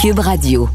[0.00, 0.66] Cube Radio.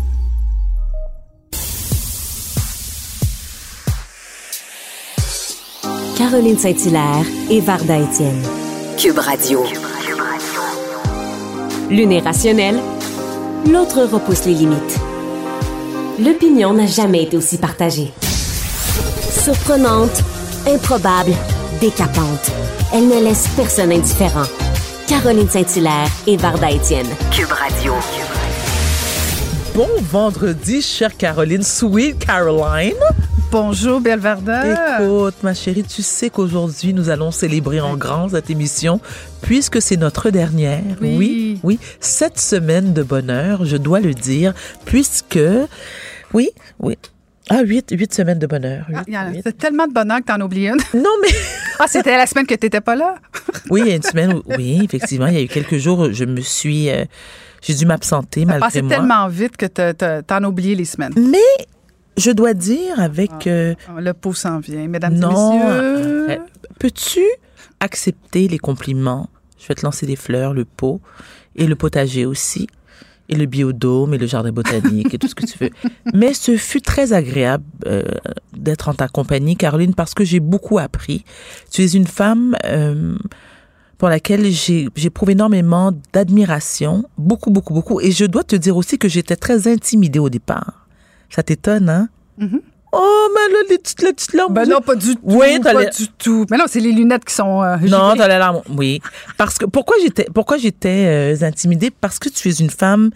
[6.16, 8.44] Caroline Saint-Hilaire et Varda Étienne.
[9.00, 9.64] Cube Radio.
[11.90, 12.80] L'une est rationnelle,
[13.67, 14.99] l'autre repousse les limites.
[16.19, 18.13] L'opinion n'a jamais été aussi partagée.
[19.27, 20.21] Surprenante,
[20.67, 21.33] improbable,
[21.81, 22.51] décapante.
[22.93, 24.45] Elle ne laisse personne indifférent.
[25.07, 27.09] Caroline Saint-Hilaire et Varda Étienne.
[27.31, 27.93] Cube Radio.
[29.75, 31.63] Bon vendredi, chère Caroline.
[31.63, 32.93] Sweet Caroline.
[33.52, 34.99] Bonjour, Belle Varda.
[35.02, 38.99] Écoute, ma chérie, tu sais qu'aujourd'hui, nous allons célébrer en grand cette émission,
[39.41, 40.81] puisque c'est notre dernière.
[41.02, 41.16] Oui.
[41.17, 41.80] oui, oui.
[41.99, 44.53] Cette semaine de bonheur, je dois le dire,
[44.85, 45.39] puisque,
[46.33, 46.49] oui,
[46.80, 46.97] oui.
[47.49, 48.85] Ah, huit, huit semaines de bonheur.
[48.94, 49.03] Ah.
[49.44, 50.77] C'est tellement de bonheur que t'en oublies une.
[50.99, 51.30] Non, mais
[51.80, 53.16] Ah, c'était la semaine que t'étais pas là?
[53.69, 56.11] oui, il y a une semaine, où- oui, effectivement, il y a eu quelques jours,
[56.11, 57.05] je me suis, euh,
[57.67, 58.95] j'ai dû m'absenter Ça malgré passait moi.
[58.95, 59.65] tellement vite que
[60.21, 61.13] t'en as oublié les semaines.
[61.17, 61.66] Mais
[62.17, 66.30] je dois dire avec euh, Ah, Le pot s'en vient, mesdames non, et messieurs.
[66.31, 66.38] euh,
[66.80, 67.22] peux-tu
[67.80, 69.30] accepter les compliments?
[69.59, 71.02] Je vais te lancer des fleurs, le pot
[71.55, 72.67] et le potager aussi.
[73.27, 75.72] Et le biodôme et le jardin botanique et tout ce que tu veux.
[76.13, 78.03] Mais ce fut très agréable euh,
[78.55, 81.25] d'être en ta compagnie, Caroline, parce que j'ai beaucoup appris.
[81.72, 83.17] Tu es une femme euh,
[83.97, 88.01] pour laquelle j'ai j'éprouve énormément d'admiration, beaucoup, beaucoup, beaucoup.
[88.01, 90.88] Et je dois te dire aussi que j'étais très intimidée au départ.
[91.29, 92.09] Ça t'étonne, hein?
[92.38, 92.61] Mhm.
[92.97, 94.53] Oh, mais là, les petites, les petites larmes.
[94.53, 95.21] Ben non, pas du tout.
[95.23, 96.45] Oui, pas les- du tout.
[96.49, 97.61] Mais non, c'est les lunettes qui sont.
[97.61, 98.61] euh, Non, t'as la larme.
[98.69, 99.01] Oui.
[99.38, 101.91] Parce que pourquoi j'étais pourquoi j'étais euh, intimidée?
[101.91, 103.09] Parce que tu es une femme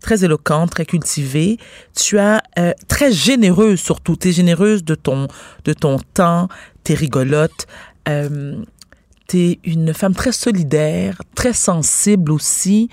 [0.00, 1.58] très éloquente, très cultivée.
[1.94, 4.16] Tu as euh, très généreuse surtout.
[4.16, 5.28] Tu es généreuse de ton
[5.64, 6.48] de ton temps.
[6.84, 7.66] Tu es rigolote.
[8.08, 8.56] Euh,
[9.38, 12.88] es une femme très solidaire, très sensible aussi.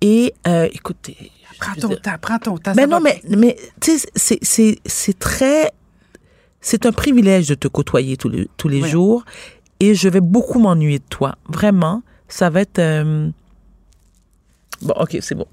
[0.00, 1.16] Et euh, écoute, t'es-
[1.52, 2.72] je Prends ton dire- temps, prends ton temps.
[2.76, 5.70] mais non, mais, mais tu sais, c'est- très.
[6.60, 8.88] C'est un privilège de te côtoyer tous les, tous les Oui.
[8.88, 9.24] jours
[9.80, 11.36] et je vais beaucoup m'ennuyer de toi.
[11.48, 12.78] Vraiment, ça va être.
[12.80, 13.30] euh,
[14.82, 15.46] Bon, OK, c'est bon.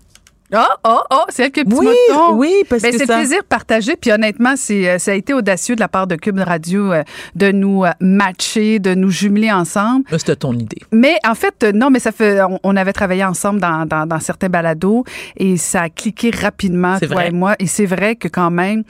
[0.55, 2.33] Oh, oh, oh, c'est elle qui a petit Oui, mouton.
[2.35, 3.17] oui, parce Ben, que c'est ça.
[3.17, 3.95] plaisir partagé.
[3.95, 7.03] Puis honnêtement, c'est, euh, ça a été audacieux de la part de Cube Radio euh,
[7.35, 10.05] de nous euh, matcher, de nous jumeler ensemble.
[10.17, 10.77] C'était ton idée.
[10.91, 12.41] Mais en fait, euh, non, mais ça fait.
[12.43, 15.03] On, on avait travaillé ensemble dans, dans, dans certains balados
[15.37, 17.27] et ça a cliqué rapidement, toi vrai.
[17.29, 17.55] et moi.
[17.59, 18.83] Et c'est vrai que quand même,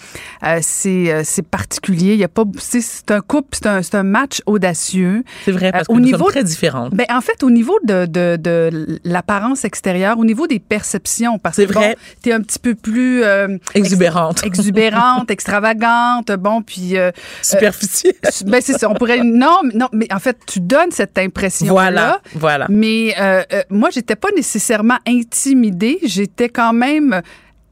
[0.46, 2.14] euh, c'est, euh, c'est particulier.
[2.14, 2.44] Il y a pas.
[2.60, 5.24] C'est, c'est un couple, c'est un, c'est un match audacieux.
[5.46, 6.94] C'est vrai, parce Euh, que au nous niveau sommes de- très différentes.
[6.94, 11.53] Ben, en fait, au niveau de, de, de l'apparence extérieure, au niveau des perceptions, parce
[11.56, 11.90] C'est vrai.
[11.90, 14.44] bon, t'es un petit peu plus euh, Exubérante.
[14.46, 18.14] exubérante, extravagante, bon, puis euh, Superficielle.
[18.46, 18.90] ben c'est ça.
[18.90, 22.66] On pourrait non, mais- non, mais en fait, tu donnes cette impression voilà, voilà.
[22.70, 27.22] mais euh, euh, moi, j'étais pas nécessairement intimidée, j'étais quand même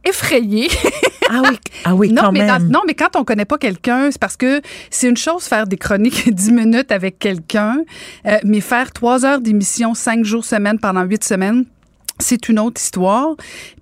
[0.03, 0.67] effrayée.
[1.29, 2.49] Ah oui, ah oui, non, quand mais même.
[2.67, 5.67] dans- non, mais quand on connaît pas quelqu'un, c'est parce que c'est une chose faire
[5.67, 7.77] des chroniques 10 minutes avec quelqu'un,
[8.25, 11.65] euh, mais faire trois heures d'émission cinq jours semaine pendant huit semaines,
[12.21, 13.35] c'est une autre histoire.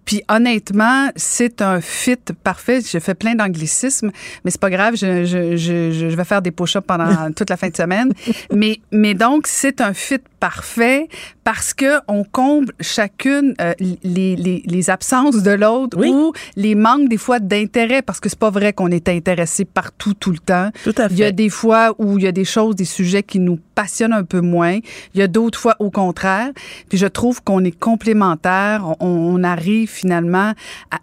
[0.09, 2.79] Puis honnêtement, c'est un fit parfait.
[2.83, 4.09] J'ai fait plein d'anglicismes,
[4.43, 4.95] mais c'est pas grave.
[4.95, 8.11] Je, je, je, je vais faire des push-ups pendant toute la fin de semaine.
[8.51, 11.07] Mais, mais donc, c'est un fit parfait
[11.43, 16.09] parce que on comble chacune euh, les, les, les absences de l'autre Oui.
[16.09, 20.13] ou les manques des fois d'intérêt parce que c'est pas vrai qu'on est intéressé partout
[20.15, 20.69] tout le temps.
[20.83, 21.33] Tout à Il y a fait.
[21.33, 24.39] des fois où il y a des choses, des sujets qui nous passionnent un peu
[24.41, 24.79] moins.
[25.13, 26.49] Il y a d'autres fois au contraire.
[26.87, 28.85] Puis je trouve qu'on est complémentaires.
[29.01, 30.53] On, on arrive finalement.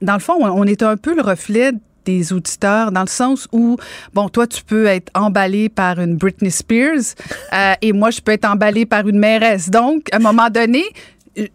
[0.03, 1.73] dans le fond, on, on est un peu le reflet
[2.07, 3.77] des auditeurs dans le sens où
[4.15, 7.17] bon toi tu peux être emballé par une Britney Spears
[7.53, 10.85] euh, et moi je peux être emballé par une mairesse donc à un moment donné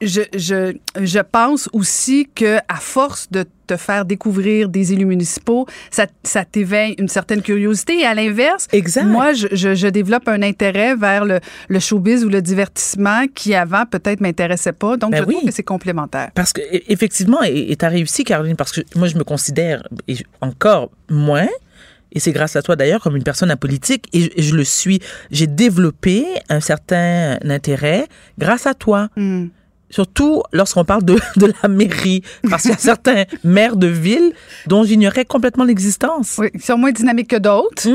[0.01, 5.65] je, je, je pense aussi que à force de te faire découvrir des élus municipaux,
[5.89, 7.99] ça, ça t'éveille une certaine curiosité.
[7.99, 8.67] Et à l'inverse,
[9.05, 13.55] moi, je, je, je développe un intérêt vers le, le showbiz ou le divertissement qui
[13.55, 14.97] avant peut-être m'intéressait pas.
[14.97, 15.45] Donc, Ben je trouve oui.
[15.45, 16.31] que c'est complémentaire.
[16.35, 19.87] Parce que e- effectivement, et tu as réussi, Caroline, parce que moi, je me considère
[20.07, 21.47] et encore moins,
[22.11, 24.65] et c'est grâce à toi d'ailleurs, comme une personne apolitique, et je, et je le
[24.65, 24.99] suis.
[25.31, 28.07] J'ai développé un certain intérêt
[28.37, 29.07] grâce à toi.
[29.15, 29.47] Hmm.
[29.91, 34.31] Surtout lorsqu'on parle de, de la mairie, parce qu'il y a certains maires de ville
[34.67, 36.37] dont j'ignorais complètement l'existence.
[36.39, 37.87] Oui, ils sont moins dynamiques que d'autres.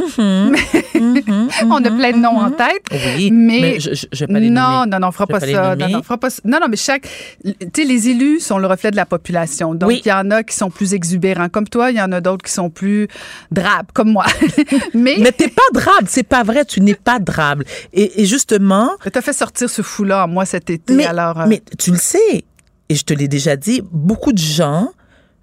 [0.96, 2.82] Mhm, On a plein de noms en tête.
[3.16, 4.90] Oui, Mais- mais, je, je, je vais pas les non, nommer.
[4.93, 5.76] non, non, on fera pas ça.
[5.76, 6.40] Non, non, on fera pas ça.
[6.44, 7.08] Non, non, mais chaque.
[7.44, 9.75] Tu sais, les élus sont le reflet de la population.
[9.75, 10.02] Donc, Oui.
[10.04, 12.44] il y en a qui sont plus exubérants comme toi, il y en a d'autres
[12.44, 13.08] qui sont plus
[13.50, 14.25] drabes comme moi.
[14.94, 17.64] mais Mais t'es pas drable, c'est pas vrai, tu n'es pas drable.
[17.92, 20.94] Et, et justement, tu as fait sortir ce fou-là en moi cet été.
[20.94, 22.44] mais, alors, euh, mais tu le sais,
[22.88, 24.90] et je te l'ai déjà dit, beaucoup de gens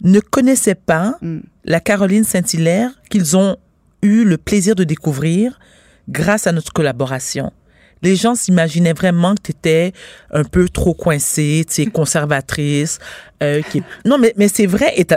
[0.02, 1.40] ne connaissaient pas Mm.
[1.66, 3.58] la Caroline Saint-Hilaire qu'ils ont
[4.02, 5.60] eu le plaisir de découvrir
[6.10, 7.52] grâce à notre collaboration.
[8.02, 9.94] Les gens s'imaginaient vraiment que tu étais
[10.32, 13.00] un peu trop coincée, tu conservatrice.
[13.42, 13.82] euh, qui...
[14.06, 15.08] Non, mais, mais c'est vrai et-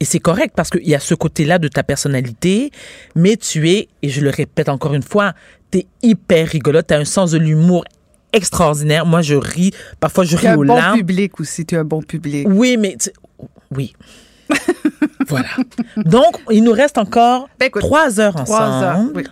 [0.00, 2.70] et c'est correct parce qu'il y a ce côté-là de ta personnalité,
[3.14, 5.32] mais tu es, et je le répète encore une fois,
[5.70, 7.84] tu es hyper rigolote, tu as un sens de l'humour
[8.34, 9.06] extraordinaire.
[9.06, 10.98] Moi, je ris, parfois je Tu ris as un aux bon larmes.
[10.98, 11.64] public aussi.
[11.64, 12.46] Tu as un bon public.
[12.50, 13.10] Oui, mais tu-
[13.70, 13.94] oui.
[15.28, 15.48] voilà.
[15.96, 18.96] Donc, il nous reste encore Ben, écoute, trois heures Trois heures.
[18.98, 19.12] ensemble.
[19.16, 19.24] oui.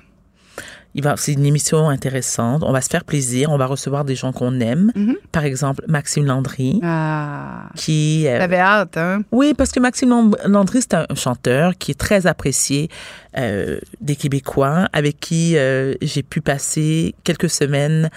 [0.94, 2.62] Il va, c'est une émission intéressante.
[2.66, 3.50] On va se faire plaisir.
[3.50, 4.92] On va recevoir des gens qu'on aime.
[4.94, 5.16] Mhm.
[5.32, 8.24] Par exemple, Maxime Landry, Ah, qui.
[8.28, 9.22] euh, t'avais hâte, hein?
[9.32, 12.90] oui, parce que Maxime Landry, c'est un chanteur qui est très apprécié
[13.38, 18.10] euh, des Québécois, avec qui euh, j'ai pu passer quelques semaines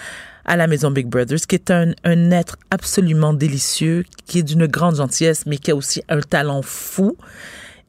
[0.45, 4.67] à la maison Big Brothers, qui est un, un être absolument délicieux, qui est d'une
[4.67, 7.17] grande gentillesse, mais qui a aussi un talent fou.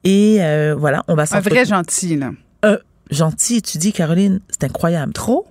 [0.04, 1.64] Et euh, voilà, on va Un s'entretenir.
[1.64, 2.30] vrai gentil, là.
[2.62, 2.78] Un
[3.10, 5.12] gentil, tu dis, Caroline, c'est incroyable.
[5.12, 5.46] Trop?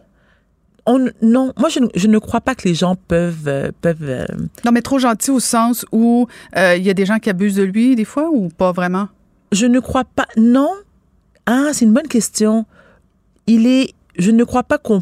[0.88, 3.48] On, non, moi, je, ne- je ne crois pas que les gens peuvent...
[3.48, 4.26] euh, peuvent euh,
[4.66, 6.28] Non, mais trop gentil au sens où
[6.58, 9.08] euh, il y a des gens qui abusent de lui, des fois, ou pas vraiment?
[9.52, 10.28] Je ne crois pas.
[10.38, 10.70] Non.
[11.48, 12.66] Ah, c'est une bonne question.
[13.48, 13.94] Il est.
[14.18, 15.02] Je ne crois pas qu'on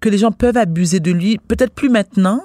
[0.00, 1.38] que les gens peuvent abuser de lui.
[1.48, 2.42] Peut-être plus maintenant.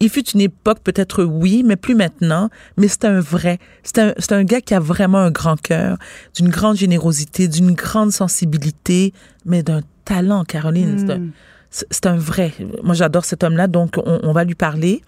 [0.00, 2.50] Il fut une époque, peut-être oui, mais plus maintenant.
[2.76, 3.58] Mais c'est un vrai.
[3.84, 5.96] C'est un, c'est un gars qui a vraiment un grand cœur,
[6.34, 9.12] d'une grande générosité, d'une grande sensibilité,
[9.44, 10.98] mais d'un talent, Caroline.
[10.98, 11.30] C'est un- Hmm.
[11.70, 12.52] c'est c'est un vrai.
[12.82, 15.02] Moi, j'adore cet homme-là, donc on, on va lui parler.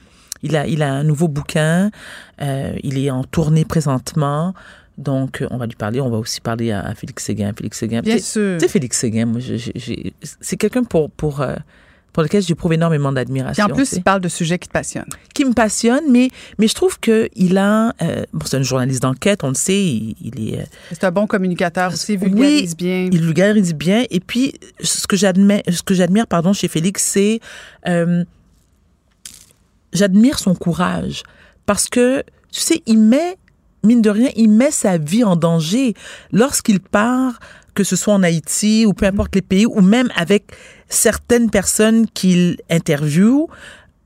[0.45, 1.91] Il a, il a un nouveau bouquin.
[2.43, 4.55] euh, il est en tournée présentement.
[4.96, 6.00] Donc, on va lui parler.
[6.00, 7.52] On va aussi parler à, à Félix Séguin.
[7.56, 8.00] Félix Séguin.
[8.00, 8.58] Bien sûr.
[8.58, 9.41] Tu sais, Félix Séguin, moi,
[10.41, 11.56] c'est quelqu'un pour, pour, euh,
[12.12, 13.64] pour lequel j'éprouve énormément d'admiration.
[13.64, 15.08] en plus, il parle de sujets qui te passionnent.
[15.35, 17.93] qui me passionne, mais, mais je trouve qu'il a...
[18.02, 20.61] euh, bon, c'est un journaliste d'enquête, on le sait, il, il est...
[20.61, 23.08] euh, C'est un bon communicateur aussi, il Oui, vulgarise bien.
[23.11, 24.05] il vulgarise bien.
[24.11, 27.41] Et puis, ce que j'admire, ce que j'admire, pardon, chez Félix, c'est
[27.88, 28.23] euh,
[29.93, 31.25] j'admire son courage
[31.67, 33.37] parce que tu sais, il met
[33.85, 35.95] mine de rien, il met sa vie en danger
[36.33, 37.39] lorsqu'il part,
[37.75, 40.53] que ce soit en Haïti ou peu importe les pays, ou même avec
[40.89, 43.49] certaines personnes qu'il interviewe.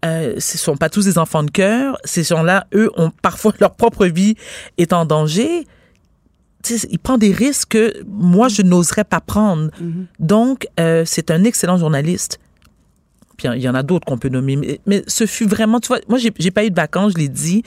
[0.04, 1.98] Euh, ce sont pas tous des enfants de cœur.
[2.04, 4.36] Ces gens-là, eux, ont parfois leur propre vie
[4.76, 5.66] est en danger
[6.62, 9.70] tu sais, il prend des risques que moi, je n'oserais pas prendre.
[10.18, 12.40] Donc, euh, c'est un excellent journaliste.
[13.38, 14.80] Puis il y en a d'autres qu'on peut nommer.
[14.84, 17.62] Mais, ce fut vraiment, tu vois, moi, j'ai pas eu de vacances, je l'ai dit.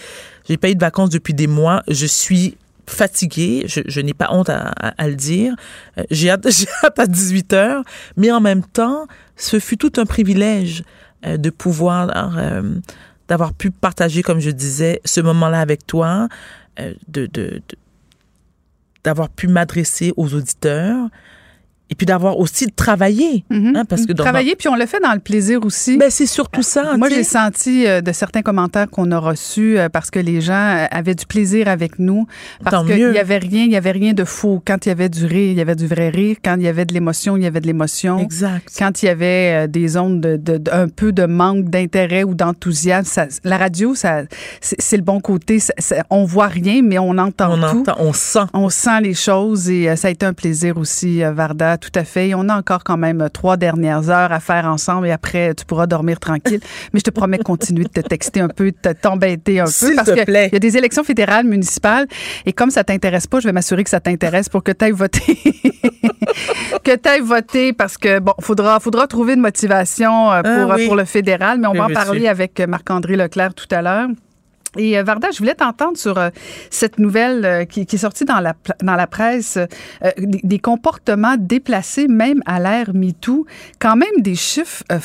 [0.48, 1.82] J'ai pas eu de vacances depuis des mois.
[1.88, 3.66] Je suis fatiguée.
[3.68, 5.56] Je, n'ai pas honte à, le dire.
[5.98, 6.46] Euh, J'ai hâte,
[6.84, 7.84] hâte à 18 heures.
[8.18, 9.08] Mais en même temps,
[9.38, 10.84] ce fut tout un privilège
[11.26, 12.76] euh, de pouvoir, euh,
[13.30, 16.28] d'avoir pu partager, comme je disais, ce moment-là avec toi,
[17.08, 17.62] de-
[19.04, 21.08] d'avoir pu m'adresser aux auditeurs
[21.92, 23.44] et puis d'avoir aussi travaillé.
[23.50, 23.76] Mhm.
[23.76, 25.98] hein, parce que Travailler, puis on le fait dans le plaisir aussi.
[25.98, 26.96] Ben, c'est surtout ça.
[26.98, 30.54] Moi, j'ai senti euh, de certains commentaires qu'on a reçus euh, parce que les gens
[30.54, 32.26] euh, avaient du plaisir avec nous.
[32.64, 34.62] Parce Tant qu'il n'y avait rien, il y avait rien de faux.
[34.66, 36.38] Quand il y avait du rire, il y avait du vrai rire.
[36.44, 38.20] Quand il y avait de l'émotion, il y avait de l'émotion.
[38.20, 38.72] Exact.
[38.78, 42.24] Quand il y avait euh, des ondes de, de- de- un peu de manque d'intérêt
[42.24, 44.22] ou d'enthousiasme, la radio, ça,
[44.62, 45.60] c'est le bon côté.
[45.60, 47.80] Ça- ça- on voit rien, mais on entend On tout.
[47.82, 48.40] entend, on sent.
[48.54, 52.30] On sent les choses et ça a été un plaisir aussi, Varda, tout à fait.
[52.30, 55.54] Et on a encore quand même euh, trois dernières heures à faire ensemble et après,
[55.54, 56.62] tu pourras dormir tranquille.
[56.94, 59.66] Mais je te promets de continuer de te texter un peu, de te- t'embêter un
[59.66, 59.72] peu.
[59.72, 60.48] S'il Parce te que plaît.
[60.52, 62.08] il y a des élections fédérales, municipales
[62.46, 64.92] et comme ça t'intéresse pas, je vais m'assurer que ça t'intéresse pour que tu ailles
[64.92, 65.38] voter.
[66.84, 70.76] que tu ailles voter parce que, bon, faudra, faudra trouver une motivation euh, pour, Ah
[70.78, 70.86] oui.
[70.88, 74.08] pour le fédéral, mais on va en parler avec euh, Marc-André Leclerc tout à l'heure.
[74.78, 76.30] Et euh, Varda, je voulais t'entendre sur euh,
[76.70, 80.60] cette nouvelle euh, qui, qui est sortie dans la, dans la presse, euh, des, des
[80.60, 83.46] comportements déplacés même à l'ère MeToo.
[83.80, 85.00] Quand même des chiffres, euh,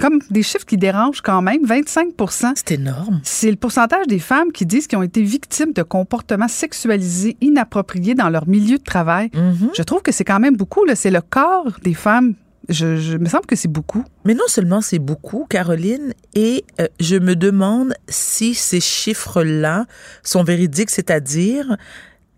[0.00, 2.08] comme des chiffres qui dérangent quand même, 25
[2.56, 3.20] C'est énorme.
[3.22, 8.14] c'est le pourcentage des femmes qui disent qu'ils ont été victimes de comportements sexualisés inappropriés
[8.14, 9.30] dans leur milieu de travail.
[9.34, 9.70] Mhm.
[9.76, 10.80] Je trouve que c'est quand même beaucoup.
[10.94, 12.34] C'est le corps des femmes.
[12.68, 14.04] Je, je me semble que c'est beaucoup.
[14.24, 19.86] Mais non seulement c'est beaucoup, Caroline, et euh, je me demande si ces chiffres-là
[20.22, 21.76] sont véridiques, c'est-à-dire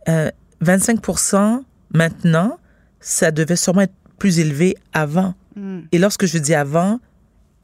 [0.08, 1.00] euh, 25
[1.92, 2.58] maintenant,
[3.00, 5.34] ça devait sûrement être plus élevé avant.
[5.92, 6.98] Et lorsque je dis avant,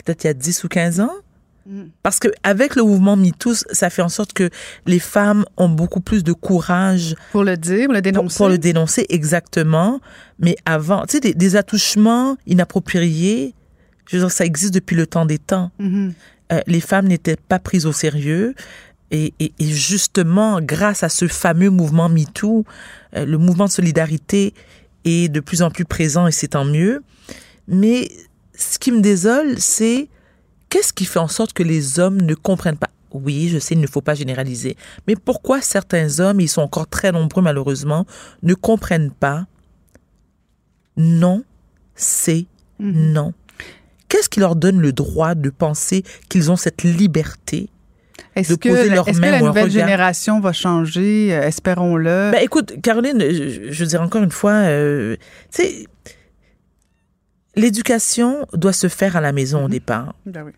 [0.05, 1.11] peut-être il y a 10 ou 15 ans,
[2.03, 4.51] parce que avec le mouvement MeToo, ça fait en sorte que
[4.87, 8.37] les femmes ont beaucoup plus de courage Pour le dire, pour le dénoncer.
[8.37, 10.01] pour le dénoncer exactement.
[10.39, 13.55] Mais avant, tu sais, des, des attouchements inappropriés,
[14.07, 15.71] je veux dire, ça existe depuis le temps des temps.
[15.79, 16.13] Mhm.
[16.53, 18.55] Euh, les femmes n'étaient pas prises au sérieux.
[19.13, 22.65] Et, et- et justement, grâce à ce fameux mouvement MeToo,
[23.17, 24.55] euh, le mouvement de solidarité
[25.05, 27.03] est de plus en plus présent et c'est tant mieux.
[27.69, 28.11] Mais
[28.57, 30.09] ce qui me désole, c'est
[30.71, 32.91] qu'est-ce qui fait en sorte que les hommes ne comprennent pas?
[33.13, 34.77] Oui, je sais, il ne faut pas généraliser.
[35.07, 38.07] Mais pourquoi certains hommes, ils sont encore très nombreux malheureusement,
[38.43, 39.47] ne comprennent pas
[40.97, 41.45] non,
[41.95, 42.47] c'est
[42.79, 43.33] non.
[44.09, 47.69] Qu'est-ce qui leur donne le droit de penser qu'ils ont cette liberté
[48.35, 51.33] Est-ce que, est-ce que la nouvelle génération va changer?
[51.33, 52.31] Euh, Espérons-le?
[52.33, 55.17] Ben, écoute, Caroline, je, je veux dire encore une fois, euh,
[55.53, 55.87] tu sais,
[57.57, 60.15] l'éducation doit se faire à la maison au départ.
[60.27, 60.53] Ben oui.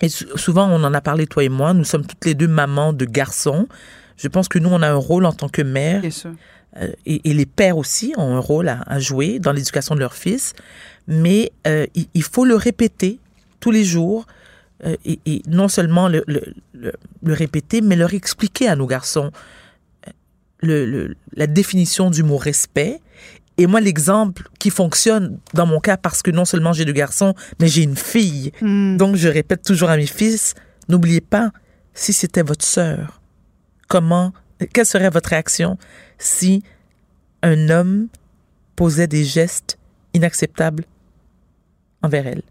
[0.00, 2.48] Et sou- souvent, on en a parlé, toi et moi, nous sommes toutes les deux
[2.48, 3.68] mamans de garçons.
[4.16, 6.32] Je pense que nous, on a un rôle en tant que mère, Bien sûr.
[6.76, 10.00] euh, et, et les pères aussi ont un rôle à, à jouer dans l'éducation de
[10.00, 10.54] leurs fils.
[11.06, 13.18] Mais euh, il, il faut le répéter
[13.60, 14.26] tous les jours,
[14.86, 16.42] euh, et, et non seulement le, le,
[16.72, 16.92] le-
[17.22, 19.30] le répéter, mais leur expliquer à nos garçons
[20.62, 23.00] la définition du mot respect.
[23.60, 27.34] Et moi, l'exemple qui fonctionne dans mon cas, parce que non seulement j'ai deux garçons,
[27.60, 28.52] mais j'ai une fille.
[28.62, 28.96] Hmm.
[28.96, 30.54] Donc, je répète toujours à mes fils,
[30.88, 31.50] n'oubliez pas,
[31.92, 33.20] si c'était votre sœur,
[33.86, 34.32] comment,
[34.72, 35.76] quelle serait votre réaction
[36.16, 36.62] si
[37.42, 38.08] un homme
[38.76, 39.78] posait des gestes
[40.14, 40.84] inacceptables
[42.00, 42.42] envers elle,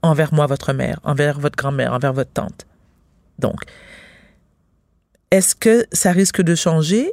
[0.00, 2.66] envers moi, votre mère, envers votre grand-mère, envers votre tante?
[3.38, 3.60] Donc,
[5.30, 7.12] est-ce que ça risque de changer?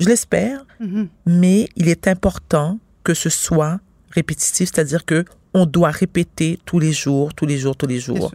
[0.00, 1.08] Je l'espère, Mhm.
[1.26, 6.92] mais il est important que ce soit répétitif, c'est-à-dire que on doit répéter tous les
[6.92, 8.32] jours, tous les jours, tous les jours.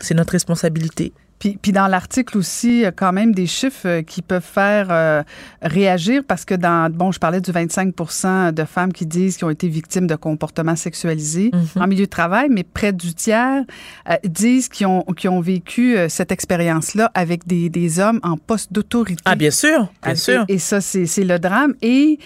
[0.00, 1.12] C'est notre responsabilité.
[1.38, 4.42] Puis, puis dans l'article aussi, il y a quand même des chiffres euh, qui peuvent
[4.42, 5.22] faire euh,
[5.62, 9.50] réagir parce que dans, bon, je parlais du 25% de femmes qui disent qu'ils ont
[9.50, 11.82] été victimes de comportements sexualisés Mhm.
[11.82, 13.62] en milieu de travail, mais près du tiers
[14.10, 18.36] euh, disent qu'ils ont, qu'ils ont vécu euh, cette expérience-là avec des, des hommes en
[18.36, 19.22] poste d'autorité.
[19.24, 20.44] Ah, bien sûr, bien sûr.
[20.48, 21.74] Et, et ça, c'est c'est le drame.
[21.82, 22.18] Et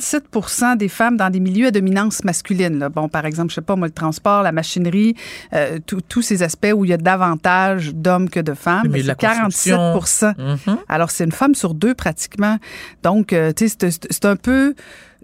[0.00, 2.78] 47% des femmes dans des milieux à dominance masculine.
[2.78, 2.88] Là.
[2.88, 5.14] Bon, par exemple, je sais pas, moi, le transport, la machinerie,
[5.54, 8.84] euh, tous- tous ces aspects où il y a davantage d'hommes que de femmes.
[8.84, 10.34] Le ben, milieu de la c'est 47 construction.
[10.38, 10.78] Mhm.
[10.88, 12.58] Alors, c'est une femme sur deux pratiquement.
[13.02, 14.74] Donc, euh, tu sais, c'est un peu...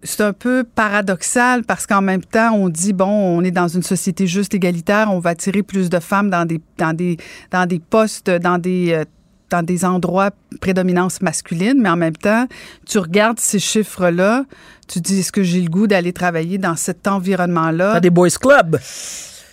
[0.04, 3.82] C'est un peu paradoxal parce qu'en même temps, on dit bon, on est dans une
[3.82, 7.16] société juste égalitaire, on va attirer plus de femmes dans des dans des
[7.50, 9.04] dans des postes, dans des euh,
[9.50, 10.30] dans des endroits
[10.60, 12.46] prédominance masculine, mais en même temps,
[12.86, 14.44] tu regardes ces chiffres-là,
[14.86, 17.94] tu dis est-ce que j'ai le goût d'aller travailler dans cet environnement-là?
[17.94, 18.78] Dans des boys clubs?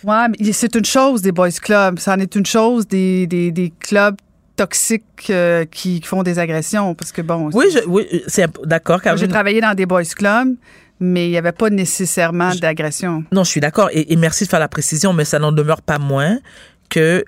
[0.06, 3.50] Ouais, mais c'est une chose des boys clubs, ça en est une chose des des,
[3.50, 4.16] des clubs
[4.56, 9.00] toxiques euh, qui, qui font des agressions parce que bon, Oui, je, oui, c'est d'accord,
[9.16, 10.54] j'ai travaillé dans des boys clubs,
[11.00, 13.24] mais il n'y avait pas nécessairement d'agression.
[13.32, 13.90] Non, je suis d'accord.
[13.92, 16.38] Et, et merci de faire la précision, mais ça n'en demeure pas moins
[16.88, 17.22] que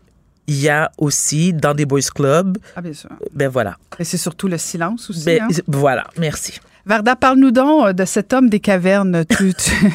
[0.47, 3.11] il y a aussi dans des boys clubs, Ah, bien sûr.
[3.35, 3.77] ben voilà.
[3.99, 5.27] Et c'est surtout le silence aussi.
[5.27, 5.49] Ben, hein.
[5.67, 6.59] Voilà, merci.
[6.89, 9.25] Varda, parle-nous donc euh, de cet homme des cavernes.
[9.27, 9.91] Tu- tu-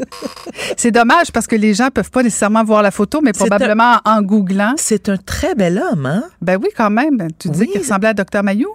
[0.76, 4.22] c'est dommage parce que les gens peuvent pas nécessairement voir la photo, mais probablement en
[4.22, 4.74] googlant.
[4.76, 6.22] C'est un très bel homme, hein?
[6.40, 7.18] Ben oui, quand même.
[7.38, 7.68] Tu Oui.
[7.68, 8.68] qu'il ressemblait à Dr Mayou?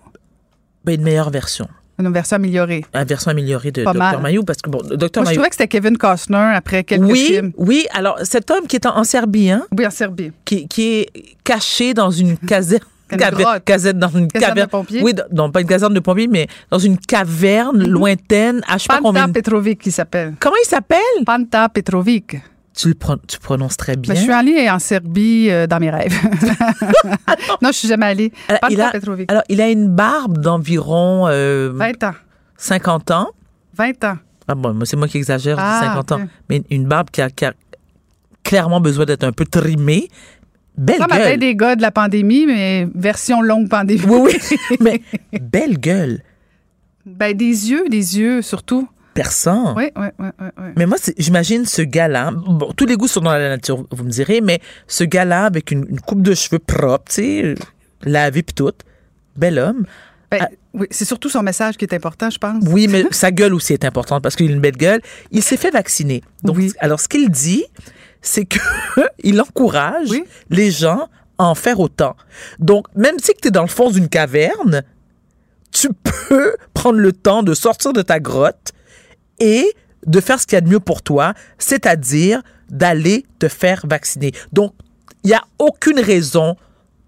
[0.84, 1.68] Ben, une meilleure version.
[2.00, 2.84] Une version améliorée.
[2.94, 4.00] Une version améliorée de Pas Dr.
[4.00, 4.22] mal.
[4.22, 4.90] Mayou, parce que bon, Dr.
[4.92, 5.32] Moi, je Mayou.
[5.36, 7.52] trouvais que c'était Kevin Costner après quelques Oui, films.
[7.58, 7.86] oui.
[7.94, 10.32] Alors, cet homme qui est en, en Serbie, hein, Oui, en Serbie.
[10.44, 11.10] qui, qui est
[11.44, 12.84] caché dans une caserne.
[13.14, 14.68] Une dans une Caserne de caverne.
[14.70, 15.02] pompiers?
[15.04, 18.84] Oui, dans- non, pas une caserne de pompiers, mais dans une caverne lointaine, à je
[18.84, 19.28] sais pas Panta combien.
[19.28, 20.36] de- Petrovic, qui s'appelle.
[20.40, 21.00] Comment il s'appelle?
[21.26, 22.38] Panta Petrovic.
[22.76, 22.96] Tu le
[23.28, 24.14] tu prononces très bien.
[24.14, 26.12] Ben, je suis allée en Serbie euh, dans mes rêves.
[27.62, 28.32] non, je suis jamais allée.
[28.48, 29.32] Alors, Panta il a, Petrovic.
[29.32, 32.14] alors, il a une barbe d'environ euh, 20 ans.
[32.58, 33.28] 50 ans.
[33.78, 34.18] 20 ans.
[34.48, 36.20] Ah bon, c'est moi qui exagère, Ah, 50 ok.
[36.20, 36.28] ans.
[36.50, 37.54] Mais une barbe qui a, qui a
[38.44, 40.10] clairement besoin d'être un peu trimée.
[40.78, 41.40] Belle Ça gueule.
[41.40, 44.02] des gars de la pandémie, mais version longue pandémie.
[44.08, 44.78] Oui, oui.
[44.80, 45.02] mais
[45.40, 46.22] belle gueule.
[47.06, 48.88] Ben, des yeux, des yeux surtout.
[49.14, 49.76] Perçant.
[49.76, 50.64] Oui, oui, oui, oui.
[50.76, 52.32] Mais moi, j'imagine ce gars-là.
[52.32, 55.70] Bon, tous les goûts sont dans la nature, vous me direz, mais ce gars-là avec
[55.70, 57.56] une, une coupe de cheveux propre, tu sais,
[58.04, 58.72] lavé pis tout.
[59.36, 59.86] Bel homme.
[60.32, 60.48] Ben, Ah.
[60.74, 62.64] oui, c'est surtout son message qui est important, je pense.
[62.68, 65.02] Oui, mais sa gueule aussi est importante parce qu'il a une belle gueule.
[65.30, 66.24] Il s'est fait vacciner.
[66.42, 66.72] Donc, Oui.
[66.80, 67.66] alors, ce qu'il dit,
[68.24, 68.58] c'est que
[69.24, 70.24] il encourage Oui.
[70.50, 72.16] les gens à en faire autant.
[72.58, 74.82] Donc, même si tu es dans le fond d'une caverne,
[75.72, 78.72] tu peux prendre le temps de sortir de ta grotte
[79.40, 79.72] et
[80.08, 84.32] de faire ce qu'il y a de mieux pour toi, c'est-à-dire d'aller te faire vacciner.
[84.52, 84.74] Donc,
[85.24, 86.56] il n'y a aucune raison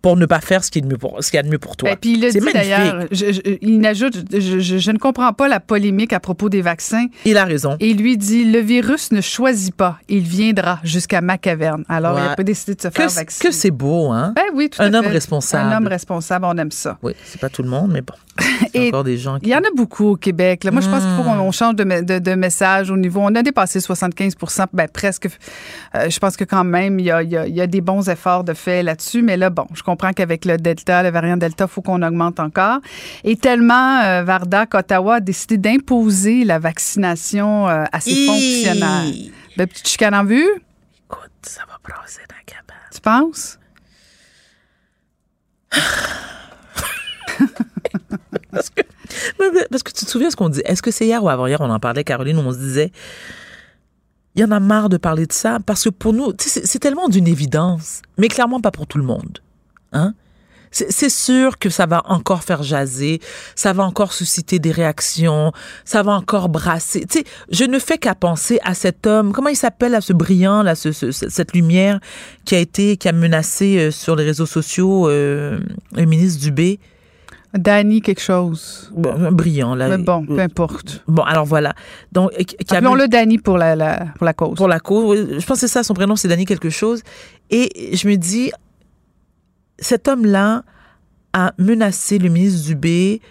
[0.06, 1.50] pour ne pas faire ce qui est de mieux pour, ce qu'il y a de
[1.50, 1.90] mieux pour toi.
[1.90, 2.70] Et puis il le C'est dit magnifique.
[2.70, 3.08] d'ailleurs.
[3.12, 7.08] je- je- il ajoute je, ne comprends pas la polémique à propos des vaccins.
[7.26, 7.76] Il a raison.
[7.80, 11.86] Et il lui dit le virus ne choisit pas, il viendra jusqu'à ma caverne.
[11.90, 12.28] Alors il Ouais.
[12.30, 13.50] n'a pas décidé de se faire Que, vacciner.
[13.50, 14.34] que c'est beau, hein?
[14.36, 15.10] Ben oui, tout à Un homme fait.
[15.10, 15.74] responsable.
[15.74, 17.00] Un homme responsable, on aime ça.
[17.02, 18.14] Oui, c'est pas tout le monde, mais bon.
[18.76, 19.48] Il y a Et encore des gens qui.
[19.48, 20.66] Il y en a beaucoup au Québec.
[20.66, 20.72] là.
[20.72, 21.38] Moi, je pense qu'il faut Hmm.
[21.38, 23.22] qu'on on change de, me- de- de message au niveau.
[23.24, 24.36] On a dépassé 75
[24.72, 25.30] ben presque.
[25.96, 27.66] Euh, je pense que quand même, il y a, il y a- il y a
[27.66, 29.22] des bons efforts de fait là-dessus.
[29.24, 32.40] Mais là, bon, je comprends qu'avec le Delta, le variant Delta, il faut qu'on augmente
[32.40, 32.80] encore.
[33.24, 39.32] Et tellement, euh, Varda, qu'Ottawa a décidé d'imposer la vaccination euh, à ses fonctionnaires.
[39.58, 40.48] Ben, petite chicane en vue,
[41.06, 42.90] Écoute, ça va brasser dans la cabane.
[42.94, 43.60] tu penses?
[48.52, 48.82] Parce que,
[49.70, 50.62] parce que tu te souviens ce qu'on dit?
[50.66, 52.92] Est-ce que c'est hier ou avant-hier, on en parlait, Caroline, où on se disait,
[54.36, 57.10] il y en a marre de parler de ça, parce que pour nous, c'est tellement
[57.10, 59.40] d'une évidence, mais clairement pas pour tout le monde.
[59.96, 60.14] Hein?
[60.78, 63.22] C'est sûr que ça va encore faire jaser,
[63.56, 65.54] ça va encore susciter des réactions,
[65.86, 67.06] ça va encore brasser.
[67.10, 70.12] Tu sais, je ne fais qu'à penser à cet homme, comment il s'appelle, à ce
[70.12, 72.02] brillant, là, ce, ce- cette lumière
[72.44, 75.62] qui a été, qui a menacé euh, sur les réseaux sociaux euh,
[75.94, 76.78] le ministre Dubé?
[77.54, 78.92] Danny, quelque chose.
[78.94, 79.88] Bon, brillant, là.
[79.88, 81.04] Mais bon, peu importe.
[81.08, 81.74] Bon, alors voilà.
[82.12, 84.58] Donc, euh, Appelons-le Danny pour la, la- pour la cause.
[84.58, 85.06] pour la cause.
[85.30, 87.02] oui, Je pense que c'est ça, son prénom, c'est Danny quelque chose.
[87.50, 88.52] Et je me dis,
[89.80, 90.64] cet homme-là
[91.34, 93.22] a menacé le ministre Dubé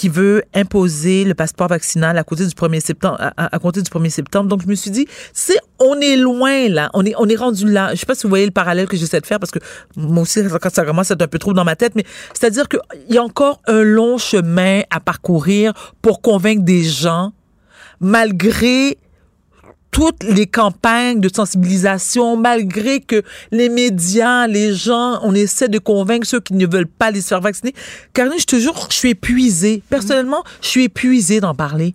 [0.00, 3.18] qui veut imposer le passeport vaccinal à côté du 1er septembre,
[3.60, 4.48] compter du 1er septembre.
[4.48, 6.88] Donc, je me suis dit, c'est, on est loin, là.
[6.94, 7.90] On est, on est rendu là.
[7.94, 9.58] Je sais pas si vous voyez le parallèle que j'essaie de faire parce que
[9.96, 12.66] moi aussi, quand ça commence à être un peu trop dans ma tête, mais c'est-à-dire
[12.70, 17.34] qu'il y a encore un long chemin à parcourir pour convaincre des gens,
[18.00, 18.96] malgré
[19.90, 26.26] toutes les campagnes de sensibilisation, malgré que les médias, les gens, on essaie de convaincre
[26.26, 27.74] ceux qui ne veulent pas les faire vacciner.
[28.12, 29.82] Caroline, je te jure, je suis épuisée.
[29.90, 31.94] Personnellement, je suis épuisée d'en parler.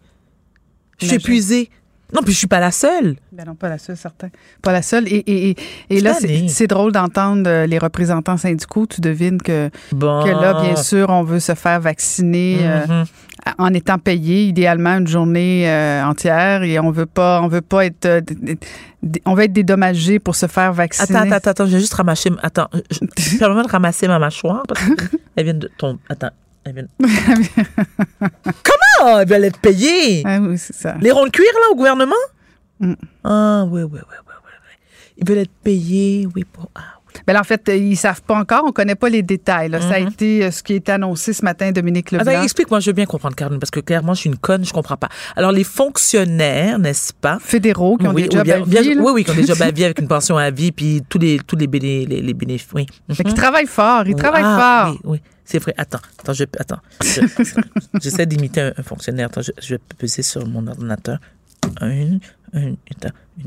[1.00, 1.70] Je suis épuisée.
[2.16, 3.16] Non, puis je suis pas la seule.
[3.32, 4.30] Ben non, pas la seule, certain.
[4.62, 5.08] Pas la seule.
[5.08, 5.56] Et, et, et,
[5.90, 6.14] et là,
[6.48, 8.86] c'est drôle d'entendre euh, les représentants syndicaux.
[8.88, 10.24] Tu devines que, Bon.
[10.24, 13.04] que là, bien sûr, on veut se faire vacciner euh, Mhm.
[13.58, 16.64] en étant payé, idéalement une journée euh, entière.
[16.64, 18.22] Et on veut pas, on veut pas être, euh,
[19.25, 21.18] on veut être dédommagé pour se faire vacciner.
[21.20, 22.32] Attends, attends, attends, j'ai juste ramassé.
[22.42, 26.00] Attends, je permets de ramasser ma mâchoire parce qu'elle vient de tomber.
[26.10, 26.30] Attends,
[26.66, 26.88] elle vient.
[28.64, 30.24] Comment elle va être payée?
[30.25, 30.96] Ah oui, c'est ça.
[31.00, 32.16] Les ronds de cuir, là, au gouvernement?
[32.80, 32.94] Mm.
[33.24, 34.75] Ah, oui, oui, oui, oui, oui, oui.
[35.18, 36.70] Ils veulent être payés, oui, pour.
[36.75, 36.95] Ah,
[37.28, 38.64] Ben là, en fait, euh, ils savent pas encore.
[38.66, 39.70] On connaît pas les détails.
[39.70, 39.82] là.
[39.82, 40.08] Ça a Mhm.
[40.10, 42.32] été euh, ce qui a été annoncé ce matin, Dominique Leblanc.
[42.32, 44.74] Attends, explique-moi, je veux bien comprendre, Caroline, parce que clairement, je suis une conne, je
[44.74, 45.10] comprends pas.
[45.36, 47.38] Alors, les fonctionnaires, n'est-ce pas?
[47.40, 49.36] fédéraux qui ont oui, des jobs bien- à bien- vie, là, oui, oui, qui ont
[49.36, 52.06] des jobs à vie avec une pension à vie, puis tous les, tous les, béné-
[52.06, 52.70] les, les bénéfices.
[52.74, 52.86] Oui.
[53.10, 54.04] mais qui travaillent fort.
[54.08, 55.00] Ils travaillent Ah, fort.
[55.06, 55.74] Oui, oui, c'est vrai.
[55.78, 56.80] Attends, attends, je, attends.
[57.04, 57.22] Je-
[58.01, 59.28] J'essaie d'imiter un, un fonctionnaire.
[59.28, 61.18] Attends, je, je vais peser sur mon ordinateur.
[61.82, 62.18] Un,
[62.54, 63.46] un, attends, une-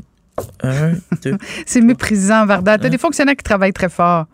[0.63, 1.37] un, deux.
[1.65, 2.77] C'est méprisant, Varda.
[2.77, 4.25] T'as des fonctionnaires qui travaillent très fort.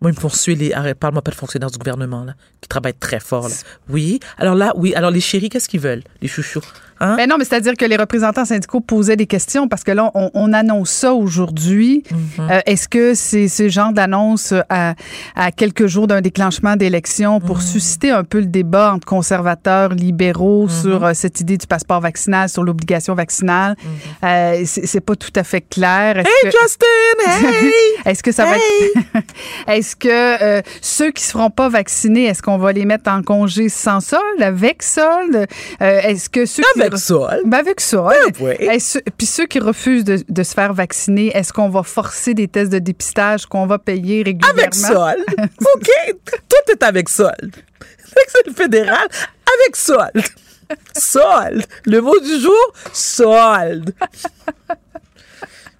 [0.00, 0.72] Moi, ils me poursuivent les.
[0.72, 3.54] Arrête, parle-moi pas de fonctionnaires du gouvernement, là, qui travaillent très fort, là.
[3.90, 4.18] Oui.
[4.38, 4.94] Alors là, oui.
[4.94, 6.02] Alors, les chéris, qu'est-ce qu'ils veulent?
[6.22, 6.62] Les chouchous?
[7.00, 7.16] Hein?
[7.16, 10.30] Ben non, mais c'est-à-dire que les représentants syndicaux posaient des questions parce que là, on,
[10.34, 12.02] on annonce ça aujourd'hui.
[12.10, 12.18] Mhm.
[12.50, 14.94] Euh, Est-ce que c'est ce genre d'annonce à,
[15.34, 17.62] à quelques jours d'un déclenchement d'élection pour Mhm.
[17.62, 20.68] susciter un peu le débat entre conservateurs, libéraux Mhm.
[20.82, 23.76] sur euh, cette idée du passeport vaccinal, sur l'obligation vaccinale?
[24.24, 26.18] Euh, c'est pas tout à fait clair.
[26.18, 26.46] Est-ce Mhm.
[26.46, 26.86] Hey, que- Justin!
[27.60, 27.72] Hey!
[28.12, 29.24] Est-ce que ça va être.
[29.68, 30.08] est-ce que
[30.42, 34.00] euh, ceux qui ne seront pas vaccinés, est-ce qu'on va les mettre en congé sans
[34.00, 35.46] solde, avec solde?
[35.82, 36.89] Euh, est-ce que ceux Avec qui.
[36.96, 37.36] Ça.
[37.44, 37.80] Ben, avec
[38.40, 38.52] oui.
[38.58, 42.48] Est-ce- Puis ceux qui refusent de, de se faire vacciner, est-ce qu'on va forcer des
[42.48, 44.60] tests de dépistage qu'on va payer régulièrement?
[44.60, 45.24] Avec solde.
[45.74, 45.88] OK.
[46.48, 47.54] Tout est avec solde.
[48.28, 49.06] C'est le fédéral.
[49.08, 50.22] Avec solde.
[50.96, 51.64] Solde.
[51.86, 53.92] Le mot du jour, solde.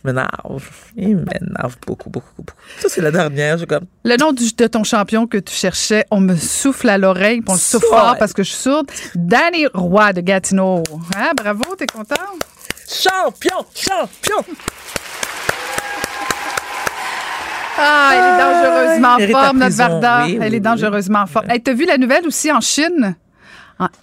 [0.05, 0.65] M'énerve.
[0.97, 2.55] Il m'énerve beaucoup, beaucoup, beaucoup.
[2.79, 3.59] Ça, c'est la dernière.
[3.59, 3.85] Je comme.
[4.05, 7.53] Le nom du- de ton champion que tu cherchais, on me souffle à l'oreille, on
[7.53, 8.91] le souffle fort parce que je suis sourde.
[9.15, 10.83] Danny Roy de Gatineau.
[11.17, 12.15] Hein, bravo, t'es content?
[12.89, 13.65] Champion!
[13.75, 14.45] Champion!
[17.83, 19.77] Ah, elle est dangereusement mérite forte, notre.
[19.77, 20.23] Varda.
[20.25, 21.47] Oui, oui, elle est oui, dangereusement forte.
[21.49, 23.15] Hey, T'as vu la nouvelle aussi en Chine?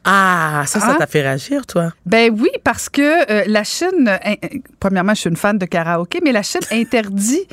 [0.03, 0.95] Ah, ça, ça Hein?
[0.97, 1.91] t'a fait réagir, toi?
[2.05, 4.47] Ben oui, parce que euh, la Chine, euh, euh,
[4.79, 7.45] premièrement, je suis une fan de karaoké, mais la Chine interdit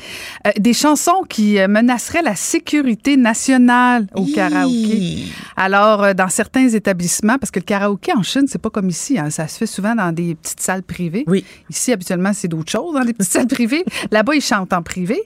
[0.47, 5.25] euh, des chansons qui menaceraient la sécurité nationale au karaoké.
[5.55, 9.29] Alors, dans certains établissements, parce que le karaoké en Chine, c'est pas comme ici, hein,
[9.29, 11.23] ça se fait souvent dans des petites salles privées.
[11.27, 11.45] Oui.
[11.69, 13.85] Ici, habituellement, c'est d'autres choses, dans des petites salles privées.
[14.11, 15.21] Là-bas, ils chantent en privé.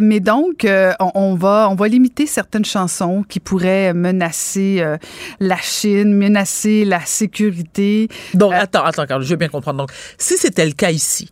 [0.00, 0.66] Mais donc,
[1.00, 4.82] on, on va, on va limiter certaines chansons qui pourraient menacer
[5.40, 8.08] la Chine, menacer la sécurité.
[8.34, 9.78] Donc, Euh, attends, attends, je veux bien comprendre.
[9.78, 11.28] Donc, si c'était le cas ici,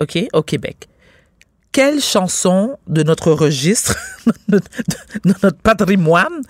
[0.00, 0.88] OK, au Québec,
[1.72, 3.96] quelle chanson de notre registre,
[4.48, 4.60] de
[5.42, 6.40] notre patrimoine,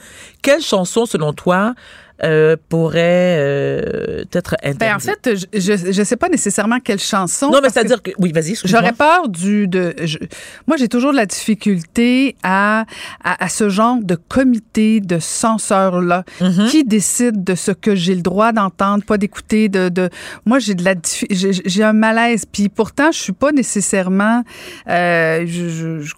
[0.43, 1.75] quelle chanson, selon toi,
[2.23, 4.79] euh, pourrait euh, être interdite?
[4.81, 7.51] Ben, en fait, je, je, sais pas nécessairement quelle chanson.
[7.51, 8.55] non, mais que c'est-à-dire que, oui, vas-y.
[8.65, 10.19] J'aurais peur du de je-
[10.67, 12.85] moi j'ai toujours de la difficulté à,
[13.23, 16.67] à à ce genre de comité de censeurs là Mhm.
[16.69, 20.09] qui décide de ce que j'ai le droit d'entendre pas d'écouter de, de
[20.47, 24.43] moi j'ai de la j'ai un malaise puis pourtant je suis pas nécessairement
[24.89, 26.15] euh, je, je,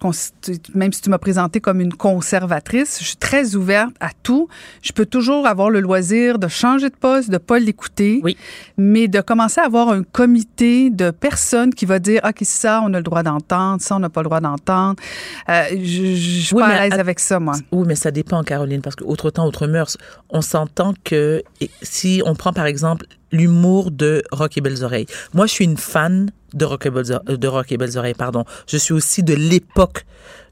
[0.75, 4.47] même si tu m'as présenté comme une conservatrice je suis très ouverte à tout
[4.81, 8.37] je peux toujours avoir le loisir de changer de poste de pas l'écouter Oui.
[8.77, 12.93] mais de commencer à avoir un comité de personnes qui va dire OK ça on
[12.93, 14.95] a le droit d'entendre ça on n'a pas le droit d'entendre
[15.49, 18.43] Euh, je, je suis Oui, pas à l'aise avec ça moi Oui, mais ça dépend,
[18.43, 19.97] Caroline, parce que autre temps, autre mœurs.
[20.29, 21.41] On s'entend que
[21.81, 25.05] si on prend par exemple l'humour de Rock et Belles Oreilles.
[25.33, 28.13] Moi, je suis une fan de Rock et Belles, Ore- de Rock et Belles Oreilles,
[28.13, 28.43] pardon.
[28.67, 30.05] Je suis aussi de l'époque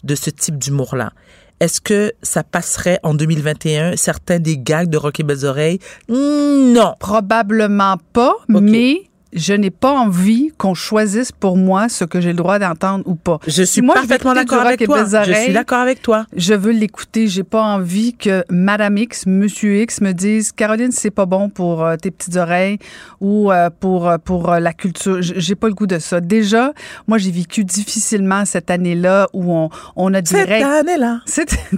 [0.04, 1.12] de ce type d'humour-là.
[1.60, 5.80] Est-ce que ça passerait en 2021 certains des gags de Rock et Belles Oreilles?
[6.10, 6.94] Mm, Non.
[7.00, 12.36] Probablement pas, mais je n'ai pas envie qu'on choisisse pour moi ce que j'ai le
[12.38, 13.40] droit d'entendre ou pas.
[13.48, 15.04] Je suis Si moi, parfaitement d'accord avec toi.
[15.04, 16.26] belles Je suis oreilles, d'accord avec toi.
[16.36, 17.28] Je veux l'écouter.
[17.28, 21.84] J'ai pas envie que Madame X, Monsieur X me dise Caroline, c'est pas bon pour
[21.84, 22.78] euh, tes petites oreilles
[23.20, 25.18] ou euh, pour euh, pour la culture.
[25.22, 26.22] J'ai pas le goût de ça.
[26.22, 26.72] Déjà,
[27.08, 31.22] moi j'ai vécu difficilement cette année-là où on on a des Cette année-là.
[31.26, 31.50] C'est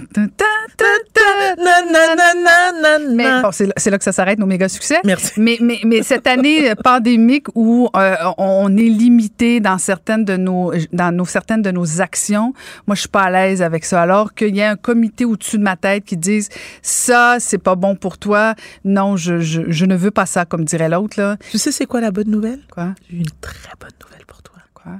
[3.14, 4.98] Mais bon, c'est là- là que ça s'arrête nos méga succès.
[5.04, 5.32] Merci.
[5.36, 10.72] Mais, mais, mais cette année pandémique où euh, on est limité dans certaines de nos
[10.92, 12.52] dans nos certaines de nos actions,
[12.86, 14.02] moi je suis pas à l'aise avec ça.
[14.02, 16.48] Alors qu'il y a un comité au-dessus de ma tête qui dise
[16.82, 18.54] ça c'est pas bon pour toi.
[18.84, 21.36] Non, je, je, je ne veux pas ça comme dirait l'autre là.
[21.50, 22.60] Tu sais c'est quoi la bonne nouvelle?
[22.72, 22.94] Quoi?
[23.10, 24.56] J'ai une très bonne nouvelle pour toi.
[24.74, 24.92] Quoi?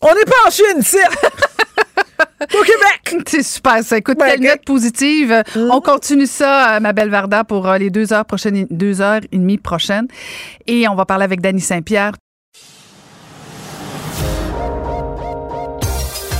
[0.00, 0.98] On n'est pas en Chine, c'est
[2.42, 3.24] au Québec.
[3.26, 3.96] C'est super ça.
[3.96, 5.42] Écoute, Ouais, quelle note positive.
[5.56, 9.20] On continue ça, euh, ma belle Varda, pour euh, les deux heures prochaines, deux heures
[9.30, 10.08] et demie prochaines.
[10.66, 12.12] Et on va parler avec Dany Saint-Pierre.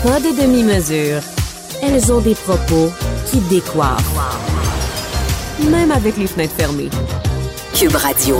[0.02, 1.20] Pas de demi-mesure.
[1.82, 2.90] Elles ont des propos
[3.30, 4.02] qui décoiffent.
[5.70, 6.90] Même avec les fenêtres fermées.
[7.74, 8.36] Cube Radio.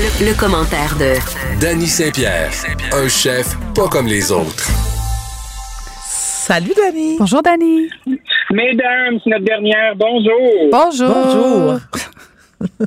[0.00, 1.14] Le, le commentaire de
[1.60, 2.50] Danny Saint-Pierre,
[2.92, 4.68] un chef pas comme les autres.
[6.02, 7.16] Salut Dani.
[7.18, 7.88] Bonjour, Dany.
[8.50, 9.94] Mesdames, c'est notre dernière.
[9.96, 10.70] Bonjour.
[10.72, 11.08] Bonjour.
[11.14, 11.80] Bonjour.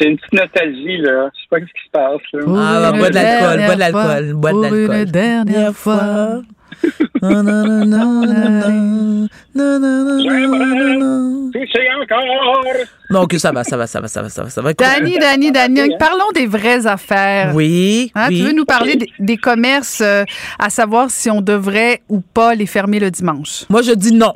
[0.00, 1.30] J'ai une petite nostalgie, là.
[1.32, 2.44] Je sais pas ce qui se passe, là.
[2.44, 4.96] Pour Ah, bah, bois de l'alcool, bois de l'alcool, bois de pour l'alcool.
[4.96, 6.42] une dernière fois.
[13.10, 14.72] Donc, ça va, ça va, ça va, ça va, ça va, ça va.
[14.72, 17.52] Dani, Dani, Dani, parlons des vraies affaires.
[17.54, 18.10] Oui.
[18.14, 18.38] Hein, oui.
[18.38, 20.24] Tu veux nous parler des, des commerces, euh,
[20.58, 23.64] à savoir si on devrait ou pas les fermer le dimanche?
[23.68, 24.32] Moi, je dis non.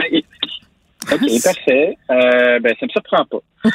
[1.13, 1.97] OK, parfait.
[2.11, 3.39] Euh, ben, ça me surprend pas.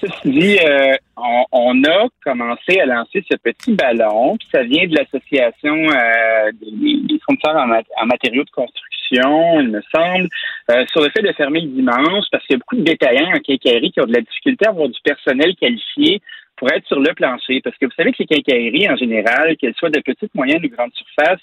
[0.00, 4.86] Ceci dit, euh, on, on a commencé à lancer ce petit ballon, puis ça vient
[4.86, 10.28] de l'association euh, des, des fournisseurs en, mat- en matériaux de construction, il me semble,
[10.70, 13.30] euh, sur le fait de fermer le dimanche, parce qu'il y a beaucoup de détaillants
[13.34, 16.20] en quincaillerie qui ont de la difficulté à avoir du personnel qualifié
[16.56, 17.60] pour être sur le plancher.
[17.62, 20.68] Parce que vous savez que les quincailleries, en général, qu'elles soient de petites, moyennes ou
[20.68, 21.40] grandes surfaces,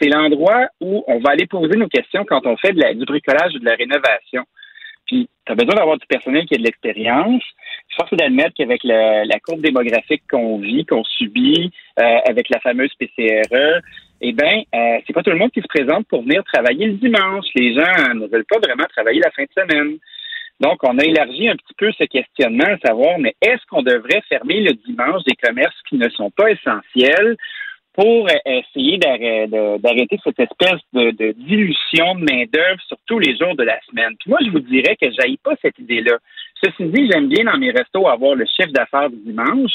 [0.00, 3.04] c'est l'endroit où on va aller poser nos questions quand on fait de la- du
[3.04, 4.44] bricolage ou de la rénovation.
[5.08, 7.42] Puis, tu as besoin d'avoir du personnel qui a de l'expérience.
[7.96, 13.80] Force d'admettre qu'avec la, courbe démographique qu'on vit, qu'on subit, euh, avec la fameuse PCRE,
[14.20, 16.94] eh bien, euh, c'est pas tout le monde qui se présente pour venir travailler le
[16.94, 17.46] dimanche.
[17.54, 19.98] Les gens ne veulent pas vraiment travailler la fin de semaine.
[20.60, 24.22] Donc, on a élargi un petit peu ce questionnement à savoir, mais est-ce qu'on devrait
[24.28, 27.36] fermer le dimanche des commerces qui ne sont pas essentiels?
[27.98, 33.76] Pour essayer d'arrêter cette espèce de, dilution de main-d'œuvre sur tous les jours de la
[33.90, 34.14] semaine.
[34.20, 36.16] Puis moi, je vous dirais que je pas cette idée-là.
[36.62, 39.72] Ceci dit, j'aime bien dans mes restos avoir le chef d'affaires du dimanche,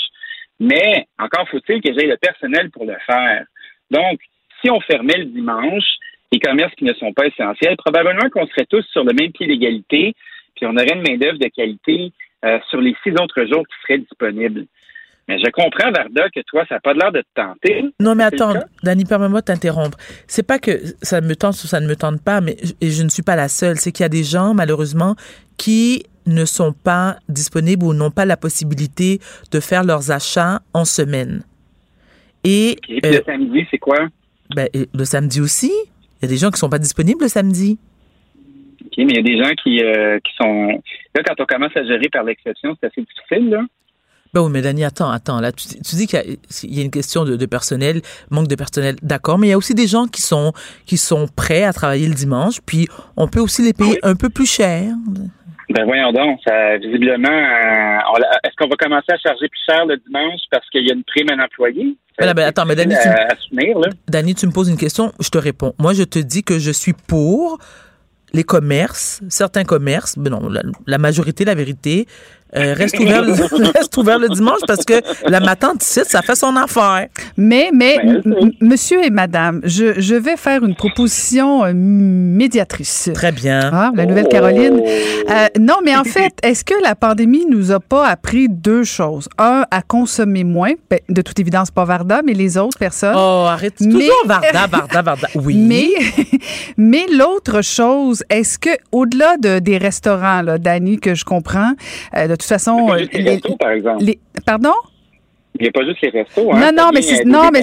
[0.57, 3.43] mais encore faut-il que j'aie le personnel pour le faire.
[3.91, 4.21] Donc,
[4.61, 5.83] si on fermait le dimanche,
[6.31, 9.47] les commerces qui ne sont pas essentiels, probablement qu'on serait tous sur le même pied
[9.47, 10.15] d'égalité,
[10.55, 12.13] puis on aurait une main-d'œuvre de qualité
[12.45, 14.65] euh, sur les six autres jours qui seraient disponibles.
[15.27, 17.85] Mais je comprends, Varda, que toi, ça n'a pas l'air de te tenter.
[17.99, 18.53] Non, mais attends?
[18.83, 19.97] Dani, permets-moi de t'interrompre.
[20.27, 23.03] C'est pas que ça me tente ou ça ne me tente pas, mais et je
[23.03, 23.77] ne suis pas la seule.
[23.77, 25.15] C'est qu'il y a des gens, malheureusement,
[25.57, 29.19] qui ne sont pas disponibles ou n'ont pas la possibilité
[29.51, 31.43] de faire leurs achats en semaine.
[32.43, 34.07] Et, puis euh, le samedi, c'est quoi?
[34.55, 37.77] ben, le samedi aussi, il y a des gens qui sont pas disponibles le samedi.
[38.85, 40.81] OK, mais il y a des gens qui, euh, qui sont.
[41.15, 43.61] Là, quand on commence à gérer par l'exception, c'est assez difficile, là.
[44.33, 45.39] Ben oui, mais Dani, attends, attends.
[45.39, 48.01] Là, tu, tu dis qu'il y, a- il y a une question de, de personnel,
[48.31, 50.53] manque de personnel, d'accord, mais il y a aussi des gens qui sont,
[50.87, 54.29] qui sont prêts à travailler le dimanche, puis on peut aussi les payer un peu
[54.29, 54.91] plus cher.
[55.69, 59.97] Ben voyons donc, ça, visiblement, euh, est-ce qu'on va commencer à charger plus cher le
[59.97, 61.95] dimanche parce qu'il y a une prime à l'employé?
[62.19, 63.89] Ben ben, attends, mais Dani, tu- à, à soutenir, là.
[64.07, 65.73] Dani, tu me poses une question, je te réponds.
[65.79, 67.59] Moi, je te dis que je suis pour
[68.33, 72.07] les commerces, certains commerces, mais non, la, la majorité, la vérité,
[72.55, 73.33] euh, reste ouvert, le,
[73.75, 77.07] reste ouvert le dimanche parce que la matante ici, ça fait son affaire.
[77.37, 83.09] Mais, mais, Ben, monsieur et madame, je, je vais faire une proposition euh, médiatrice.
[83.13, 83.69] Très bien.
[83.73, 84.79] Ah, la Nouvelle-Caroline.
[84.81, 84.87] Oh.
[85.31, 89.29] Euh, non, mais en fait, est-ce que la pandémie nous a pas appris deux choses?
[89.37, 90.73] Un, à consommer moins.
[90.89, 93.15] Ben, de toute évidence, pas Varda, mais les autres personnes.
[93.15, 93.75] Oh, arrête.
[93.79, 95.27] Mais- Toujours Varda, Varda, Varda.
[95.35, 95.55] Oui.
[95.57, 95.87] Mais,
[96.77, 101.73] mais l'autre chose, est-ce que au-delà de, des restaurants, là, Dani, que je comprends,
[102.15, 104.03] euh, de toute façon, euh, juste les les- restos, par exemple.
[104.03, 104.73] les- pardon?
[105.59, 106.51] Il n'y a pas juste les restos.
[106.51, 107.61] Hein, Non, non, mais c'est, non, mais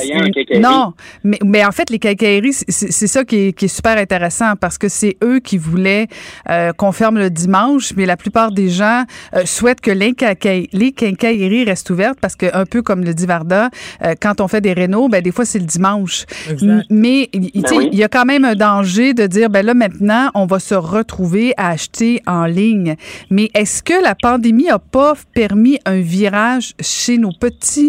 [0.60, 0.92] non,
[1.24, 4.78] mais, mais en fait, les quincailleries, c'est, ça qui est, qui est super intéressant parce
[4.78, 6.06] que c'est eux qui voulaient
[6.48, 9.02] euh, qu'on ferme le dimanche, mais la plupart des gens
[9.34, 13.12] euh, souhaitent que les, quincaille- les quincailleries restent ouvertes parce que un peu comme le
[13.12, 13.70] dit Varda,
[14.04, 16.26] euh, quand on fait des rénaux, ben des fois c'est le dimanche.
[16.48, 16.86] Exact.
[16.90, 17.88] Mais il tu sais, oui.
[17.92, 20.74] il y a quand même un danger de dire ben là maintenant on va se
[20.76, 22.94] retrouver à acheter en ligne.
[23.30, 27.79] Mais est-ce que la pandémie a pas permis un virage chez nos petits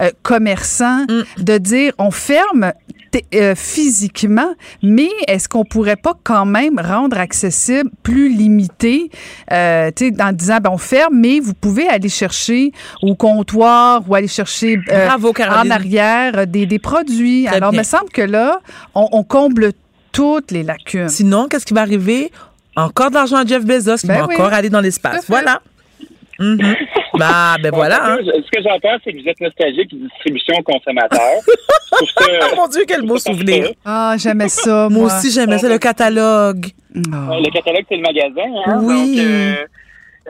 [0.00, 1.04] euh, commerçants
[1.38, 2.72] de dire on ferme
[3.34, 9.10] euh, physiquement, mais est-ce qu'on pourrait pas quand même rendre accessible, plus limité,
[9.52, 12.70] euh, tu sais, en disant ben on ferme, mais vous pouvez aller chercher
[13.02, 17.46] au comptoir ou aller chercher euh, Bravo, en arrière des, des produits.
[17.46, 18.60] Très Alors, il me semble que là,
[18.94, 19.72] on, on comble
[20.12, 21.08] toutes les lacunes.
[21.08, 22.30] Sinon, qu'est-ce qui va arriver?
[22.76, 24.34] Encore de l'argent à Jeff Bezos qui Ben va oui.
[24.36, 25.24] encore aller dans l'espace.
[25.28, 25.60] Voilà.
[26.38, 26.76] Mhm.
[27.20, 28.12] Bah, ben voilà.
[28.14, 28.18] hein.
[28.24, 31.20] Ce que j'entends, c'est que vous êtes nostalgique de distribution aux consommateurs.
[31.46, 33.70] Je trouve ça- Oh mon Dieu, quel beau souvenir.
[33.84, 35.00] Ah, j'aimais ça, moi.
[35.02, 36.66] Moi aussi, j'aimais ça, le catalogue.
[37.12, 37.36] Ah.
[37.38, 38.50] Le catalogue, c'est le magasin.
[38.66, 38.78] Hein?
[38.82, 39.16] Oui.
[39.16, 39.54] Donc, euh,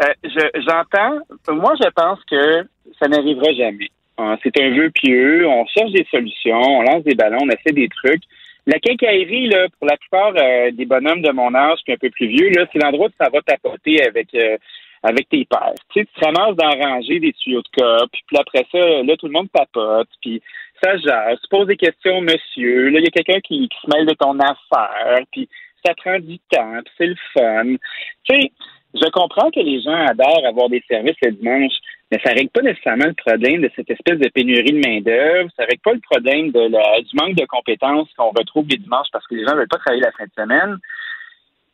[0.03, 1.19] euh, je- j'entends.
[1.55, 2.67] Moi, je pense que
[2.99, 3.89] ça n'arrivera jamais.
[4.19, 5.47] Hein, c'est un vœu pieux.
[5.47, 6.61] On cherche des solutions.
[6.61, 7.39] On lance des ballons.
[7.43, 8.23] On essaie des trucs.
[8.67, 12.11] La quincaillerie, là, pour la plupart euh, des bonhommes de mon âge, puis un peu
[12.11, 14.57] plus vieux, là, c'est l'endroit où ça va tapoter avec euh,
[15.03, 15.75] avec tes pères.
[15.93, 19.17] Tu sais, tu te ramasses dans ranger des tuyaux de cop, puis après ça, là,
[19.17, 20.43] tout le monde papote, puis
[20.83, 21.39] ça gère.
[21.41, 22.91] Tu poses des questions, monsieur.
[22.91, 25.49] Là, il y a quelqu'un qui, qui se mêle de ton affaire, puis
[25.85, 27.77] ça prend du temps, puis c'est le fun.
[28.25, 28.53] Tu sais,
[28.95, 31.73] je comprends que les gens adorent avoir des services le dimanche,
[32.11, 35.49] mais ça règle pas nécessairement le problème de cette espèce de pénurie de main-d'œuvre.
[35.57, 39.07] Ça règle pas le problème de la, du manque de compétences qu'on retrouve les dimanches
[39.13, 40.79] parce que les gens veulent pas travailler la fin de semaine.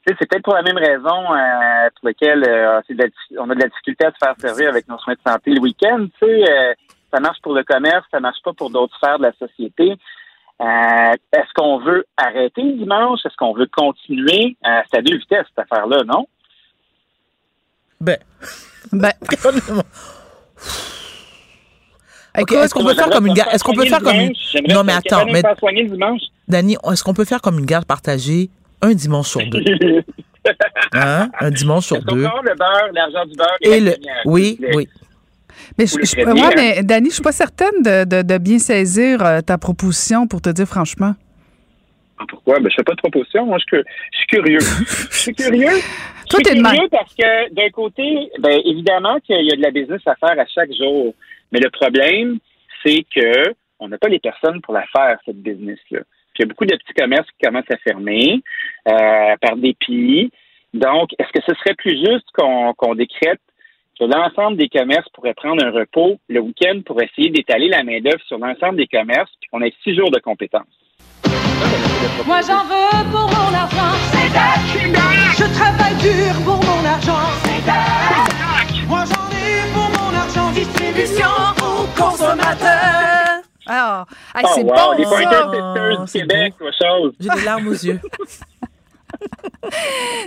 [0.07, 2.81] C'est peut-être pour la même raison euh, pour laquelle euh,
[3.39, 5.61] on a de la difficulté à se faire servir avec nos soins de santé le
[5.61, 6.07] week-end.
[6.21, 6.75] Tu sais, euh,
[7.13, 9.97] ça marche pour le commerce, ça marche pas pour d'autres sphères de la société.
[10.61, 13.19] Euh, Est-ce qu'on veut arrêter le dimanche?
[13.27, 14.57] Est-ce qu'on veut continuer?
[14.65, 16.27] Euh, c'est à deux vitesses, cette affaire-là, non?
[18.01, 18.19] Ben,
[18.93, 19.11] Ben,
[22.39, 23.51] est-ce qu'on peut faire comme une garde?
[23.53, 24.33] Est-ce qu'on peut faire comme une.
[24.69, 25.43] Non, mais attends, mais.
[26.47, 28.51] Dani, est-ce qu'on peut faire comme une garde partagée
[28.83, 29.63] un dimanche sur deux?
[30.93, 31.29] Hein?
[31.41, 32.23] Un dimanche sur deux.
[32.23, 33.91] le beurre, l'argent du beurre Et le.
[33.95, 34.89] lumière, Oui, oui.
[35.77, 38.59] mais, je, je, ouais, bien, mais Dani, je suis pas certaine de, de, de bien
[38.61, 41.15] saisir euh, ta proposition pour te dire franchement.
[42.19, 42.61] Ah, Pourquoi?
[42.61, 43.45] Ben, je fais pas de proposition.
[43.47, 44.59] Moi, je, suis- je suis curieux.
[45.11, 45.81] je suis curieux.
[46.31, 49.63] Toi, je t'es suis curieux parce que, d'un côté, ben, évidemment qu'il y a de
[49.63, 51.13] la business à faire à chaque jour.
[51.51, 52.39] Mais le problème,
[52.85, 56.01] c'est que on n'a pas les personnes pour la faire, cette business-là.
[56.37, 58.43] Puis il y a beaucoup de petits commerces qui commencent à fermer
[58.89, 60.31] euh, par dépit.
[60.75, 63.41] Donc, est-ce que ce serait plus juste qu'on qu'on décrète
[63.99, 68.23] que l'ensemble des commerces pourraient prendre un repos le week-end pour essayer d'étaler la main-d'œuvre
[68.27, 70.67] sur l'ensemble des commerces, puis qu'on ait six jours de compétences?
[72.27, 73.97] Moi j'en veux pour mon argent.
[74.13, 74.29] C'est
[75.41, 77.33] Je travaille dur pour mon argent.
[77.45, 80.53] C'est Moi j'en ai pour mon argent.
[80.53, 83.36] Distribution aux consommateurs.
[83.67, 85.05] Ah, hey, Oh, c'est wow, bon, les.
[85.05, 86.67] Pointer Oh, du c'est Québec, beau.
[86.67, 87.13] chose.
[87.21, 88.01] J'ai des larmes aux yeux.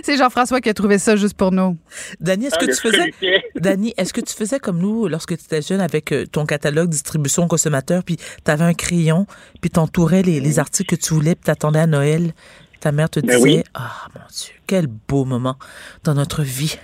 [0.02, 1.76] C'est Jean-François qui a trouvé ça juste pour nous.
[2.18, 3.14] Dani, est-ce Ah, que tu faisais.
[3.54, 6.88] Dani, est-ce que tu faisais comme nous lorsque tu étais jeune avec euh, ton catalogue
[6.88, 9.26] distribution consommateur, puis tu avais un crayon,
[9.60, 12.32] puis t'entourais les, les articles que tu voulais, puis t'attendais à Noël.
[12.80, 13.62] Ta mère te Ben disait, oui.
[13.74, 15.56] ah mon Dieu, quel beau moment
[16.04, 16.76] dans notre vie.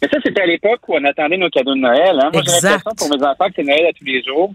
[0.00, 2.18] Mais ça, c'était à l'époque où on attendait nos cadeaux de Noël.
[2.22, 2.30] Hein.
[2.32, 4.52] Moi, j'ai l'impression pour mes enfants que c'est Noël à tous les jours.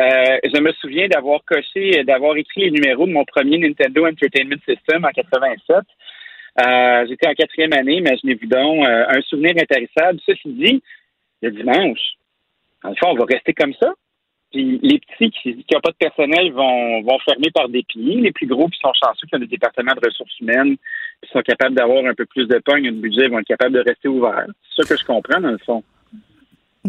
[0.00, 4.60] Euh, je me souviens d'avoir coché, d'avoir écrit les numéros de mon premier Nintendo Entertainment
[4.66, 5.76] System en 87.
[6.60, 10.18] Euh, J'étais en quatrième année, imaginez-vous donc, euh, un souvenir intarissable.
[10.26, 10.82] Ceci dit,
[11.42, 12.14] le dimanche,
[12.82, 13.92] en fait, on va rester comme ça.
[14.50, 18.20] Puis les petits qui n'ont pas de personnel vont, vont fermer par dépit.
[18.20, 20.76] Les plus gros qui sont chanceux, qui ont des départements de ressources humaines,
[21.22, 23.80] qui sont capables d'avoir un peu plus de pogne, de budget, vont être capables de
[23.80, 24.46] rester ouverts.
[24.70, 25.82] C'est ça que je comprends, dans le fond.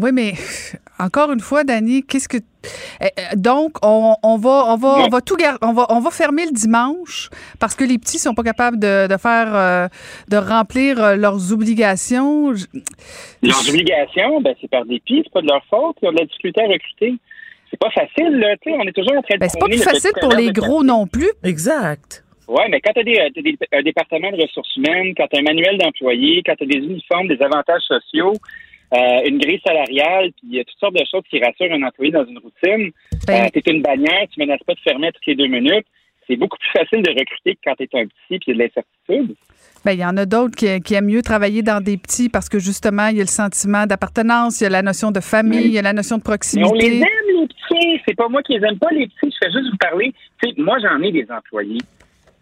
[0.00, 0.32] Oui, mais
[0.98, 2.38] encore une fois, Dani, qu'est-ce que
[3.00, 6.00] Eh, eh, donc on, on va on va on va tout gar- on va on
[6.00, 7.30] va fermer le dimanche
[7.60, 9.88] parce que les petits sont pas capables de, de faire euh,
[10.28, 12.54] de remplir euh, leurs obligations.
[12.54, 12.66] Je-
[13.42, 15.96] Leurs obligations, ben, c'est par dépit, c'est pas de leur faute.
[16.02, 17.14] Ils ont de la difficulté à recruter.
[17.70, 18.56] C'est pas facile, là.
[18.62, 20.32] Tu sais, on est toujours en train de Ben, c'est pas plus le facile pour
[20.32, 21.30] les gros non plus.
[21.42, 22.22] Exact.
[22.48, 25.26] Oui, mais quand tu as, des, euh, t'as des- un département de ressources humaines, quand
[25.28, 28.34] tu as un manuel d'employés, quand tu as des uniformes, des avantages sociaux,
[28.94, 31.82] euh, une grille salariale, puis il y a toutes sortes de choses qui rassurent un
[31.82, 32.92] employé dans une routine.
[33.26, 35.86] Ben, Euh, tu es une bannière, tu menaces pas de fermer toutes les deux minutes.
[36.28, 38.52] C'est beaucoup plus facile de recruter que quand tu es un petit puis il y
[38.52, 39.36] a de l'incertitude.
[39.84, 42.48] Ben, il y en a d'autres qui, qui aiment mieux travailler dans des petits parce
[42.48, 45.66] que justement, il y a le sentiment d'appartenance, il y a la notion de famille,
[45.66, 46.96] il y a la notion de Mais on les proximité.
[46.96, 48.02] aime, les petits.
[48.08, 49.32] C'est pas moi qui les aime pas, les petits.
[49.32, 50.12] Je fais juste vous parler.
[50.58, 51.78] Moi, j'en ai des employés.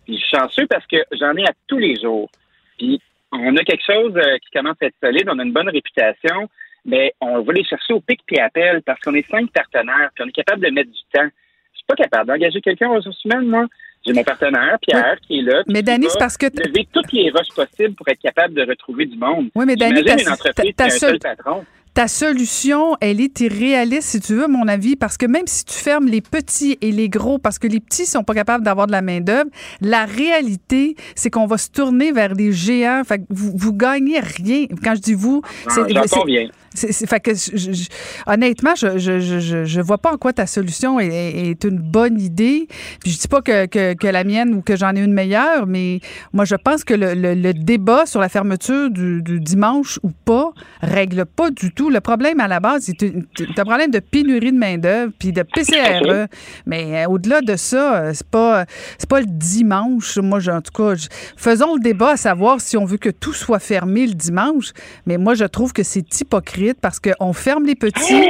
[0.07, 2.31] Puis je suis chanceux parce que j'en ai à tous les jours.
[2.79, 3.01] Puis
[3.35, 5.29] on a quelque chose euh, qui commence à être solide.
[5.31, 6.49] On a une bonne réputation.
[6.87, 10.11] Mais on va les chercher au pic puis appel parce qu'on est cinq partenaires.
[10.15, 11.25] Puis on est capable de mettre du temps.
[11.73, 13.67] Je suis pas capable d'engager quelqu'un aux ressources humaines, moi.
[14.07, 15.63] J'ai mon partenaire, Pierre, qui est là.
[15.67, 18.67] Mais Dani, c'est parce que t- lever toutes les roches possibles pour être capable de
[18.69, 19.49] retrouver du monde.
[19.55, 21.65] Oui, mais Dani, une entreprise qui a un seul patron.
[21.95, 25.75] Ta solution, elle est irréaliste, si tu veux, mon avis, parce que même si tu
[25.75, 28.93] fermes les petits et les gros, parce que les petits sont pas capables d'avoir de
[28.93, 29.49] la main-d'œuvre,
[29.81, 33.03] la réalité, c'est qu'on va se tourner vers des géants.
[33.05, 34.67] Fait que vous, vous gagnez rien.
[34.83, 35.83] Quand je dis vous, c'est.
[35.83, 36.49] Ah, J'en c'est- conviens.
[36.75, 37.89] C'est- fait que je-
[38.27, 42.67] honnêtement, je, je, je, vois pas en quoi ta solution est, une bonne idée.
[43.01, 45.67] Puis je dis pas que, que, que la mienne ou que j'en ai une meilleure,
[45.67, 46.01] mais
[46.33, 50.11] moi je pense que le, le, le débat sur la fermeture du, du dimanche ou
[50.25, 50.51] pas
[50.83, 51.91] règle pas du tout.
[51.91, 55.43] Le problème à la base, c'est un problème de pénurie de main d'œuvre puis de
[55.43, 56.27] PCRE.
[56.67, 58.65] Mais euh, au-delà de ça, euh, c'est pas
[58.99, 60.19] c'est pas le dimanche.
[60.19, 60.95] Moi, je- en tout cas,
[61.37, 64.73] faisons le débat à savoir si on veut que tout soit fermé le dimanche.
[65.07, 68.23] Mais moi, je trouve que c'est hypocrite parce qu'on ferme les petits.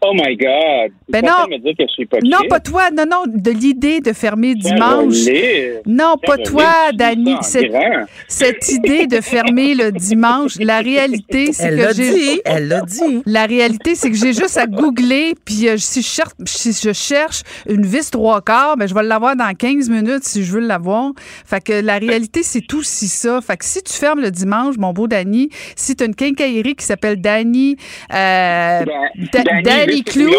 [0.00, 0.92] Oh my God.
[1.08, 1.44] Ben non.
[1.46, 2.30] de me dire que je suis hypocrite.
[2.30, 2.90] Non, pas toi.
[2.90, 5.14] Non, non, de l'idée de fermer dimanche.
[5.86, 6.92] Non, pas toi.
[6.94, 7.36] Dani.
[7.42, 7.72] Cette,
[8.28, 12.12] cette idée de fermer le dimanche, la réalité, c'est Elle que l'a j'ai.
[12.14, 13.22] dit, elle l'a dit.
[13.26, 16.92] La réalité, c'est que j'ai juste à googler, puis euh, si, je cherche, si je
[16.92, 20.60] cherche une vis trois quarts, ben, je vais l'avoir dans 15 minutes si je veux
[20.60, 21.12] l'avoir.
[21.46, 23.40] Fait que la réalité, c'est aussi ça.
[23.40, 26.74] Fait que si tu fermes le dimanche, mon beau Dani, si tu as une quincaillerie
[26.76, 27.76] qui s'appelle Dani,
[28.12, 28.84] euh,
[29.32, 30.30] Da- Dani, Clou,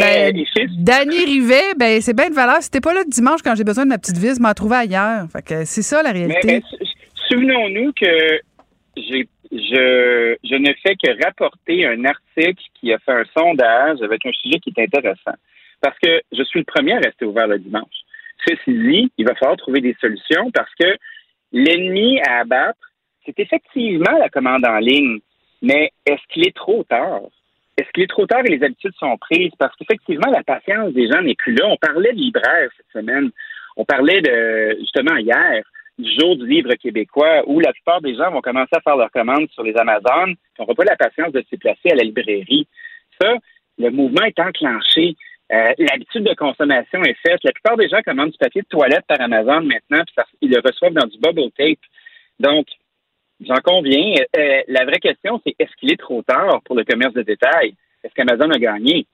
[0.00, 0.34] ben.
[0.78, 2.62] Dani Rivet, ben, c'est bien de valeur.
[2.62, 4.76] Si t'es pas là le dimanche quand j'ai besoin de ma petite vis, m'en trouver
[4.76, 5.26] ailleurs.
[5.32, 6.62] Fait que c'est ça la réalité.
[6.68, 6.76] sou-
[7.28, 8.40] souvenons-nous que
[8.96, 14.24] j'ai, je, je ne fais que rapporter un article qui a fait un sondage avec
[14.26, 15.36] un sujet qui est intéressant.
[15.80, 17.84] Parce que je suis le premier à rester ouvert le dimanche.
[18.46, 20.86] Ceci dit, il va falloir trouver des solutions parce que
[21.52, 22.78] l'ennemi à abattre,
[23.24, 25.18] c'est effectivement la commande en ligne.
[25.62, 27.22] Mais est-ce qu'il est trop tard?
[27.76, 29.52] Est-ce qu'il est trop tard et les habitudes sont prises?
[29.58, 31.66] Parce qu'effectivement, la patience des gens n'est plus là.
[31.66, 33.30] On parlait de libraire cette semaine.
[33.76, 35.62] On parlait de, justement, hier,
[35.98, 39.10] du jour du livre québécois où la plupart des gens vont commencer à faire leurs
[39.10, 40.36] commandes sur les Amazones.
[40.58, 42.66] On n'aura pas la patience de se déplacer à la librairie.
[43.20, 43.34] Ça,
[43.78, 45.16] le mouvement est enclenché.
[45.52, 47.40] Euh, L'habitude de consommation est faite.
[47.44, 50.60] La plupart des gens commandent du papier de toilette par Amazon maintenant, puis ils le
[50.64, 51.78] reçoivent dans du bubble tape.
[52.40, 52.66] Donc,
[53.40, 54.14] j'en conviens.
[54.36, 57.74] Euh, la vraie question, c'est est-ce qu'il est trop tard pour le commerce de détail?
[58.02, 59.06] Est-ce qu'Amazon a gagné?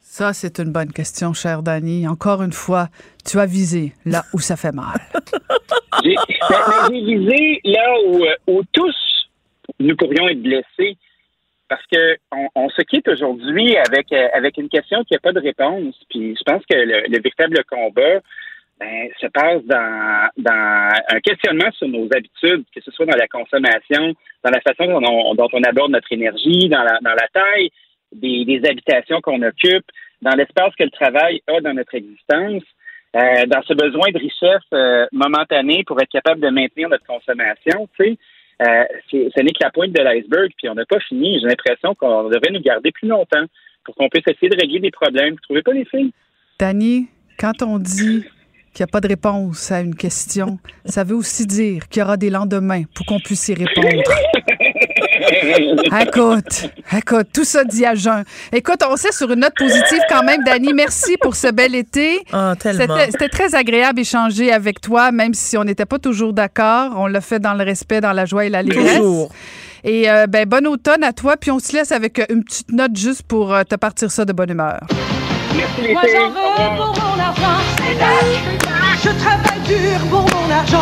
[0.00, 2.06] Ça, c'est une bonne question, cher Dani.
[2.06, 2.88] Encore une fois,
[3.28, 4.98] tu as visé là où ça fait mal.
[6.04, 8.94] J'ai ben, ben, j'ai visé là où, euh, où tous
[9.78, 10.98] nous pourrions être blessés
[11.68, 15.32] parce que on, on se quitte aujourd'hui avec euh, avec une question qui n'a pas
[15.32, 15.94] de réponse.
[16.10, 18.20] Puis je pense que le, le véritable combat
[18.80, 23.28] ben, se passe dans, dans un questionnement sur nos habitudes, que ce soit dans la
[23.28, 27.70] consommation, dans la façon dont on, aborde notre énergie, dans la, taille
[28.12, 29.86] des, habitations qu'on occupe,
[30.22, 32.62] dans l'espace que le travail a dans notre existence.
[33.16, 37.88] euh, dans ce besoin de richesse euh, momentanée pour être capable de maintenir notre consommation,
[37.96, 38.18] tu sais,
[38.62, 41.38] euh, ce n'est que la pointe de l'iceberg, puis on n'a pas fini.
[41.40, 43.44] J'ai l'impression qu'on devrait nous garder plus longtemps
[43.84, 45.34] pour qu'on puisse essayer de régler des problèmes.
[45.34, 46.12] Vous trouvez pas les filles?
[46.58, 47.08] Dani,
[47.38, 48.24] quand on dit
[48.74, 52.02] qu'il n'y a pas de réponse à une question, ça veut aussi dire qu'il y
[52.02, 53.88] aura des lendemains pour qu'on puisse y répondre.
[56.00, 58.24] Écoute, écoute, tout ça dit à jeun.
[58.52, 60.72] Écoute, on sait sur une note positive quand même, Dani.
[60.74, 62.20] Merci pour ce bel été.
[62.32, 62.96] Ah, tellement.
[63.10, 66.92] C'était très agréable d'échanger avec toi, même si on n'était pas toujours d'accord.
[66.96, 68.98] On l'a fait dans le respect, dans la joie et l'allégresse.
[68.98, 69.30] Toujours.
[69.84, 71.36] Et euh, ben, bon automne à toi.
[71.36, 74.24] Puis on se laisse avec euh, une petite note juste pour euh, te partir ça
[74.24, 74.80] de bonne humeur.
[75.56, 78.63] Merci Moi j'en veux pour mon argent.
[79.02, 80.78] Je travaille dur pour mon argent.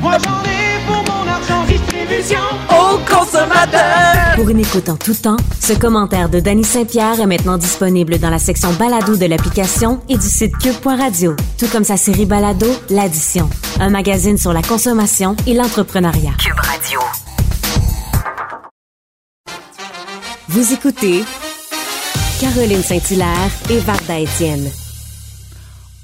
[0.00, 1.64] Moi j'en ai pour mon argent.
[1.66, 2.38] Distribution.
[2.68, 4.34] Au consommateur!
[4.36, 8.30] Pour une écoute en tout temps, ce commentaire de Danny Saint-Pierre est maintenant disponible dans
[8.30, 13.48] la section balado de l'application et du site cube.radio, tout comme sa série balado L'Addition,
[13.80, 16.32] un magazine sur la consommation et l'entrepreneuriat.
[16.38, 17.00] Cube Radio.
[20.48, 21.24] Vous écoutez
[22.40, 24.68] Caroline Saint-Hilaire et Varda Étienne.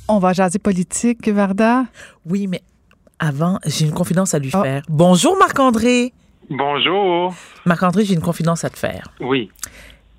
[0.09, 1.85] On va jaser politique, Varda?
[2.27, 2.63] Oui, mais
[3.19, 4.63] avant, j'ai une confidence à lui Oh.
[4.63, 4.83] faire.
[4.89, 6.13] Bonjour, Marc-André.
[6.51, 7.35] Bonjour.
[7.67, 9.09] Marc-André, j'ai une confidence à te faire.
[9.21, 9.51] Oui.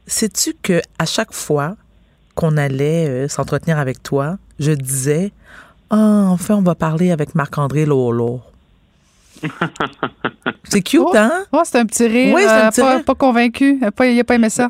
[0.05, 1.75] Sais-tu que à chaque fois
[2.35, 5.31] qu'on allait euh, s'entretenir avec toi, je disais
[5.89, 8.41] Ah, enfin, on va parler avec Marc-André Lolo.
[10.65, 11.13] C'est cute, Oh.
[11.15, 11.45] hein?
[11.51, 12.35] Oh, c'est un petit rire.
[12.35, 13.05] Oui, c'est un euh, petit pas, rire.
[13.05, 13.79] pas convaincu.
[14.01, 14.69] Il n'a pas aimé ça.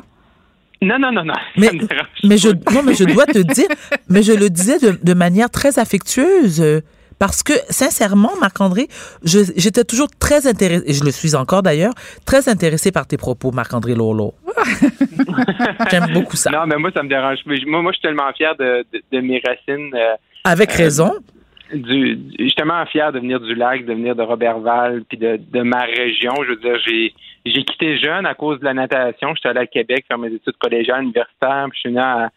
[0.82, 1.34] Non, non, non, non.
[1.56, 3.68] Mais, Ça me dérange mais je, non, mais je dois te dire,
[4.08, 6.60] mais je le disais de, de manière très affectueuse.
[6.62, 6.80] euh,
[7.18, 8.88] Parce que, sincèrement, Marc-André,
[9.22, 11.92] j'étais toujours très intéressé, et je le suis encore d'ailleurs,
[12.24, 14.32] très intéressé par tes propos, Marc-André Lolo.
[15.90, 16.50] J'aime beaucoup ça.
[16.50, 17.38] Non, mais moi, ça me dérange.
[17.46, 19.94] Moi, moi je suis tellement fier de, de, de mes racines.
[19.94, 20.14] euh,
[20.44, 21.12] Avec raison.
[21.74, 25.62] du, du- justement fier de venir du lac, de venir de Robertval, puis de, de
[25.62, 26.32] ma région.
[26.44, 27.12] Je veux dire, j'ai
[27.44, 29.34] j'ai quitté jeune à cause de la natation.
[29.34, 32.30] J'étais allé à Québec faire mes études collégiales, universitaires, puis je suis venu à,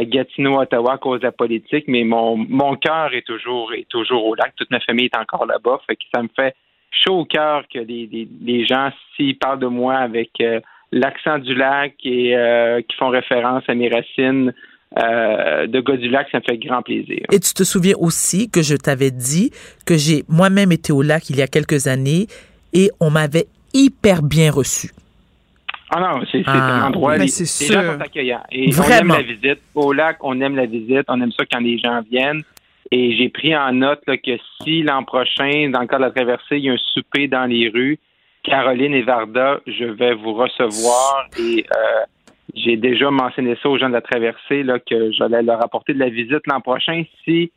[0.00, 4.26] Gatineau, Ottawa à cause de la politique, mais mon, mon cœur est toujours est toujours
[4.26, 4.52] au lac.
[4.56, 5.80] Toute ma famille est encore là-bas.
[5.86, 6.54] Fait que ça me fait
[6.90, 10.60] chaud au cœur que les, les, les gens, s'ils parlent de moi avec euh,
[10.92, 14.52] l'accent du lac et euh, qui font référence à mes racines
[14.98, 17.20] euh, de gars du lac, ça me fait grand plaisir.
[17.32, 19.50] Et tu te souviens aussi que je t'avais dit
[19.86, 22.26] que j'ai moi-même été au lac il y a quelques années
[22.72, 23.46] et on m'avait
[23.78, 24.90] hyper bien reçu.
[25.90, 27.12] Ah non, c'est Ah, un endroit.
[27.16, 27.92] mais les, c'est les gens sûr.
[27.94, 28.42] sont accueillants.
[28.52, 29.14] Et Vraiment.
[29.14, 29.60] on aime la visite.
[29.74, 31.04] Au lac, on aime la visite.
[31.08, 32.42] On aime ça quand les gens viennent.
[32.90, 36.10] Et j'ai pris en note là, que si l'an prochain, dans le cadre de la
[36.10, 37.98] traversée, il y a un souper dans les rues,
[38.42, 41.26] Caroline et Varda, je vais vous recevoir.
[41.38, 42.04] Et euh,
[42.54, 45.98] j'ai déjà mentionné ça aux gens de la traversée là, que j'allais leur apporter de
[45.98, 47.50] la visite l'an prochain si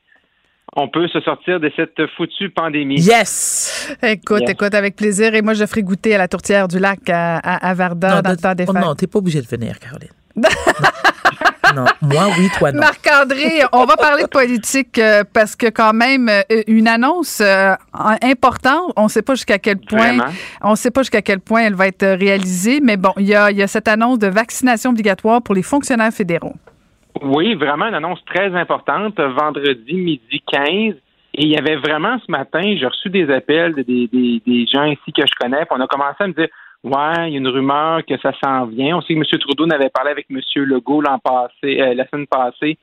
[0.76, 3.00] on peut se sortir de cette foutue pandémie.
[3.02, 3.90] Yes!
[4.04, 4.52] Écoute, Yes.
[4.52, 5.36] écoute, avec plaisir.
[5.36, 8.30] Et moi, je ferai goûter à la tourtière du lac à, à, à Varda dans
[8.30, 8.82] le de- temps des oh fêtes.
[8.82, 10.10] non, t'es pas obligé de venir, Caroline.
[10.38, 10.44] non.
[11.74, 12.80] Non, moi oui, toi non.
[12.80, 17.74] Marc-André, on va parler de politique euh, parce que quand même euh, une annonce euh,
[18.22, 20.26] importante, on ne sait pas jusqu'à quel point Vraiment?
[20.62, 23.52] on sait pas jusqu'à quel point elle va être réalisée, mais bon, il y a,
[23.52, 26.56] il y a cette annonce de vaccination obligatoire pour les fonctionnaires fédéraux.
[27.22, 29.20] Oui, vraiment une annonce très importante.
[29.20, 30.96] Vendredi midi 15.
[31.34, 34.66] Et il y avait vraiment ce matin, j'ai reçu des appels de des, des, des
[34.66, 35.66] gens ici que je connais.
[35.66, 36.50] Puis on a commencé à me dire
[36.84, 38.98] Ouais, il y a une rumeur que ça s'en vient.
[38.98, 39.40] On sait que M.
[39.40, 40.40] Trudeau n'avait parlé avec M.
[40.56, 42.78] Legault l'an passé, euh, la semaine passée,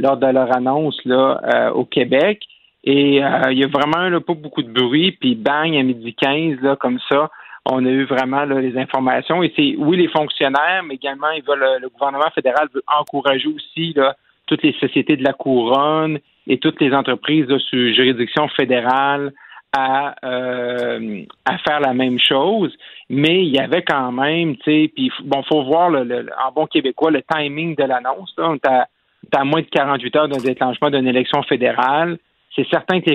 [0.00, 2.42] lors de leur annonce là, euh, au Québec.
[2.82, 5.12] Et euh, il y a vraiment là, pas beaucoup de bruit.
[5.12, 7.30] Puis bang, à midi 15, là, comme ça,
[7.66, 9.42] on a eu vraiment là, les informations.
[9.42, 13.92] Et c'est oui les fonctionnaires, mais également ils veulent le gouvernement fédéral veut encourager aussi
[13.94, 19.32] là, toutes les sociétés de la couronne et toutes les entreprises là, sous juridiction fédérale
[19.76, 22.72] à, euh, à faire la même chose.
[23.10, 26.66] Mais il y avait quand même, tu sais, puis bon, faut voir le, en bon
[26.66, 28.34] québécois le timing de l'annonce.
[28.38, 32.18] On est moins de 48 heures d'un déclenchement d'une élection fédérale.
[32.54, 33.10] C'est certain que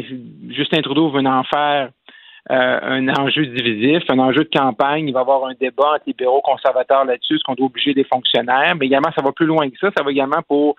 [0.50, 1.92] Justin Trudeau veut en faire
[2.52, 5.08] euh, un enjeu divisif, un enjeu de campagne.
[5.08, 8.04] Il va y avoir un débat entre libéraux conservateurs là-dessus, est-ce qu'on doit obliger les
[8.06, 8.76] fonctionnaires.
[8.80, 9.90] Mais également, ça va plus loin que ça.
[9.96, 10.76] Ça va également pour,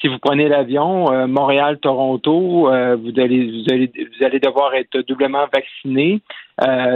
[0.00, 4.98] si vous prenez l'avion, euh, Montréal-Toronto, euh, vous, allez, vous, allez, vous allez devoir être
[5.08, 6.20] doublement vacciné.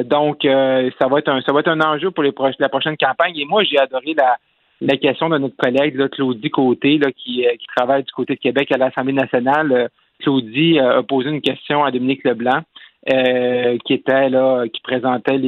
[0.04, 3.36] Donc, ça, va être un, ça va être un enjeu pour la prochaine campagne.
[3.36, 4.36] Et moi, j'ai adoré la,
[4.80, 8.40] la question de notre collègue là, Claudie Côté, là, qui, qui travaille du côté de
[8.40, 9.88] Québec à l'Assemblée nationale.
[10.20, 12.62] Claudie a posé une question à Dominique Leblanc
[13.10, 15.38] euh, qui était là, qui présentait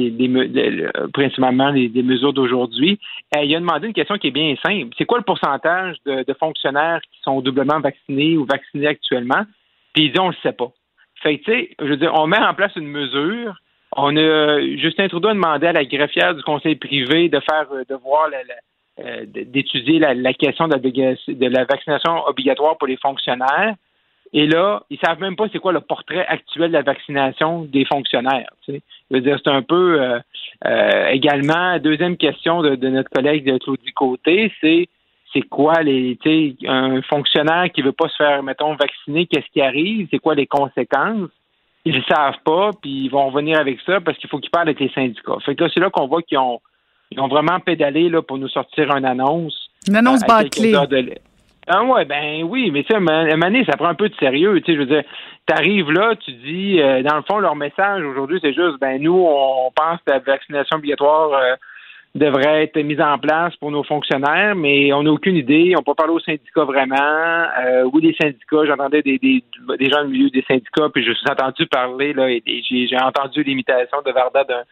[1.13, 2.97] principalement les, mesures d'aujourd'hui.
[3.35, 4.95] il a demandé une question qui est bien simple.
[4.97, 9.43] C'est quoi le pourcentage de, fonctionnaires qui sont doublement vaccinés ou vaccinés actuellement?
[9.93, 10.71] Puis il dit on le sait pas.
[11.21, 13.53] Fait tu sais, je veux dire, on met en place une mesure.
[13.95, 17.95] On a Justin Trudeau a demandé à la greffière du conseil privé de faire de
[17.95, 18.29] voir
[18.99, 23.75] euh, d'étudier la, question de la vaccination obligatoire pour les fonctionnaires.
[24.33, 27.85] Et là, ils savent même pas c'est quoi le portrait actuel de la vaccination des
[27.85, 28.49] fonctionnaires.
[28.65, 28.81] Tu sais.
[29.09, 30.19] Je veux dire, c'est un peu euh,
[30.65, 34.87] euh, également deuxième question de, notre collègue de Claudie Côté, c'est
[35.33, 39.49] c'est quoi les tu sais, un fonctionnaire qui veut pas se faire, mettons, vacciner, qu'est-ce
[39.53, 41.29] qui arrive, c'est quoi les conséquences?
[41.85, 44.67] Ils le savent pas, puis ils vont revenir avec ça parce qu'il faut qu'ils parlent
[44.67, 45.37] avec les syndicats.
[45.45, 46.59] Fait que là, c'est là qu'on voit qu'ils ont,
[47.11, 49.69] ils ont vraiment pédalé là, pour nous sortir une annonce.
[49.87, 50.75] Une annonce euh, clé.
[51.67, 54.59] Ah ouais, ben oui, mais ça, Mané, ça prend un peu de sérieux.
[54.61, 55.03] Tu sais, je veux dire,
[55.45, 59.25] t'arrives là, tu dis, euh, dans le fond, leur message aujourd'hui, c'est juste, ben nous,
[59.27, 61.55] on pense que la vaccination obligatoire euh,
[62.15, 65.73] devrait être mise en place pour nos fonctionnaires, mais on n'a aucune idée.
[65.77, 66.95] On peut parler aux syndicats vraiment.
[66.97, 69.43] Euh, oui, des syndicats, j'entendais des, des,
[69.77, 73.43] des gens du milieu des syndicats, puis je suis entendu parler, là, et, j'ai entendu
[73.43, 74.63] l'imitation de Varda d'un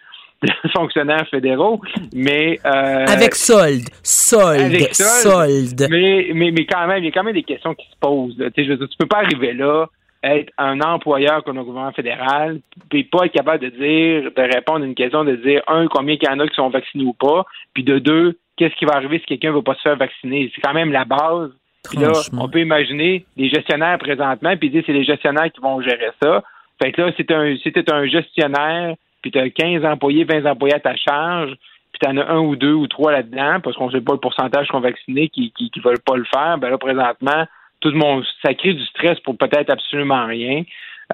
[0.73, 1.81] fonctionnaires fédéraux,
[2.13, 5.87] mais euh, avec solde, solde, solde.
[5.89, 8.37] Mais, mais mais quand même, il y a quand même des questions qui se posent.
[8.55, 9.87] Tu sais, tu peux pas arriver là
[10.21, 12.59] être un employeur comme le gouvernement fédéral,
[12.89, 16.15] puis pas être capable de dire, de répondre à une question de dire un combien
[16.21, 18.95] il y en a qui sont vaccinés ou pas, puis de deux qu'est-ce qui va
[18.95, 20.51] arriver si quelqu'un ne veut pas se faire vacciner?
[20.53, 21.51] C'est quand même la base.
[21.97, 26.11] là, on peut imaginer les gestionnaires présentement, puis dire c'est les gestionnaires qui vont gérer
[26.21, 26.43] ça.
[26.81, 30.79] Fait que là, un, c'était un gestionnaire puis tu as 15 employés, 20 employés à
[30.79, 31.51] ta charge,
[31.91, 34.13] puis tu en as un ou deux ou trois là-dedans, parce qu'on ne sait pas
[34.13, 37.45] le pourcentage qu'on vaccinés qui ne veulent pas le faire, ben là, présentement,
[37.79, 40.63] tout le monde, ça crée du stress pour peut-être absolument rien.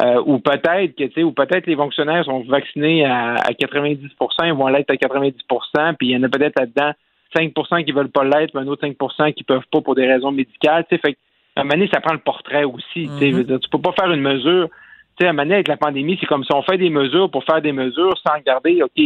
[0.03, 4.09] Euh, ou peut-être que, tu sais, ou peut-être les fonctionnaires sont vaccinés à, 90%
[4.43, 6.91] ils vont l'être à 90% puis il y en a peut-être là-dedans
[7.33, 10.31] 5% qui veulent pas l'être, mais un autre 5% qui peuvent pas pour des raisons
[10.31, 10.85] médicales.
[10.89, 11.17] Tu sais, fait
[11.55, 12.83] à un moment donné, ça prend le portrait aussi.
[12.93, 13.59] Tu sais, mm-hmm.
[13.59, 14.69] tu peux pas faire une mesure
[15.17, 17.43] tu sais, à un avec la pandémie, c'est comme si on fait des mesures pour
[17.43, 19.01] faire des mesures sans regarder, OK,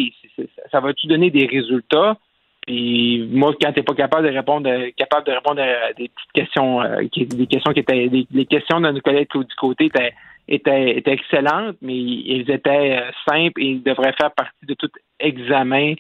[0.72, 2.18] ça va-tu donner des résultats?
[2.66, 6.82] Puis moi, quand t'es pas capable de répondre, capable de répondre à des petites questions,
[6.82, 10.14] euh, des questions qui étaient, des, questions de nos collègues du côté étaient,
[10.48, 15.94] étaient, étaient excellentes, mais elles étaient euh, simples et devraient faire partie de tout examen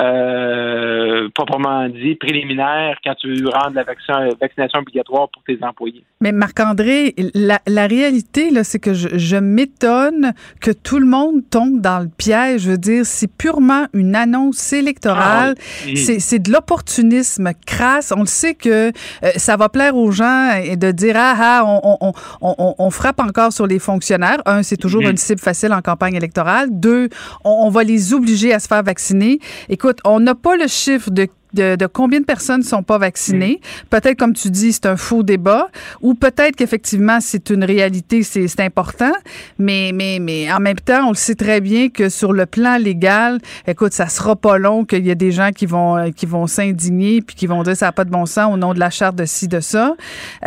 [0.00, 6.04] euh, proprement dit, préliminaire quand tu rends la vaccination obligatoire pour tes employés.
[6.20, 12.00] Mais Marc-André, la, réalité, là, c'est que je, m'étonne que tout le monde tombe dans
[12.00, 12.62] le piège.
[12.62, 15.54] Je veux dire, c'est purement une annonce électorale.
[15.58, 18.12] Ah c'est de l'opportunisme crasse.
[18.16, 18.90] On le sait que euh,
[19.36, 23.52] ça va plaire aux gens et de dire, ah, ah on, on, on, frappe encore
[23.52, 24.40] sur les fonctionnaires.
[24.46, 25.10] Un, c'est toujours mm-hmm.
[25.10, 26.68] une cible facile en campagne électorale.
[26.70, 27.08] Deux,
[27.44, 29.38] on, va les obliger à se faire vacciner.
[29.68, 32.98] Et Écoute, on n'a pas le chiffre de de, combien de personnes ne sont pas
[32.98, 33.60] vaccinées.
[33.60, 33.86] Mm.
[33.90, 35.68] Peut-être, comme tu dis, c'est un faux débat,
[36.00, 39.12] ou peut-être qu'effectivement, c'est une réalité, c'est important,
[39.58, 42.76] mais, mais, mais en même temps, on le sait très bien que sur le plan
[42.76, 46.26] légal, écoute, ça sera pas long qu'il y a des gens qui vont, euh, qui
[46.26, 48.80] vont s'indigner puis qui vont dire ça n'a pas de bon sens au nom de
[48.80, 49.94] la charte de ci, de ça.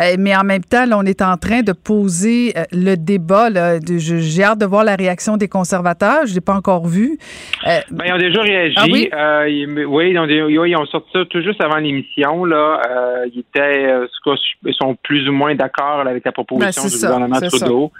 [0.00, 3.48] Euh, mais en même temps, là, on est en train de poser euh, le débat.
[3.86, 6.26] J'ai hâte de voir la réaction des conservateurs.
[6.26, 7.18] Je l'ai pas encore vu.
[7.64, 8.74] Ben, ils ont déjà réagi.
[8.76, 9.08] Ah oui?
[9.86, 12.44] oui, ils ont, ils ont ça tout juste avant l'émission.
[12.44, 14.06] Là, euh, ils étaient, euh,
[14.64, 17.92] ils sont plus ou moins d'accord avec la proposition ben, du gouvernement Trudeau.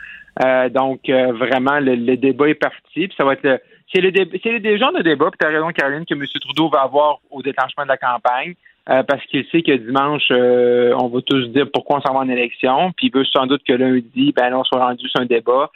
[0.44, 3.08] Euh, donc vraiment, le, débat est parti.
[3.08, 5.30] Puis ça va être c'est le, c'est le genre de débat.
[5.30, 6.24] Puis as raison, Caroline, que M.
[6.40, 8.54] Trudeau va avoir au déclenchement de la campagne.
[8.86, 12.92] parce qu'il sait que dimanche, on va tous dire pourquoi on s'en va en élection,
[12.96, 15.70] puis il veut sans doute que lundi, ben là, on soit rendu sur un débat,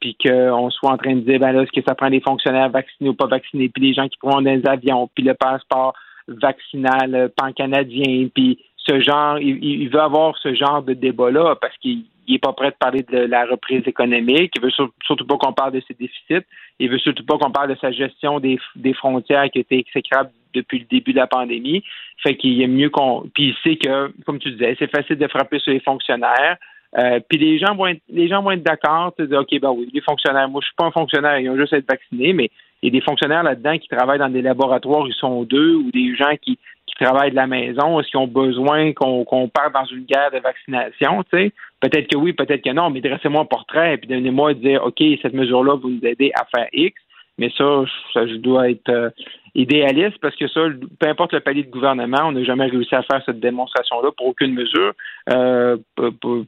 [0.00, 2.70] puis qu'on soit en train de dire, ben là, est-ce que ça prend des fonctionnaires
[2.70, 5.94] vaccinés ou pas vaccinés, puis les gens qui prennent des avions, puis le passeport
[6.28, 8.58] vaccinal euh, pan-canadien, puis
[8.88, 12.76] ce genre, il, veut avoir ce genre de débat-là parce qu'il n'est pas prêt de
[12.76, 14.52] parler de la reprise économique.
[14.56, 14.70] Il veut
[15.04, 16.46] surtout pas qu'on parle de ses déficits.
[16.78, 18.58] Il veut surtout pas qu'on parle de sa gestion des,
[18.94, 21.84] frontières qui était exécrable depuis le début de la pandémie.
[22.22, 23.28] Fait qu'il est mieux qu'on.
[23.34, 26.56] Puis il sait que, comme tu disais, c'est facile de frapper sur les fonctionnaires.
[26.96, 29.70] Euh, puis les gens vont être, les gens vont être d'accord, de dire, OK, ben
[29.70, 32.32] oui, les fonctionnaires, moi je suis pas un fonctionnaire, ils ont juste à être vaccinés,
[32.32, 32.50] mais
[32.82, 35.90] il y a des fonctionnaires là-dedans qui travaillent dans des laboratoires, ils sont deux, ou
[35.90, 36.58] des gens qui,
[37.00, 40.38] travaillent de la maison, est-ce qu'ils ont besoin qu'on qu'on parte dans une guerre de
[40.38, 41.52] vaccination, tu sais?
[41.80, 45.00] Peut-être que oui, peut-être que non, mais dressez-moi un portrait et puis donnez-moi dire, OK,
[45.22, 47.00] cette mesure-là, vous nous aidez à faire X.
[47.38, 49.10] Mais ça, ça je dois être euh,
[49.54, 50.60] idéaliste parce que ça,
[50.98, 54.26] peu importe le palier de gouvernement, on n'a jamais réussi à faire cette démonstration-là pour
[54.26, 54.92] aucune mesure.
[55.30, 55.76] Euh,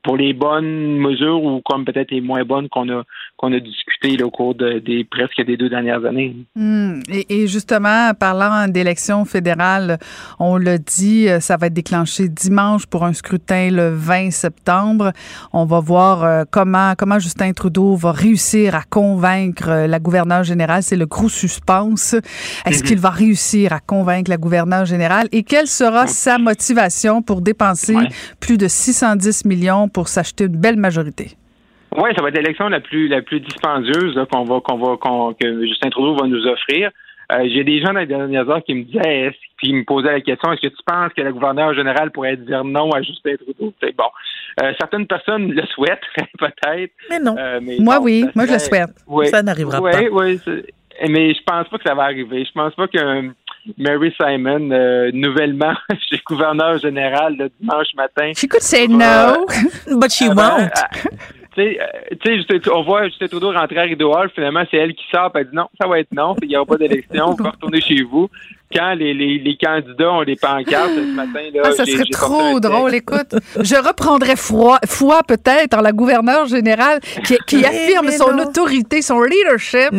[0.02, 3.02] pour les bonnes mesures ou comme peut-être les moins bonnes qu'on a
[3.36, 6.36] qu'on a discuté au cours des presque des deux dernières années.
[6.54, 7.00] Hmm.
[7.08, 9.98] Et, justement, parlant d'élections fédérales,
[10.38, 15.12] on l'a dit, euh, ça va être déclenché dimanche pour un scrutin le 20 septembre.
[15.54, 20.82] On va voir euh, comment comment Justin Trudeau va réussir à convaincre la gouverneure générale.
[20.82, 22.14] C'est le gros suspense.
[22.66, 22.88] Est-ce mhm.
[22.88, 27.96] qu'il va réussir à convaincre la gouverneure générale et quelle sera sa motivation pour dépenser
[28.38, 31.36] plus de 610 millions pour s'acheter une belle majorité?
[31.96, 35.66] Oui, ça va être l'élection la plus la plus dispendieuse qu'on va qu'on va que
[35.66, 36.90] Justin Trudeau va nous offrir.
[37.32, 40.20] Euh, j'ai des gens dans les dernières heures qui me disaient, puis me posaient la
[40.20, 43.72] question, est-ce que tu penses que le gouverneur général pourrait dire non à Justin Trudeau?
[43.80, 44.08] C'est bon.
[44.62, 46.00] Euh, certaines personnes le souhaitent,
[46.38, 46.92] peut-être.
[47.08, 47.36] Mais non.
[47.38, 48.24] Euh, moi, oui.
[48.34, 48.90] Moi, je le souhaite.
[49.30, 50.00] ça n'arrivera pas.
[50.00, 50.62] Oui, oui.
[51.08, 52.44] Mais je pense pas que ça va arriver.
[52.44, 53.30] Je pense pas que
[53.78, 55.74] Mary Simon, euh, nouvellement
[56.08, 58.32] chez gouverneur général le dimanche matin.
[58.34, 59.46] She could say no,
[59.98, 60.70] but she won't.
[61.54, 61.62] tu
[62.24, 65.50] sais, on voit Justin Trudeau rentrer à Rideau Hall, finalement, c'est elle qui sort, elle
[65.50, 68.28] dit non, ça va être non, il n'y aura pas d'élection, vous retourner chez vous.
[68.72, 71.62] Quand les, les, les, candidats ont des pancartes ce matin, là.
[71.64, 73.34] Ah, ça serait trop drôle, écoute.
[73.60, 79.22] Je reprendrais foi, foi peut-être en la gouverneure générale qui, qui affirme son autorité, son
[79.22, 79.90] leadership,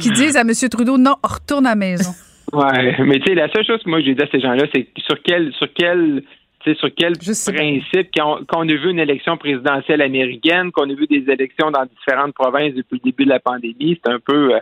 [0.00, 0.52] qui disent à M.
[0.70, 2.14] Trudeau non, retourne à la maison.
[2.54, 4.86] Ouais, mais tu sais, la seule chose que moi j'ai dit à ces gens-là, c'est
[4.98, 6.22] sur quel, sur quel,
[6.72, 11.30] sur quel principe, quand on, a vu une élection présidentielle américaine, qu'on a vu des
[11.30, 14.60] élections dans différentes provinces depuis le début de la pandémie, c'est un peu, euh,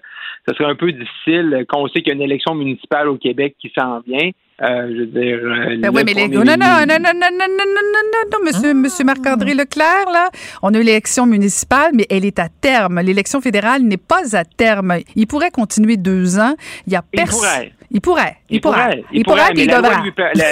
[0.48, 1.64] ça serait un peu difficile.
[1.68, 4.30] Qu'on sait qu'il y a une élection municipale au Québec qui s'en vient.
[4.62, 5.38] Euh, je veux dire.
[5.42, 6.28] Euh, ben oui, mais les...
[6.28, 8.74] non, non, non, non, non, non, non, non, non, non, monsieur, ah.
[8.74, 10.30] monsieur Marc-André Leclerc, là,
[10.62, 13.00] on a eu l'élection municipale, mais elle est à terme.
[13.00, 14.98] L'élection fédérale n'est pas à terme.
[15.16, 16.54] Il pourrait continuer deux ans.
[16.86, 17.70] Il y a personne.
[17.94, 18.36] Il pourrait.
[18.48, 19.04] Il pourrait.
[19.12, 19.50] Il pourrait.
[19.54, 20.44] Il pourrait,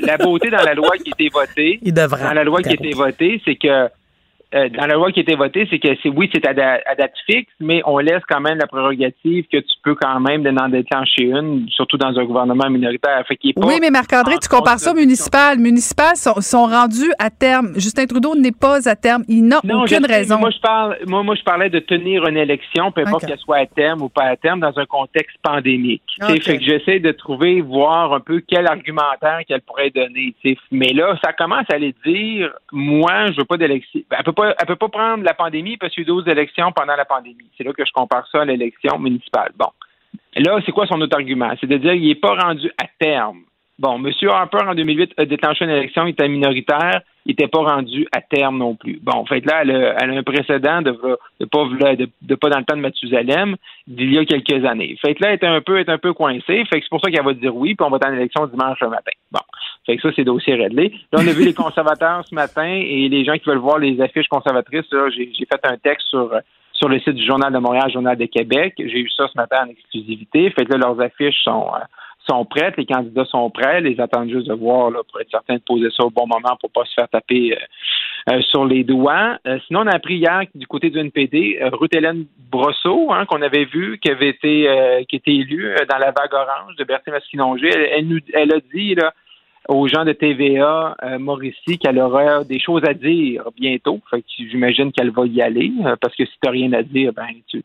[0.00, 2.24] la, beauté dans la loi qui a été votée, il devrait.
[2.24, 3.88] dans la loi qui a été votée, c'est que
[4.54, 7.12] euh, dans la loi qui a été votée, c'est que c'est oui, c'est à, date
[7.26, 11.24] fixe, mais on laisse quand même la prérogative que tu peux quand même en déclencher
[11.24, 13.24] une, surtout dans un gouvernement minoritaire.
[13.28, 15.58] Fait oui, mais Marc-André, tu compares ça au municipal.
[15.58, 17.72] Municipal sont, sont, rendus à terme.
[17.76, 19.22] Justin Trudeau n'est pas à terme.
[19.28, 20.38] Il n'a aucune raison.
[20.38, 23.58] Moi, je parle, moi, moi, je parlais de tenir une élection, peu importe qu'elle soit
[23.58, 26.02] à terme ou pas à terme, dans un contexte pandémique.
[26.20, 30.34] Fait que j'essaie de trouver, voir un peu quel argumentaire qu'elle pourrait donner.
[30.70, 34.00] Mais là, ça commence à aller dire, moi, je veux pas d'élection.
[34.40, 36.96] Ben, elle peut pas prendre la pandémie parce qu'il y a eu 12 élections pendant
[36.96, 37.50] la pandémie.
[37.58, 39.52] C'est là que je compare ça à l'élection municipale.
[39.54, 39.68] Bon.
[40.34, 41.52] Là, c'est quoi son autre argument?
[41.60, 43.42] C'est de dire qu'il n'est pas rendu à terme.
[43.80, 44.12] Bon, M.
[44.28, 48.20] Harper, en 2008, a déclenché une élection, il était minoritaire, il n'était pas rendu à
[48.20, 49.00] terme non plus.
[49.02, 53.56] Bon, fait, là, elle a, un précédent de, pas dans le temps de Mathusalem
[53.86, 54.98] d'il y a quelques années.
[55.00, 56.62] Fait là, elle est un peu, est un peu coincée.
[56.70, 58.46] Fait que c'est pour ça qu'elle va dire oui, puis on va être en élection
[58.48, 59.12] dimanche matin.
[59.32, 59.40] Bon.
[59.86, 60.92] Fait que ça, c'est dossier réglé.
[61.10, 63.98] Là, on a vu les conservateurs ce matin et les gens qui veulent voir les
[64.02, 64.84] affiches conservatrices,
[65.16, 66.34] j'ai fait un texte sur
[66.80, 68.74] sur le site du Journal de Montréal, Journal de Québec.
[68.78, 70.50] J'ai eu ça ce matin en exclusivité.
[70.50, 71.84] Fait que là, leurs affiches sont, euh,
[72.30, 75.60] sont prêtes, les candidats sont prêts, les attendent juste de voir pour être certain de
[75.60, 79.38] poser ça au bon moment pour pas se faire taper euh, euh, sur les doigts.
[79.46, 83.42] Euh, sinon, on a appris hier du côté du NPD, Ruth Hélène Brosseau, hein, qu'on
[83.42, 84.68] avait vu, qui avait été
[85.08, 87.68] qui était élue dans la vague orange de Berthier Masquinongé.
[87.68, 89.12] Elle, elle, elle a dit là,
[89.68, 94.00] aux gens de TVA Mauricie qu'elle aurait des choses à dire bientôt.
[94.38, 97.62] J'imagine qu'elle va y aller parce que si tu rien à dire, ben tu,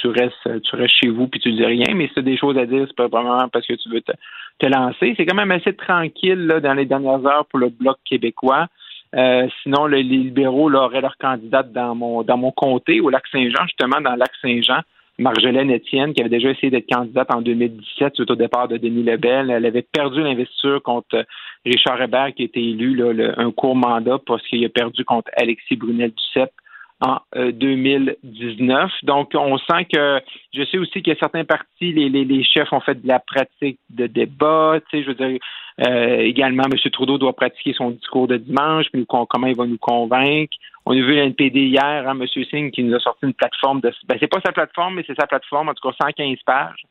[0.00, 2.36] tu restes, tu restes chez vous puis tu dis rien, mais si tu as des
[2.36, 5.14] choses à dire, c'est pas vraiment parce que tu veux te, lancer.
[5.16, 8.66] C'est quand même assez tranquille là, dans les dernières heures pour le Bloc québécois.
[9.14, 14.00] Euh, sinon, les libéraux auraient leur candidate dans mon dans mon comté, au Lac-Saint-Jean, justement,
[14.00, 14.80] dans le Lac-Saint-Jean.
[15.20, 19.02] Marjolaine Etienne, qui avait déjà essayé d'être candidate en 2017 suite au départ de Denis
[19.02, 19.50] Lebel.
[19.50, 21.24] Elle avait perdu l'investiture contre
[21.66, 25.74] Richard Hébert, qui était élu là, un court mandat parce qu'il a perdu contre Alexis
[25.74, 26.52] Brunel-Duceppe
[27.00, 28.84] en 2019.
[28.84, 30.20] Euh, Donc, on sent que
[30.52, 33.20] je sais aussi qu'il y a certains partis, les, les, chefs ont fait de la
[33.20, 34.80] pratique de débat.
[34.90, 35.38] Tu sais, je veux dire,
[35.86, 36.90] euh, également, M.
[36.90, 40.56] Trudeau doit pratiquer son discours de dimanche, puis comment il va nous convaincre.
[40.86, 42.26] On a vu l'NPD hier, hein, M.
[42.50, 43.92] Singh, qui nous a sorti une plateforme de.
[44.08, 46.84] Ben, c'est pas sa plateforme, mais c'est sa plateforme, en tout cas 115 pages.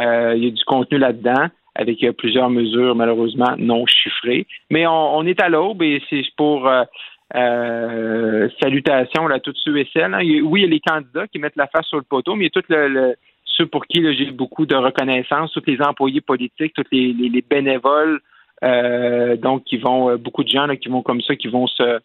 [0.00, 4.46] Euh, il y a du contenu là-dedans avec plusieurs mesures malheureusement non chiffrées.
[4.70, 6.84] Mais on, on est à l'aube et c'est pour euh,
[7.32, 10.14] salutations à tous ceux et celles.
[10.14, 10.20] Hein.
[10.44, 12.50] Oui, il y a les candidats qui mettent la face sur le poteau, mais il
[12.54, 13.14] y a tous le,
[13.44, 18.20] ceux pour qui j'ai beaucoup de reconnaissance, tous les employés politiques, tous les, bénévoles,
[18.62, 22.00] euh, donc qui vont, euh, beaucoup de gens qui vont comme ça, qui vont se,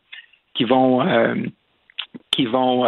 [0.53, 1.03] qui vont,
[2.31, 2.83] qui vont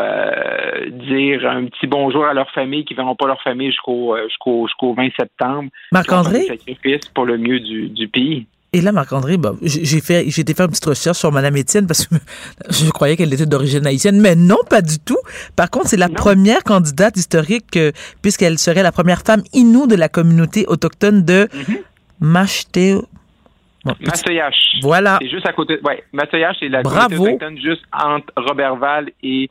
[0.90, 4.68] dire un petit bonjour à leur famille, qui ne verront pas leur famille jusqu'au jusqu'au
[4.68, 5.70] jusqu'au 20 septembre.
[5.92, 6.42] Marc-André?
[6.44, 8.48] sacrifice pour le mieux du, du pays.
[8.72, 11.88] Et là, Marc-André, bah, j'ai fait, j'ai été faire une petite recherche sur Madame Étienne
[11.88, 12.16] parce que
[12.70, 15.18] je croyais qu'elle était d'origine haïtienne, mais non, pas du tout.
[15.56, 17.92] Par contre, c'est la première candidate historique, euh,
[18.22, 21.76] puisqu'elle serait la première femme inoue de la communauté autochtone de mm
[24.82, 25.18] Voilà.
[25.22, 25.80] C'est juste à côté.
[25.84, 29.50] Ouais, Mastoyache, c'est la communauté autochtone juste entre Robertval et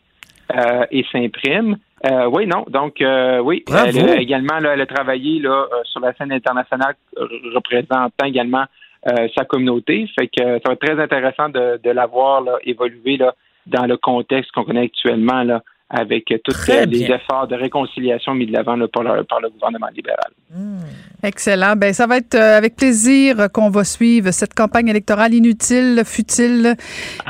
[0.57, 1.77] euh, et Saint-Prime.
[2.07, 2.65] Euh, oui, non.
[2.69, 6.95] Donc, euh, oui, elle a également elle a travaillé là, sur la scène internationale
[7.55, 8.65] représentant également
[9.05, 10.09] sa communauté.
[10.19, 13.35] Fait que ça va être très intéressant de, de la voir là, évoluer là,
[13.67, 18.53] dans le contexte qu'on connaît actuellement là, avec tous les efforts de réconciliation mis de
[18.53, 20.31] l'avant par, par, le gouvernement libéral.
[20.51, 20.81] Hmm.
[21.23, 21.77] Excellent.
[21.77, 26.75] Ben, ça va être euh, avec plaisir qu'on va suivre cette campagne électorale inutile, futile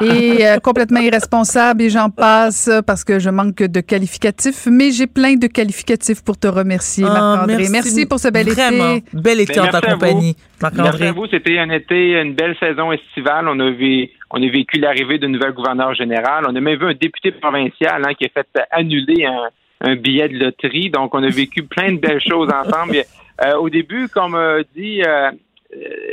[0.02, 5.06] et euh, complètement irresponsable et j'en passe parce que je manque de qualificatifs, mais j'ai
[5.06, 7.68] plein de qualificatifs pour te remercier, ah, Marc-André.
[7.70, 9.06] Merci, pour ce bel Vraiment, été.
[9.12, 10.90] Bel été en ta compagnie, Marc-André.
[10.90, 11.26] Merci à vous.
[11.26, 13.48] C'était un été, une belle saison estivale.
[13.48, 16.44] On a, vu, on a vécu l'arrivée d'un nouvel gouverneur général.
[16.46, 19.48] On a même vu un député provincial hein, qui a fait annuler un,
[19.80, 20.90] un billet de loterie.
[20.90, 23.04] Donc, on a vécu plein de belles choses ensemble.
[23.44, 25.30] Euh, au début, comme euh, dit euh,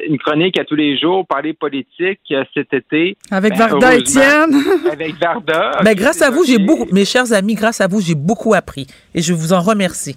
[0.08, 3.18] une chronique à tous les jours, parler politique cet été.
[3.32, 4.56] Avec ben, Varda Étienne.
[4.92, 5.80] avec Varda.
[5.84, 8.86] Mais grâce à vous, j'ai beaucoup, mes chers amis, grâce à vous, j'ai beaucoup appris
[9.16, 10.16] et je vous en remercie.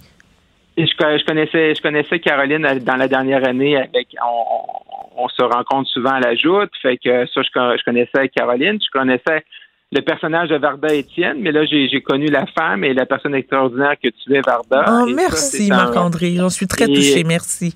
[0.79, 3.75] Et je, connaissais, je connaissais Caroline dans la dernière année.
[3.75, 4.15] Avec,
[5.17, 8.79] on, se rencontre souvent à la joute, fait que ça, je, je connaissais Caroline.
[8.81, 9.43] Je connaissais
[9.91, 13.95] le personnage de Varda Étienne, mais là, j'ai connu la femme et la personne extraordinaire
[14.01, 14.85] que tu es, Varda.
[14.87, 16.35] Oh, merci, Marc-André.
[16.37, 17.25] J'en suis très touché.
[17.25, 17.75] Merci.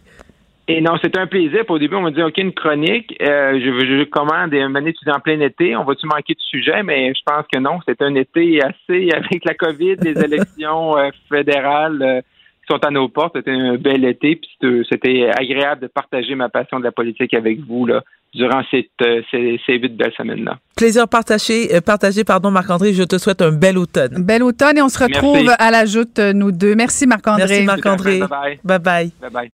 [0.69, 1.65] Et non, c'était un plaisir.
[1.67, 3.13] au début, on m'a dit, OK, une chronique.
[3.21, 5.75] Euh, je, je commande une année en plein été.
[5.75, 6.83] On va-tu manquer de sujet?
[6.83, 7.79] Mais je pense que non.
[7.85, 12.01] C'était un été assez avec la COVID, les élections euh, fédérales.
[12.01, 12.21] Euh,
[12.65, 13.33] qui sont à nos portes.
[13.35, 17.59] C'était un bel été, puis c'était agréable de partager ma passion de la politique avec
[17.59, 18.03] vous là,
[18.33, 20.57] durant cette, euh, ces, ces huit belles semaines-là.
[20.75, 22.93] Plaisir partagé, euh, partagé pardon, Marc-André.
[22.93, 24.23] Je te souhaite un bel automne.
[24.23, 26.75] Bel automne et on se retrouve à la joute, euh, nous deux.
[26.75, 27.45] Merci, Marc-André.
[27.47, 28.19] Merci, Marc-André.
[28.19, 28.59] Bye-bye.
[28.63, 29.11] Bye-bye.
[29.21, 29.49] Bye-bye.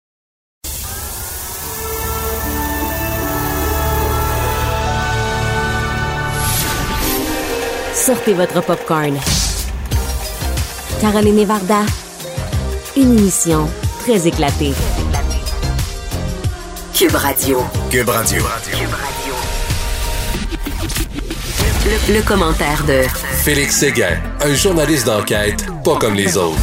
[7.92, 9.16] Sortez votre popcorn.
[11.00, 12.03] Caroline Varda
[12.96, 13.68] une émission
[14.00, 14.72] très éclatée.
[16.94, 17.62] Cube Radio.
[17.90, 18.42] Cube Radio.
[22.08, 23.02] Le, commentaire de
[23.42, 26.56] Félix Séguin, un journaliste d'enquête pas comme les autres.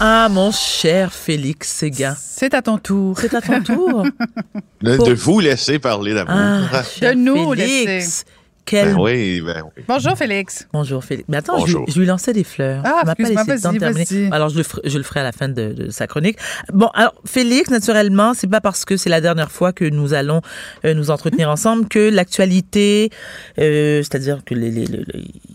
[0.00, 2.16] Ah, mon cher Félix Séguin.
[2.18, 3.18] C'est à ton tour.
[3.20, 4.04] C'est à ton tour.
[4.82, 6.34] de, vous laisser parler d'amour.
[6.72, 8.24] Ah, de nous laisser.
[8.72, 9.84] Ben oui, ben oui.
[9.86, 10.68] Bonjour, Félix.
[10.72, 11.26] Bonjour, Félix.
[11.28, 12.82] Mais attends, Je, lui lançais des fleurs.
[12.84, 14.28] Ah, m'a pas laissé le terminer.
[14.32, 16.38] Alors, je le, ferai, je le ferai à la fin de, sa chronique.
[16.72, 20.40] Bon, alors, Félix, naturellement, c'est pas parce que c'est la dernière fois que nous allons
[20.84, 23.10] euh, nous entretenir ensemble que l'actualité,
[23.58, 24.86] euh, c'est-à-dire que les, les,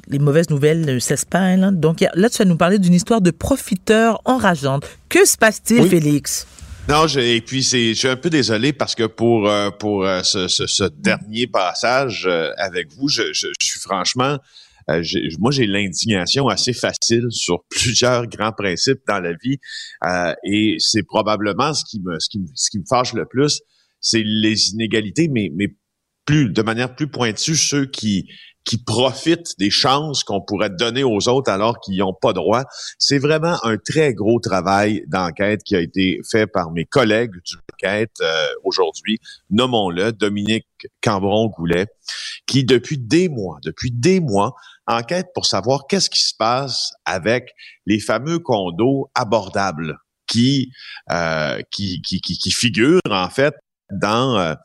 [0.08, 1.40] les, mauvaises nouvelles ne cessent pas.
[1.40, 4.86] Hein, Donc, là, tu vas nous parler d'une histoire de profiteur enrageante.
[5.10, 6.48] Que se passe-t-il, Félix?
[6.90, 10.04] Non, je, et puis c'est, je suis un peu désolé parce que pour euh, pour
[10.04, 14.38] euh, ce, ce, ce, dernier passage euh, avec vous, je, je, je suis franchement,
[15.40, 19.60] moi j'ai l'indignation assez facile sur plusieurs grands principes dans la vie
[20.44, 23.62] et c'est probablement ce qui me ce qui me, ce qui me fâche le plus,
[24.02, 25.68] c'est les inégalités, mais mais
[26.26, 28.28] plus de manière plus pointue ceux qui
[28.66, 32.64] qui profitent des chances qu'on pourrait donner aux autres alors qu'ils n'ont pas droit.
[32.98, 37.58] C'est vraiment un très gros travail d'enquête qui a été fait par mes collègues du
[37.74, 39.20] enquête euh, aujourd'hui.
[39.50, 40.68] Nommons-le, Dominique
[41.02, 41.88] Cambron-Goulet,
[42.46, 44.54] qui depuis des mois, depuis des mois,
[44.88, 47.52] enquête pour savoir qu'est-ce qui se passe avec
[47.86, 49.98] les fameux condos abordables
[50.28, 50.72] qui,
[51.12, 53.56] euh, qui, qui, qui, qui figurent en fait
[53.92, 54.56] dans euh,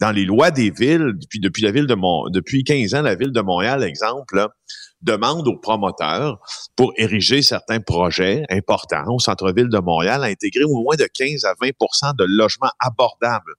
[0.00, 3.14] dans les lois des villes depuis depuis la ville de Mont depuis 15 ans la
[3.14, 4.48] ville de Montréal exemple
[5.02, 6.38] demande aux promoteurs
[6.76, 11.44] pour ériger certains projets importants au centre-ville de Montréal à intégrer au moins de 15
[11.44, 13.54] à 20% de logements abordables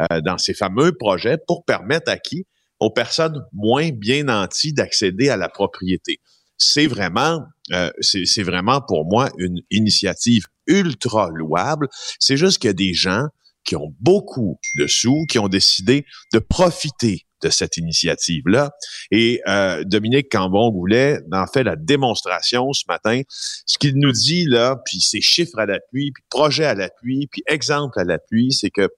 [0.00, 2.46] euh, dans ces fameux projets pour permettre à qui?
[2.78, 6.20] Aux personnes moins bien nanties d'accéder à la propriété.
[6.58, 11.88] C'est vraiment, euh, c'est vraiment pour moi une initiative ultra louable.
[12.20, 13.26] C'est juste qu'il y a des gens
[13.68, 18.70] qui ont beaucoup de sous, qui ont décidé de profiter de cette initiative-là.
[19.10, 23.20] Et euh, Dominique Cambon-Goulet en fait la démonstration ce matin.
[23.28, 27.42] Ce qu'il nous dit là, puis ses chiffres à l'appui, puis projets à l'appui, puis
[27.46, 28.88] exemples à l'appui, c'est que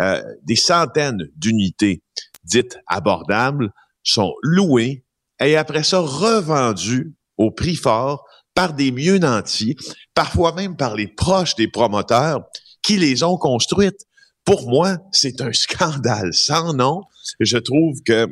[0.00, 2.02] euh, des centaines d'unités
[2.42, 3.70] dites abordables
[4.02, 5.04] sont louées
[5.40, 9.76] et après ça revendues au prix fort par des mieux nantis,
[10.14, 12.40] parfois même par les proches des promoteurs
[12.86, 14.06] qui les ont construites
[14.44, 17.02] Pour moi, c'est un scandale sans nom.
[17.40, 18.28] Je trouve que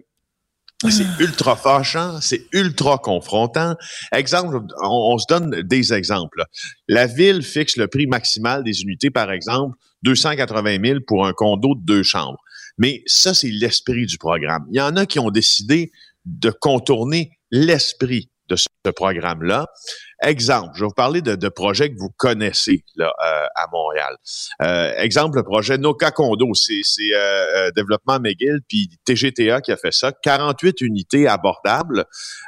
[0.88, 3.74] c'est ultra fâchant, c'est ultra confrontant.
[4.12, 6.44] Exemple, on, se donne des exemples.
[6.86, 11.74] La ville fixe le prix maximal des unités, par exemple, 280 000 pour un condo
[11.74, 12.38] de deux chambres.
[12.78, 14.66] Mais ça, c'est l'esprit du programme.
[14.70, 15.90] Il y en a qui ont décidé
[16.26, 19.66] de contourner l'esprit de ce programme-là.
[20.22, 24.16] Exemple, je vais vous parler de, projets que vous connaissez là, euh, à Montréal.
[24.62, 26.82] Euh, exemple, le projet Noka Condo, c'est
[27.14, 30.12] euh, Développement McGill puis TGTA qui a fait ça.
[30.12, 32.04] 48 unités abordables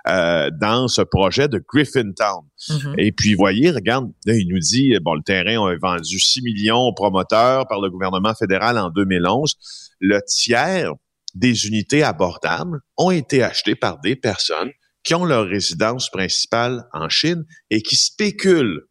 [0.06, 2.42] dans ce projet de Griffintown.
[2.68, 2.94] Mm-hmm.
[2.98, 6.94] Et puis, voyez, regarde, il nous dit, bon, le terrain a vendu 6 millions aux
[6.94, 9.54] promoteurs par le gouvernement fédéral en 2011.
[10.00, 10.92] Le tiers
[11.34, 14.70] des unités abordables ont été achetées par des personnes
[15.06, 18.82] qui ont leur résidence principale en Chine et qui spéculent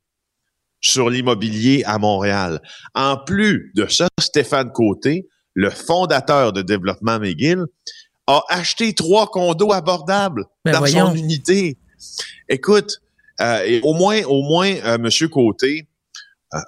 [0.80, 2.61] sur l'immobilier à Montréal.
[2.93, 7.66] En plus de ça, Stéphane Côté, le fondateur de Développement McGill,
[8.28, 11.78] a acheté trois condos abordables ben dans son unité.
[12.47, 13.01] Écoute,
[13.41, 15.89] euh, et au moins, au moins, euh, Monsieur Côté
[16.53, 16.59] euh,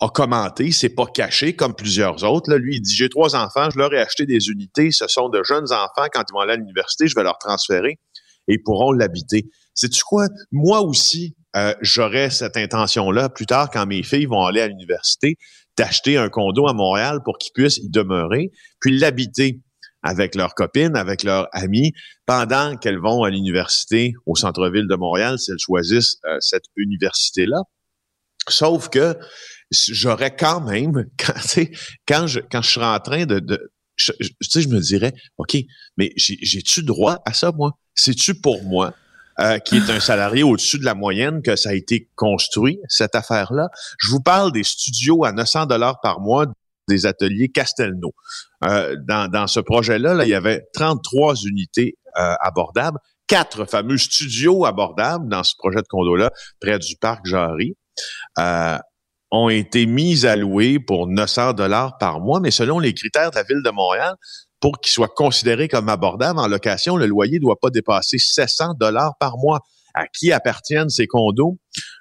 [0.00, 2.50] a commenté, c'est pas caché comme plusieurs autres.
[2.50, 4.90] Là, lui, il dit j'ai trois enfants, je leur ai acheté des unités.
[4.90, 6.08] Ce sont de jeunes enfants.
[6.12, 8.00] Quand ils vont aller à l'université, je vais leur transférer
[8.48, 9.48] et pourront l'habiter.
[9.74, 10.26] Sais-tu quoi?
[10.52, 15.36] Moi aussi, euh, j'aurais cette intention-là plus tard quand mes filles vont aller à l'université,
[15.76, 19.60] d'acheter un condo à Montréal pour qu'ils puissent y demeurer, puis l'habiter
[20.02, 21.92] avec leurs copines, avec leurs amis,
[22.26, 27.62] pendant qu'elles vont à l'université au centre-ville de Montréal, si elles choisissent euh, cette université-là.
[28.48, 29.16] Sauf que
[29.70, 31.34] j'aurais quand même, quand,
[32.06, 35.56] quand, je, quand je serais en train de, de je, sais, je me dirais, OK,
[35.96, 37.72] mais j'ai-tu droit à ça, moi?
[37.96, 38.94] C'est-tu pour moi?
[39.38, 43.14] Euh, qui est un salarié au-dessus de la moyenne que ça a été construit, cette
[43.14, 43.68] affaire-là?
[43.98, 46.46] Je vous parle des studios à 900 dollars par mois
[46.88, 48.14] des ateliers Castelnau.
[48.64, 54.64] Euh, dans, ce projet-là, là, il y avait 33 unités euh, abordables, quatre fameux studios
[54.64, 57.76] abordables dans ce projet de condo-là, près du parc Jarry.
[59.32, 63.36] Ont été mises à louer pour 900 dollars par mois, mais selon les critères de
[63.36, 64.14] la ville de Montréal,
[64.60, 68.74] pour qu'ils soient considérés comme abordables en location, le loyer ne doit pas dépasser 700
[68.78, 69.60] dollars par mois.
[69.94, 71.56] À qui appartiennent ces condos?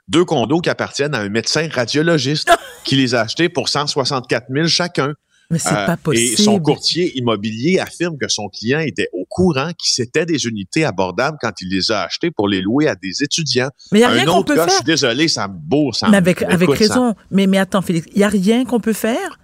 [0.10, 2.52] Deux condos qui appartiennent à un médecin radiologiste
[2.84, 5.14] qui les a achetés pour 164 000 chacun.
[5.50, 6.32] Mais c'est pas possible.
[6.32, 10.46] Euh, et son courtier immobilier affirme que son client était au courant que c'était des
[10.46, 13.70] unités abordables quand il les a achetées pour les louer à des étudiants.
[13.92, 14.68] Mais il n'y a rien qu'on peut faire.
[14.68, 15.96] Je suis désolé, ça me bourre.
[16.10, 17.16] mais avec, avec raison.
[17.32, 19.40] Mais, mais attends, Félix, il n'y a rien qu'on peut faire?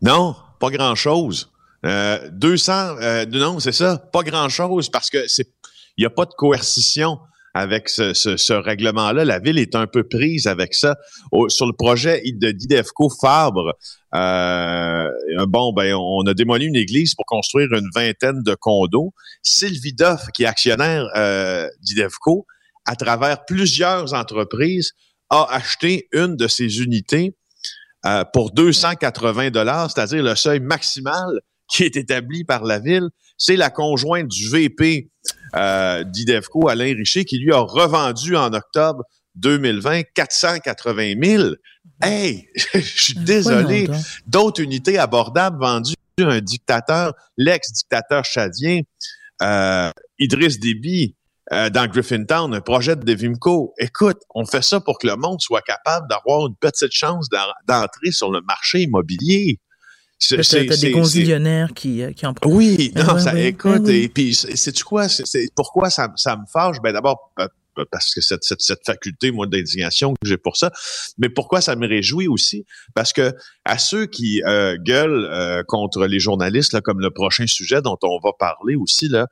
[0.00, 1.50] Non, pas grand-chose.
[1.86, 5.18] Euh, 200, euh, non, c'est ça, pas grand-chose parce que
[5.96, 7.18] il n'y a pas de coercition
[7.54, 9.24] avec ce, règlement-là.
[9.24, 10.96] La ville est un peu prise avec ça.
[11.48, 13.74] sur le projet de d'Idefco Fabre,
[14.14, 15.08] euh,
[15.46, 19.12] bon, ben, on a démoli une église pour construire une vingtaine de condos.
[19.42, 22.46] Sylvie Doff, qui est actionnaire euh, d'Idefco,
[22.86, 24.92] à travers plusieurs entreprises,
[25.30, 27.36] a acheté une de ces unités
[28.06, 33.08] euh, pour 280 dollars, c'est-à-dire le seuil maximal qui est établi par la ville.
[33.36, 35.10] C'est la conjointe du VP
[35.56, 39.04] euh, d'Idevco, Alain Richer, qui lui a revendu en octobre
[39.36, 41.48] 2020 480 000.
[42.02, 43.88] Hey, je suis désolé.
[44.26, 48.80] D'autres unités abordables vendues à un dictateur, l'ex-dictateur chadien,
[49.42, 51.14] euh, Idriss Déby,
[51.52, 53.72] euh, dans Griffintown, un projet de Devimco.
[53.78, 57.28] Écoute, on fait ça pour que le monde soit capable d'avoir une petite chance
[57.66, 59.60] d'entrer sur le marché immobilier.
[60.18, 62.56] C'est des gonzillionnaires qui, euh, qui en profitent.
[62.56, 66.76] Oui, non, ça, écoute, ben et puis, c'est quoi, c'est pourquoi ça, ça me fâche?
[66.82, 67.32] Ben, d'abord,
[67.86, 70.70] parce que cette, cette, cette faculté, moi, d'indignation que j'ai pour ça.
[71.18, 72.64] Mais pourquoi ça me réjouit aussi?
[72.94, 73.32] Parce que
[73.64, 77.98] à ceux qui euh, gueulent euh, contre les journalistes, là, comme le prochain sujet dont
[78.02, 79.26] on va parler aussi, là,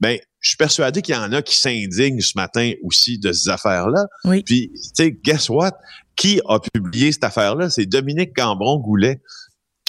[0.00, 3.50] ben, je suis persuadé qu'il y en a qui s'indignent ce matin aussi de ces
[3.50, 4.06] affaires-là.
[4.24, 4.42] Oui.
[4.42, 5.72] Puis, tu sais, guess what?
[6.16, 7.68] Qui a publié cette affaire-là?
[7.68, 9.20] C'est Dominique Cambron-Goulet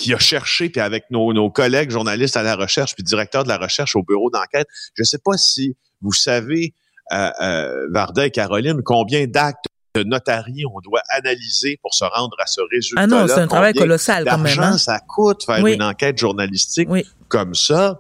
[0.02, 3.49] qui a cherché, puis avec nos, nos, collègues journalistes à la recherche, puis directeur de
[3.49, 4.68] la recherche au bureau d'enquête.
[4.95, 6.74] Je ne sais pas si vous savez,
[7.12, 12.36] euh, euh, Varda et Caroline, combien d'actes de notarie on doit analyser pour se rendre
[12.39, 13.02] à ce résultat.
[13.04, 14.60] Ah non, c'est un travail colossal quand même.
[14.60, 14.78] Hein?
[14.78, 16.88] ça coûte faire une enquête journalistique
[17.28, 17.99] comme ça?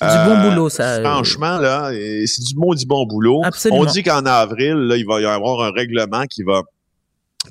[0.00, 1.00] Du bon euh, boulot, ça.
[1.00, 3.40] Franchement, là, c'est du du bon boulot.
[3.42, 3.80] Absolument.
[3.80, 6.62] On dit qu'en avril, là, il va y avoir un règlement qui va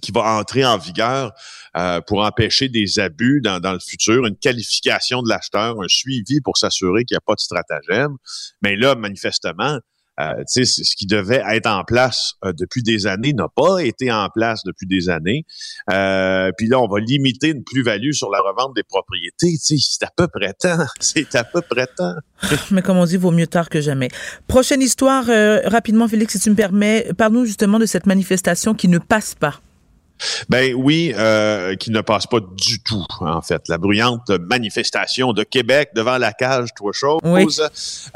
[0.04, 1.34] qui va entrer en vigueur
[1.78, 6.42] euh, pour empêcher des abus dans, dans, le futur, une qualification de l'acheteur, un suivi
[6.42, 8.16] pour s'assurer qu'il n'y a pas de stratagème.
[8.62, 9.80] Mais là, manifestement,
[10.20, 14.28] euh, ce qui devait être en place euh, depuis des années n'a pas été en
[14.30, 15.46] place depuis des années.
[15.92, 19.56] Euh, puis là, on va limiter une plus-value sur la revente des propriétés.
[19.60, 20.86] C'est à peu près temps.
[21.00, 22.16] C'est à peu près temps.
[22.72, 24.10] Mais comme on dit, vaut mieux tard que jamais.
[24.48, 28.90] Prochaine histoire, euh, rapidement, Félix, si tu me permets, parle-nous justement de cette manifestation qui
[28.90, 29.62] ne passe pas.
[30.50, 33.68] Ben oui, euh, qui ne passe pas du tout, en fait.
[33.68, 37.46] La bruyante manifestation de Québec devant la cage, trois choses, Oui.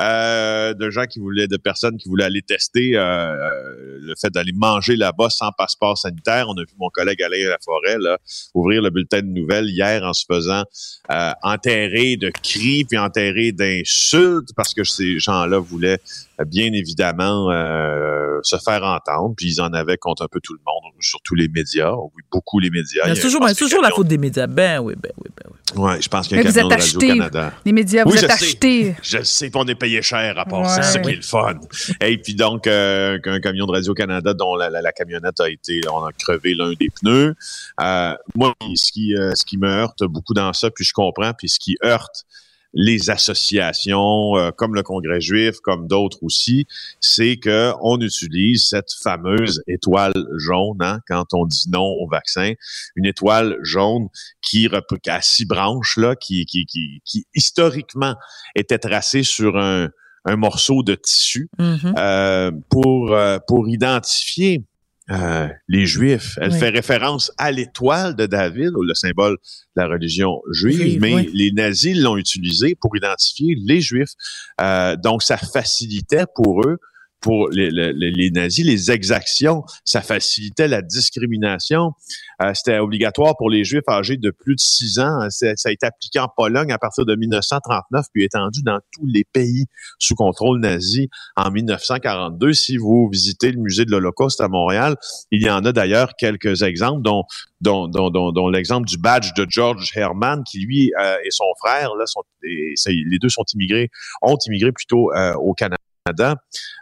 [0.02, 4.30] euh, de gens qui voulaient, de personnes qui voulaient aller tester euh, euh, le fait
[4.30, 6.46] d'aller manger là-bas sans passeport sanitaire.
[6.50, 8.18] On a vu mon collègue Alain Laforêt là,
[8.54, 10.64] ouvrir le bulletin de nouvelles hier en se faisant
[11.12, 16.00] euh, enterrer de cris puis enterrer d'insultes parce que ces gens-là voulaient
[16.40, 20.54] euh, bien évidemment euh, se faire entendre, puis ils en avaient contre un peu tout
[20.54, 21.93] le monde, surtout les médias.
[21.98, 23.04] Oui, beaucoup les médias.
[23.06, 23.22] Il y a- C'est
[23.56, 24.48] toujours, la faute des médias.
[24.48, 26.02] Ben oui, ben oui, ben oui.
[26.02, 27.08] Je pense qu'il y a un vous camion êtes de achetés.
[27.08, 27.54] Radio-Canada.
[27.66, 28.46] Les médias, vous Oui, je êtes sais.
[28.46, 28.96] achetés.
[29.02, 30.68] Je sais qu'on est payé cher à part Ouais.
[30.68, 31.56] ça, c'est ça qui est le fun.
[32.02, 35.82] Et puis donc, euh, un camion de Radio-Canada dont la, la- la camionnette a été,
[35.92, 37.36] on a crevé l'un des pneus.
[37.82, 41.34] Euh, moi, ce qui, euh, ce qui me heurte beaucoup dans ça, puis je comprends,
[41.34, 42.26] puis ce qui heurte
[42.74, 46.66] les associations euh, comme le Congrès juif, comme d'autres aussi,
[47.00, 52.54] c'est que on utilise cette fameuse étoile jaune hein, quand on dit non au vaccin,
[52.96, 54.08] une étoile jaune
[54.42, 54.68] qui,
[55.08, 58.16] a six branches là, qui, qui, qui, qui historiquement
[58.56, 59.90] était tracée sur un,
[60.26, 61.94] un morceau de tissu Mhm.
[61.98, 64.64] euh, pour euh, pour identifier
[65.12, 66.38] euh, les Juifs.
[66.42, 66.60] Elle Oui.
[66.60, 69.34] fait référence à l'étoile de David, ou le symbole
[69.76, 71.30] de la religion juive, mais oui.
[71.34, 74.14] les nazis l'ont utilisé pour identifier les Juifs.
[74.62, 76.78] Euh, donc, ça facilitait pour eux,
[77.24, 79.64] pour les, les- les nazis, les exactions.
[79.86, 81.94] Ça facilitait la discrimination.
[82.42, 85.28] Euh, C'était obligatoire pour les Juifs âgés de plus de six ans.
[85.30, 89.06] C'est- Ça a été appliqué en Pologne à partir de 1939, puis étendu dans tous
[89.08, 89.66] les pays
[90.00, 92.54] sous contrôle nazi en 1942.
[92.54, 94.98] Si vous visitez le musée de l'Holocauste à Montréal,
[95.32, 97.24] il y en a d'ailleurs quelques exemples, dont,
[97.62, 101.96] dont, dont, dont, l'exemple du badge de George Herman, qui lui euh, et son frère,
[101.96, 103.90] là, sont, les deux sont immigrés,
[104.22, 105.78] ont immigré plutôt euh, au Canada.
[106.10, 106.36] Euh,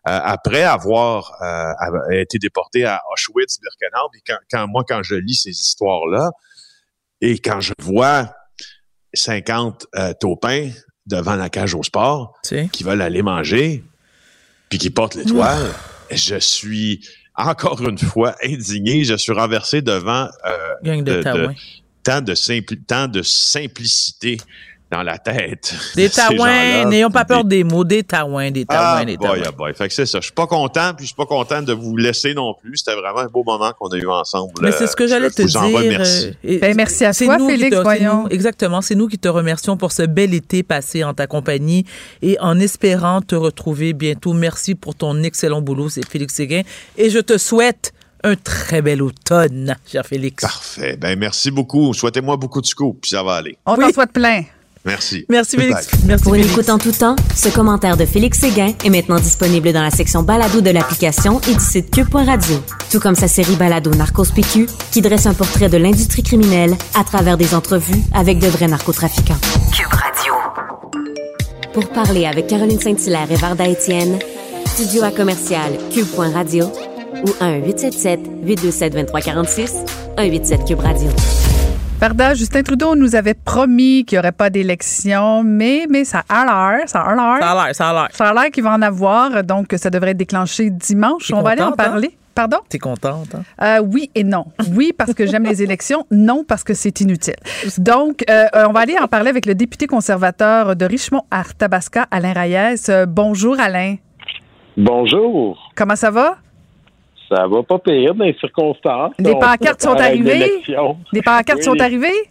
[0.03, 5.35] après avoir euh, été déportés à Auschwitz, Birkenau, et quand, quand moi quand je lis
[5.35, 6.31] ces histoires-là
[7.21, 8.33] et quand je vois
[9.13, 10.69] 50 euh, taupins
[11.05, 12.33] devant la cage au sport,
[12.71, 13.83] qui veulent aller manger,
[14.69, 15.67] puis qui portent l'étoile,
[16.09, 19.03] je suis encore une fois indigné.
[19.03, 20.29] Je suis renversé devant
[20.83, 21.53] Gang de de- Taouins.
[22.03, 24.37] tant, de simpli- tant de simplicité
[24.91, 25.73] dans la tête.
[25.95, 29.27] Des Taouins, n'ayons pas peur des- des mots, des Taouins, des Taouins, Ah, des boy,
[29.27, 29.43] Taouins.
[29.47, 29.73] ah, boy.
[29.73, 30.19] Fait que c'est ça.
[30.19, 32.77] Je suis pas content, puis je suis pas content de vous laisser non plus.
[32.77, 34.51] C'était vraiment un beau moment qu'on a eu ensemble.
[34.61, 35.77] Mais c'est ce que Euh, j'allais je te vous en dire.
[35.77, 36.33] remercie.
[36.45, 38.23] euh, Ben, merci à toi, nous qui Félix, te- voyons.
[38.23, 38.81] nous- exactement.
[38.81, 41.85] C'est nous qui te remercions pour ce bel été passé en ta compagnie
[42.21, 44.33] et en espérant te retrouver bientôt.
[44.33, 46.61] Merci pour ton excellent boulot, c'est Félix Séguin.
[46.97, 50.41] Et je te souhaite un très bel automne, cher Félix.
[50.43, 50.95] Parfait.
[50.95, 51.93] Ben, merci beaucoup.
[51.93, 53.57] Souhaitez-moi beaucoup de scoop, puis ça va aller.
[53.65, 53.85] On Oui.
[53.85, 54.43] t'en souhaite plein.
[54.85, 55.25] Merci.
[55.29, 55.87] Merci, Félix.
[56.05, 56.57] Merci, Pour une Félix.
[56.57, 60.23] écoute en tout temps, ce commentaire de Félix Séguin est maintenant disponible dans la section
[60.23, 62.55] balado de l'application et du site cube.radio.
[62.91, 67.03] Tout comme sa série balado Narcos PQ, qui dresse un portrait de l'industrie criminelle à
[67.03, 69.37] travers des entrevues avec de vrais narcotrafiquants.
[69.71, 70.33] Cube Radio.
[71.73, 74.17] Pour parler avec Caroline Saint-Hilaire et Varda Étienne,
[74.65, 76.71] studio à commercial cube.radio
[77.23, 79.69] ou 1-877-827-2346,
[80.17, 81.09] 187 Cube Radio.
[82.01, 86.45] Varda, Justin Trudeau nous avait promis qu'il n'y aurait pas d'élection, mais, mais ça a
[86.45, 87.37] l'air, ça a l'air.
[87.39, 88.07] Ça a l'air, ça a l'air.
[88.11, 91.27] Ça a l'air qu'il va en avoir, donc ça devrait être déclenché dimanche.
[91.27, 91.75] T'es On va aller en hein?
[91.77, 92.17] parler.
[92.33, 92.57] Pardon?
[92.69, 93.43] T'es contente, hein?
[93.61, 94.45] Euh, oui et non.
[94.73, 96.07] Oui, parce que j'aime les élections.
[96.09, 97.35] Non, parce que c'est inutile.
[97.77, 102.33] Donc, euh, euh, on va aller en parler avec le député conservateur de Richmond-Arthabasca, Alain
[102.33, 102.89] Reyes.
[102.89, 103.97] Euh, bonjour, Alain.
[104.75, 105.71] Bonjour.
[105.75, 106.37] Comment ça va?
[107.33, 109.13] Ça va pas pire dans les circonstances.
[109.17, 110.61] Les On pancartes sont arrivées?
[111.13, 112.21] Les pancartes Oui, sont les- arrivées?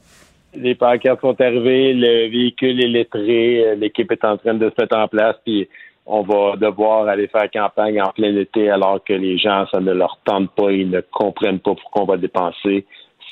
[0.54, 4.82] Les pancartes sont arrivées, le véhicule est lettré, euh, l'équipe est en train de se
[4.82, 5.68] mettre en place, puis
[6.06, 9.92] on va devoir aller faire campagne en plein été alors que les gens, ça ne
[9.92, 12.84] leur tente pas, ils ne comprennent pas pourquoi on va dépenser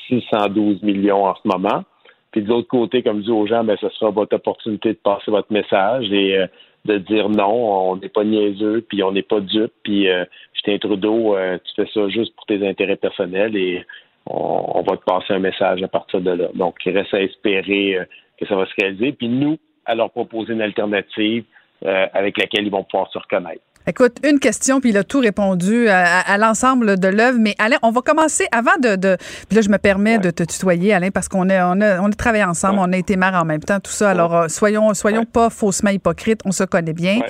[0.08, 1.82] 612 millions en ce moment.
[2.30, 4.98] Puis de l'autre côté, comme je dis aux gens, ben, ce sera votre opportunité de
[5.02, 6.46] passer votre message et euh,
[6.88, 10.24] de dire non, on n'est pas niaiseux, puis on n'est pas dupe, puis euh,
[10.54, 13.84] Justin Trudeau, euh, tu fais ça juste pour tes intérêts personnels et
[14.26, 16.48] on, on va te passer un message à partir de là.
[16.54, 18.04] Donc, il reste à espérer euh,
[18.38, 21.44] que ça va se réaliser, puis nous, à leur proposer une alternative
[21.84, 23.62] euh, avec laquelle ils vont pouvoir se reconnaître.
[23.88, 27.38] Écoute, une question, puis il a tout répondu à, à l'ensemble de l'œuvre.
[27.40, 29.16] Mais Alain, on va commencer avant de, de.
[29.48, 32.08] Puis là, je me permets de te tutoyer, Alain, parce qu'on a, on a, on
[32.08, 34.10] a travaillé ensemble, on a été mère en même temps, tout ça.
[34.10, 37.20] Alors, euh, soyons, soyons pas faussement hypocrites, on se connaît bien.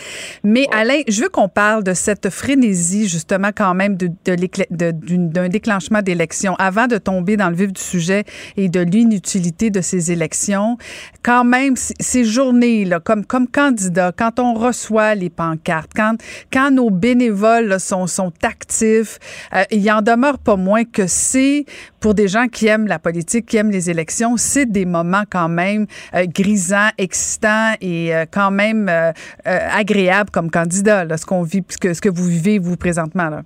[0.43, 4.35] Mais Alain, je veux qu'on parle de cette frénésie, justement, quand même, de, de
[4.71, 6.57] de- d'un déclenchement d'élections.
[6.59, 8.25] Avant de tomber dans le vif du sujet
[8.57, 10.77] et de l'inutilité de ces élections,
[11.23, 16.17] quand même, ces journées-là, comme, comme candidat, quand on reçoit les pancartes, quand,
[16.53, 18.07] quand nos bénévoles sont,
[18.43, 19.19] actifs,
[19.55, 21.65] euh, il en demeure pas moins que c'est,
[22.01, 25.49] pour des gens qui aiment la politique, qui aiment les élections, c'est des moments quand
[25.49, 29.13] même euh, grisants, excitants et euh, quand même euh,
[29.45, 33.29] agréables comme candidat, ce vit, ce que, vous vivez, vous, présentement.
[33.29, 33.43] Là.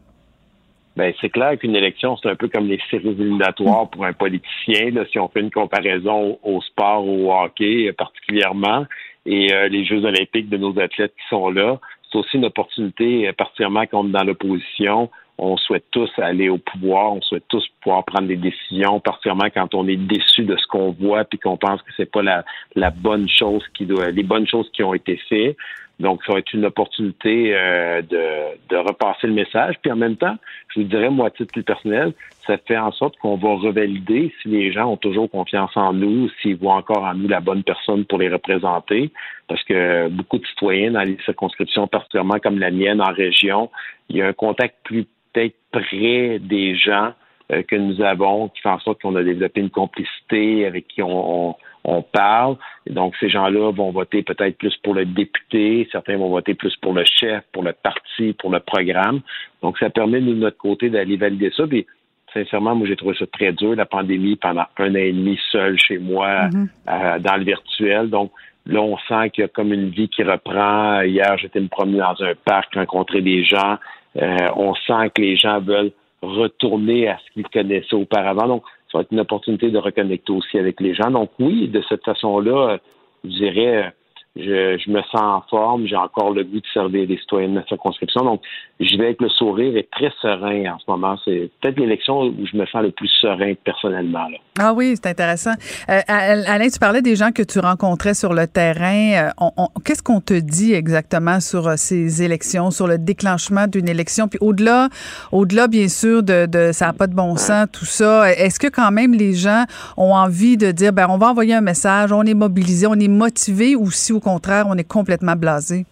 [0.97, 4.91] Ben, c'est clair qu'une élection, c'est un peu comme les séries éliminatoires pour un politicien,
[5.11, 8.85] si on fait une comparaison au, sport au hockey particulièrement,
[9.25, 11.79] et les Jeux olympiques de nos athlètes qui sont là.
[12.13, 15.11] C'est aussi une opportunité, euh, particulièrement quand on est dans l'opposition.
[15.39, 19.75] On souhaite tous aller au pouvoir, on souhaite tous pouvoir prendre des décisions, particulièrement quand
[19.75, 22.45] on est déçu de ce qu'on voit puis qu'on pense que c'est pas la,
[22.77, 25.57] la bonne chose qui doit, les bonnes choses qui ont été faites.
[26.03, 29.77] Donc, ça va être une opportunité euh, de, repasser le message.
[29.81, 30.37] Puis en même temps,
[30.69, 32.13] je vous dirais, moi, à titre plus personnel,
[32.45, 36.29] ça fait en sorte qu'on va revalider si les gens ont toujours confiance en nous,
[36.41, 39.13] s'ils voient encore en nous la bonne personne pour les représenter.
[39.47, 43.71] Parce que beaucoup de citoyens dans les circonscriptions, particulièrement comme la mienne en région,
[44.09, 47.13] il y a un contact plus peut-être près des gens
[47.53, 51.03] euh, que nous avons, qui fait en sorte qu'on a développé une complicité avec qui
[51.03, 51.55] on,
[51.85, 52.57] on parle.
[52.87, 56.75] Et donc, ces gens-là vont voter peut-être plus pour le député, certains vont voter plus
[56.77, 59.21] pour le chef, pour le parti, pour le programme.
[59.63, 61.67] Donc, ça permet, nous, de notre côté, d'aller valider ça.
[61.67, 61.87] Puis,
[62.33, 65.79] sincèrement, moi, j'ai trouvé ça très dur, la pandémie, pendant un an et demi seul
[65.79, 66.49] chez moi,
[66.89, 68.11] euh, dans le virtuel.
[68.11, 68.31] Donc,
[68.67, 71.03] là, on sent qu'il y a comme une vie qui reprend.
[71.03, 73.77] Hier, j'étais me promener dans un parc, rencontrer des gens.
[74.17, 78.47] Euh, on sent que les gens veulent retourner à ce qu'ils connaissaient auparavant.
[78.47, 81.11] Donc, ça va être une opportunité de reconnecter aussi avec les gens.
[81.11, 82.79] Donc, oui, de cette façon-là,
[83.25, 83.95] je dirais,
[84.35, 87.67] je, me sens en forme, j'ai encore le goût de servir les citoyens de ma
[87.67, 88.25] circonscription.
[88.25, 88.41] Donc,
[88.81, 91.17] je vais avec le sourire et très serein en ce moment.
[91.25, 94.27] C'est peut-être l'élection où je me sens le plus serein personnellement.
[94.59, 95.53] Ah oui, c'est intéressant.
[95.89, 99.31] Euh, Alain, tu parlais des gens que tu rencontrais sur le terrain.
[99.41, 99.51] Euh,
[99.85, 104.29] Qu'est-ce qu'on te dit exactement sur euh, ces élections, sur le déclenchement d'une élection?
[104.29, 104.89] Puis au-delà,
[105.31, 108.69] au-delà, bien sûr, de, de ça n'a pas de bon sens, tout ça, est-ce que
[108.69, 109.65] quand même les gens
[109.97, 113.09] ont envie de dire, ben on va envoyer un message, on est mobilisé, on est
[113.09, 115.85] motivé, ou si au contraire, on est complètement blasé?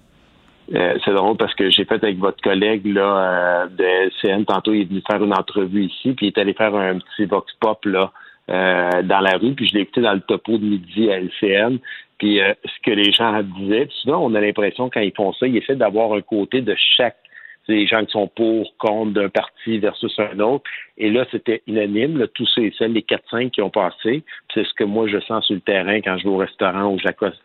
[0.74, 4.44] Euh, c'est drôle parce que j'ai fait avec votre collègue là, euh, de LCN.
[4.44, 7.24] Tantôt, il est venu faire une entrevue ici, puis il est allé faire un petit
[7.24, 8.12] vox pop là,
[8.50, 11.78] euh, dans la rue, puis je l'ai écouté dans le topo de midi à LCN.
[12.18, 15.46] Puis ce que les gens disaient, puis souvent on a l'impression quand ils font ça,
[15.46, 17.16] ils essaient d'avoir un côté de chaque
[17.74, 20.64] les gens qui sont pour, contre d'un parti versus un autre.
[20.98, 24.22] Et là, c'était unanime, tous ceux et celles, les 4-5 qui ont passé.
[24.52, 26.98] C'est ce que moi, je sens sur le terrain quand je vais au restaurant où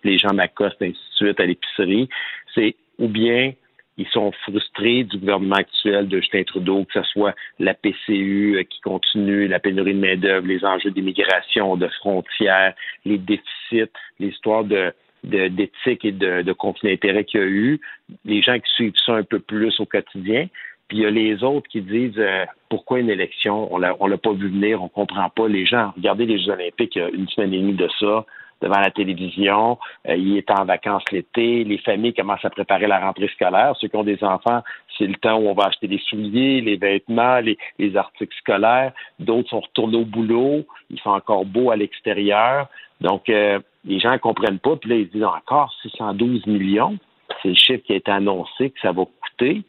[0.03, 2.09] les gens m'accostent, ainsi de suite, à l'épicerie.
[2.53, 3.53] C'est ou bien
[3.97, 8.81] ils sont frustrés du gouvernement actuel de Justin Trudeau, que ce soit la PCU qui
[8.81, 12.73] continue, la pénurie de main-d'œuvre, les enjeux d'immigration, de frontières,
[13.05, 14.93] les déficits, l'histoire de
[15.25, 17.81] d'éthique et de, de conflit d'intérêt qu'il y a eu,
[18.23, 20.47] les gens qui suivent ça un peu plus au quotidien.
[20.87, 24.17] Puis il y a les autres qui disent euh, pourquoi une élection, on on l'a
[24.17, 25.47] pas vu venir, on comprend pas.
[25.47, 28.23] Les gens, regardez les Jeux olympiques il y a une semaine et demie de ça,
[28.61, 32.99] devant la télévision, euh, il est en vacances l'été, les familles commencent à préparer la
[32.99, 33.75] rentrée scolaire.
[33.79, 34.63] Ceux qui ont des enfants,
[34.97, 38.93] c'est le temps où on va acheter des souliers, les vêtements, les, les articles scolaires.
[39.19, 42.67] D'autres sont retournés au boulot, il fait encore beau à l'extérieur.
[43.01, 44.75] Donc, euh, les gens ne comprennent pas.
[44.75, 46.97] Puis là, ils disent encore 612 millions.
[47.41, 49.63] C'est le chiffre qui a été annoncé que ça va coûter.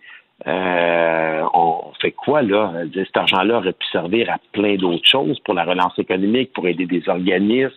[0.46, 2.72] Euh, on fait quoi là?
[2.92, 6.86] Cet argent-là aurait pu servir à plein d'autres choses pour la relance économique, pour aider
[6.86, 7.72] des organismes.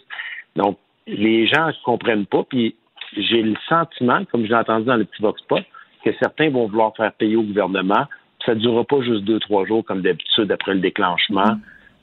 [0.55, 0.77] Donc,
[1.07, 2.43] les gens ne comprennent pas.
[2.43, 2.75] Puis
[3.15, 5.63] j'ai le sentiment, comme je l'ai entendu dans le petit Vox Pop,
[6.03, 8.05] que certains vont vouloir faire payer au gouvernement.
[8.45, 11.55] Ça ne durera pas juste deux, trois jours comme d'habitude après le déclenchement.
[11.55, 11.61] Mm.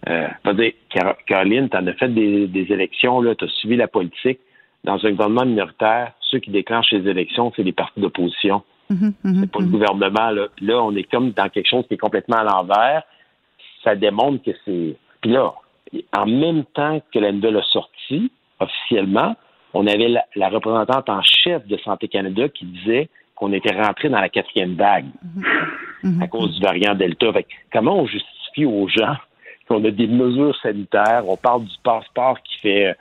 [0.08, 0.72] Euh, dire,
[1.26, 4.38] Caroline, tu en as fait des, des élections, tu as suivi la politique.
[4.84, 8.62] Dans un gouvernement minoritaire, ceux qui déclenchent les élections, c'est les partis d'opposition.
[8.88, 10.30] Mm -hmm, c'est pas le gouvernement.
[10.30, 10.44] Là.
[10.54, 13.02] Puis là, on est comme dans quelque chose qui est complètement à l'envers.
[13.82, 14.90] Ça démontre que c'est.
[15.20, 15.44] Puis là,
[16.16, 18.30] en même temps que la nouvelle a sorti,
[18.60, 19.34] officiellement,
[19.74, 24.08] on avait la, la représentante en chef de Santé Canada qui disait qu'on était rentré
[24.08, 25.10] dans la quatrième vague
[26.02, 26.22] Mhm.
[26.22, 27.32] à cause du variant Delta.
[27.32, 29.16] Fait, comment on justifie aux gens
[29.68, 32.96] qu'on a des mesures sanitaires, on parle du passeport qui fait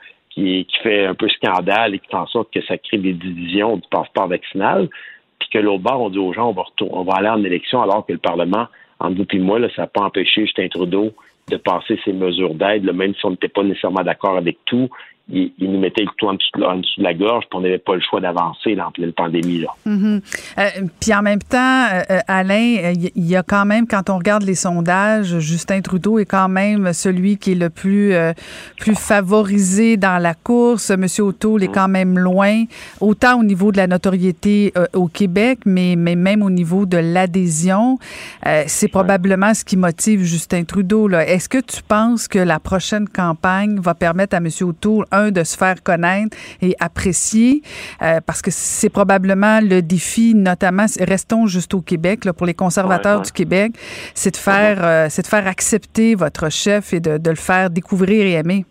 [1.06, 4.28] un peu scandale et qui fait en sorte que ça crée des divisions du passeport
[4.28, 4.88] vaccinal,
[5.38, 7.42] puis puis que l'autre bord, on dit aux gens, on va, on va aller en
[7.44, 8.66] élection alors que le Parlement,
[8.98, 11.12] en vous et moi, ça n'a pas empêché Justin Trudeau
[11.48, 14.88] de passer ses mesures d'aide, même si on n'était pas nécessairement d'accord avec tout
[15.28, 18.00] il, nous mettait le couteau en dessous, de la, gorge, puis on n'avait pas le
[18.00, 19.58] choix d'avancer en pleine pandémie.
[19.58, 19.68] Là.
[19.86, 20.22] Mm-hmm.
[20.58, 24.18] Euh, puis en même temps, euh, euh, Alain, il y a quand même, quand on
[24.18, 28.14] regarde les sondages, Justin Trudeau est quand même celui qui est le plus,
[28.78, 30.90] plus favorisé dans la course.
[30.90, 32.64] Monsieur O'Toole est quand même loin,
[33.00, 37.98] autant au niveau de la notoriété au Québec, mais, mais même au niveau de l'adhésion.
[38.66, 41.10] C'est probablement ce qui motive Justin Trudeau.
[41.10, 45.44] Est-ce que tu penses que la prochaine campagne va permettre à Monsieur O'Toole un, de
[45.44, 47.62] se faire connaître et apprécier,
[48.02, 52.54] euh, parce que c'est probablement le défi, notamment, restons juste au Québec, là, pour les
[52.54, 53.72] conservateurs du Québec,
[54.14, 57.70] c'est de faire, euh, c'est de faire accepter votre chef et de, de le faire
[57.70, 58.64] découvrir et aimer.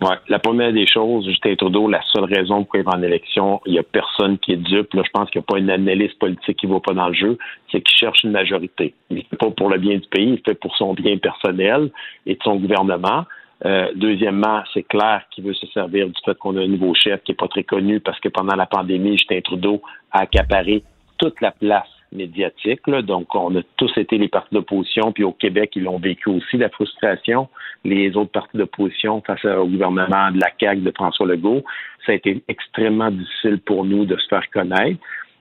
[0.00, 0.16] Ouais.
[0.28, 3.72] La première des choses, Justin Trudeau, la seule raison pour il va en élection, il
[3.72, 4.92] n'y a personne qui est dupe.
[4.92, 7.08] Là, je pense qu'il n'y a pas une analyse politique qui ne va pas dans
[7.08, 7.38] le jeu.
[7.70, 8.92] C'est qu'il cherche une majorité.
[9.10, 11.90] Il ne fait pas pour le bien du pays, il fait pour son bien personnel
[12.26, 13.24] et de son gouvernement.
[13.64, 17.22] Euh, deuxièmement, c'est clair qu'il veut se servir du fait qu'on a un nouveau chef
[17.22, 19.82] qui n'est pas très connu parce que pendant la pandémie, Justin Trudeau
[20.12, 20.82] a accaparé
[21.18, 22.80] toute la place médiatique.
[22.88, 26.56] Donc, on a tous été les partis d'opposition, puis au Québec, ils l'ont vécu aussi,
[26.56, 27.48] la frustration.
[27.84, 31.64] Les autres partis d'opposition face au gouvernement de la CAQ de François Legault,
[32.06, 35.00] ça a été extrêmement difficile pour nous de se faire connaître.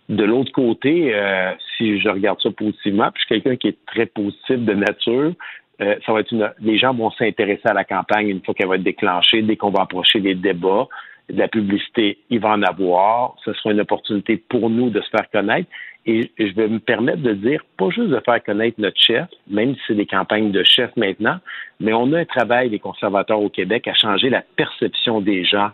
[0.10, 3.86] De l'autre côté, euh, si je regarde ça positivement, puis je suis quelqu'un qui est
[3.86, 5.34] très positif de nature,
[5.82, 8.68] euh, ça va être une, les gens vont s'intéresser à la campagne une fois qu'elle
[8.68, 10.88] va être déclenchée, dès qu'on va approcher des débats,
[11.30, 13.36] de la publicité, il va en avoir.
[13.44, 15.70] Ce sera une opportunité pour nous de se faire connaître.
[16.06, 19.74] Et je vais me permettre de dire, pas juste de faire connaître notre chef, même
[19.76, 21.38] si c'est des campagnes de chef maintenant,
[21.80, 25.72] mais on a un travail des conservateurs au Québec à changer la perception des gens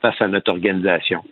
[0.00, 1.22] face à notre organisation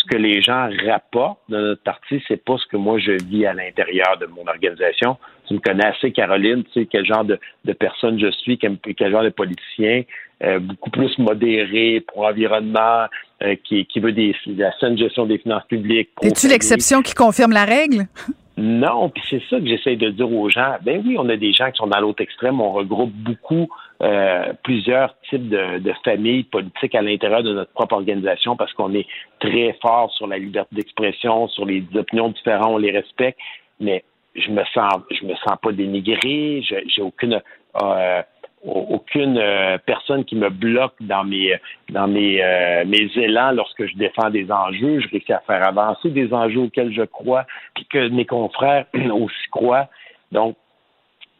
[0.00, 3.46] ce que les gens rapportent de notre parti, c'est pas ce que moi je vis
[3.46, 5.16] à l'intérieur de mon organisation.
[5.46, 7.38] Tu me connais assez, Caroline, tu sais quel genre de,
[7.72, 8.78] personne je suis, quel,
[9.10, 10.02] genre de politicien,
[10.42, 13.06] euh, beaucoup plus modéré pour l'environnement,
[13.42, 16.10] euh, qui, qui veut des, la saine gestion des finances publiques.
[16.22, 18.06] Es-tu l'exception qui confirme la règle?
[18.56, 20.76] Non, puis c'est ça que j'essaie de dire aux gens.
[20.82, 22.60] Ben oui, on a des gens qui sont dans l'autre extrême.
[22.60, 23.68] On regroupe beaucoup,
[24.02, 28.92] euh, plusieurs types de, de, familles politiques à l'intérieur de notre propre organisation parce qu'on
[28.92, 29.06] est
[29.38, 33.38] très fort sur la liberté d'expression, sur les opinions différentes, on les respecte.
[33.78, 34.04] Mais
[34.34, 36.62] je me sens, je me sens pas dénigré.
[36.62, 37.40] J'ai aucune
[37.82, 38.22] euh,
[38.62, 41.58] aucune euh, personne qui me bloque dans mes
[41.88, 45.00] dans mes euh, mes élans lorsque je défends des enjeux.
[45.00, 49.48] Je réussis à faire avancer des enjeux auxquels je crois, puis que mes confrères aussi
[49.50, 49.88] croient.
[50.30, 50.56] Donc,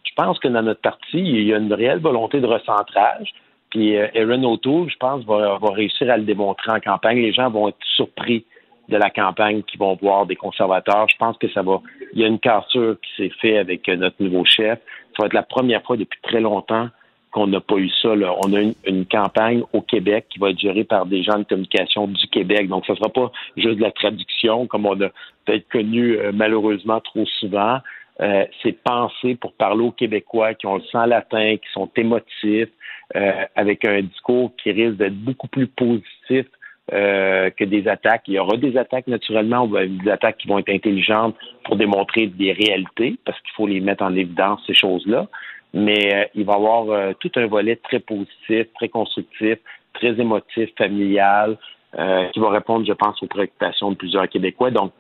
[0.05, 3.33] je pense que dans notre parti, il y a une réelle volonté de recentrage.
[3.71, 7.19] Puis euh, Aaron O'Toole, je pense, va, va réussir à le démontrer en campagne.
[7.19, 8.45] Les gens vont être surpris
[8.89, 11.07] de la campagne qui vont voir des conservateurs.
[11.09, 11.81] Je pense que ça va.
[12.13, 14.81] Il y a une cassure qui s'est faite avec notre nouveau chef.
[15.17, 16.89] Ça va être la première fois depuis très longtemps
[17.31, 18.11] qu'on n'a pas eu ça.
[18.11, 22.07] On a une, campagne au Québec qui va être gérée par des gens de communication
[22.07, 22.69] du Québec.
[22.69, 25.09] Donc, ce ne sera pas juste de la traduction, comme on a
[25.45, 27.79] peut-être connu euh, malheureusement trop souvent.
[28.21, 32.69] Euh, c'est pensé pour parler aux Québécois qui ont le sang latin, qui sont émotifs,
[33.17, 36.47] euh, avec un discours qui risque d'être beaucoup plus positif
[36.93, 38.23] que des attaques.
[38.27, 42.51] Il y aura des attaques naturellement, des attaques qui vont être intelligentes pour démontrer des
[42.51, 45.29] réalités, parce qu'il faut les mettre en évidence, ces choses-là
[45.73, 49.59] mais euh, il va y avoir euh, tout un volet très positif, très constructif,
[49.95, 51.59] très émotif, familial,
[51.99, 54.71] euh, qui va répondre, je pense, aux préoccupations de plusieurs Québécois.
[54.71, 54.93] Donc,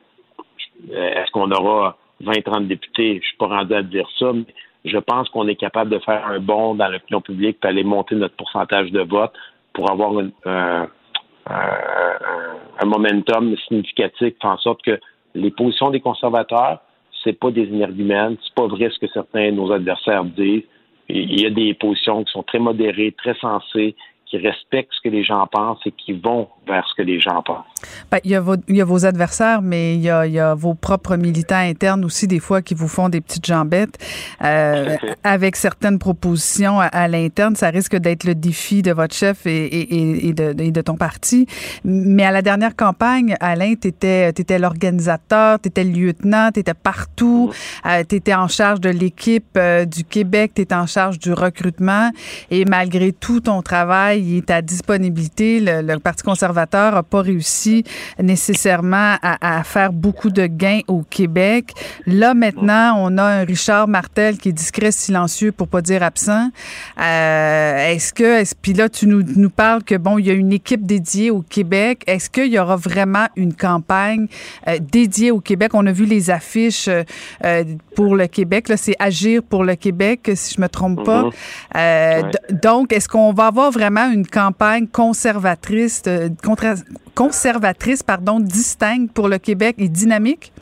[0.92, 3.20] est-ce qu'on aura 20-30 députés?
[3.22, 4.46] Je suis pas rendu à dire ça, mais
[4.84, 8.14] je pense qu'on est capable de faire un bond dans l'opinion publique et aller monter
[8.14, 9.32] notre pourcentage de vote
[9.72, 10.12] pour avoir
[10.46, 10.88] un,
[11.46, 14.98] un momentum significatif, faire en sorte que
[15.34, 16.80] les positions des conservateurs,
[17.22, 20.62] c'est pas des énergumènes, c'est pas vrai ce que certains de nos adversaires disent.
[21.08, 23.96] Il y a des positions qui sont très modérées, très sensées,
[24.30, 27.42] qui respectent ce que les gens pensent et qui vont vers ce que les gens
[27.42, 27.64] pensent.
[28.12, 30.32] Ben, il, y a vos, il y a vos adversaires, mais il y, a, il
[30.32, 33.98] y, a, vos propres militants internes aussi, des fois, qui vous font des petites jambettes.
[34.42, 39.64] Euh, avec certaines propositions à, l'interne, ça risque d'être le défi de votre chef et,
[39.64, 41.46] et, et, de, et, de, ton parti.
[41.84, 46.60] Mais à la dernière campagne, Alain, tu étais, étais l'organisateur, tu étais le lieutenant, tu
[46.60, 47.52] étais partout,
[47.84, 51.32] euh, tu étais en charge de l'équipe euh, du Québec, tu étais en charge du
[51.32, 52.10] recrutement.
[52.52, 55.60] Et malgré tout ton travail, il est à disponibilité.
[55.60, 57.84] Le, le Parti conservateur n'a pas réussi
[58.22, 61.72] nécessairement à, à, faire beaucoup de gains au Québec.
[62.06, 66.48] Là, maintenant, on a un Richard Martel qui est discret, silencieux, pour pas dire absent.
[67.00, 70.34] Euh, est-ce que, est puis là, tu nous, nous parles que, bon, il y a
[70.34, 72.02] une équipe dédiée au Québec.
[72.06, 74.26] Est-ce qu'il y aura vraiment une campagne
[74.68, 75.70] euh, dédiée au Québec?
[75.74, 77.64] On a vu les affiches euh,
[77.94, 78.68] pour le Québec.
[78.68, 81.24] Là, c'est Agir pour le Québec, si je me trompe pas.
[81.74, 82.22] Ouais.
[82.22, 86.74] d- Donc, est-ce qu'on va avoir vraiment une campagne conservatrice, euh, contra-
[87.14, 90.52] conservatrice, pardon, distincte pour le Québec et dynamique?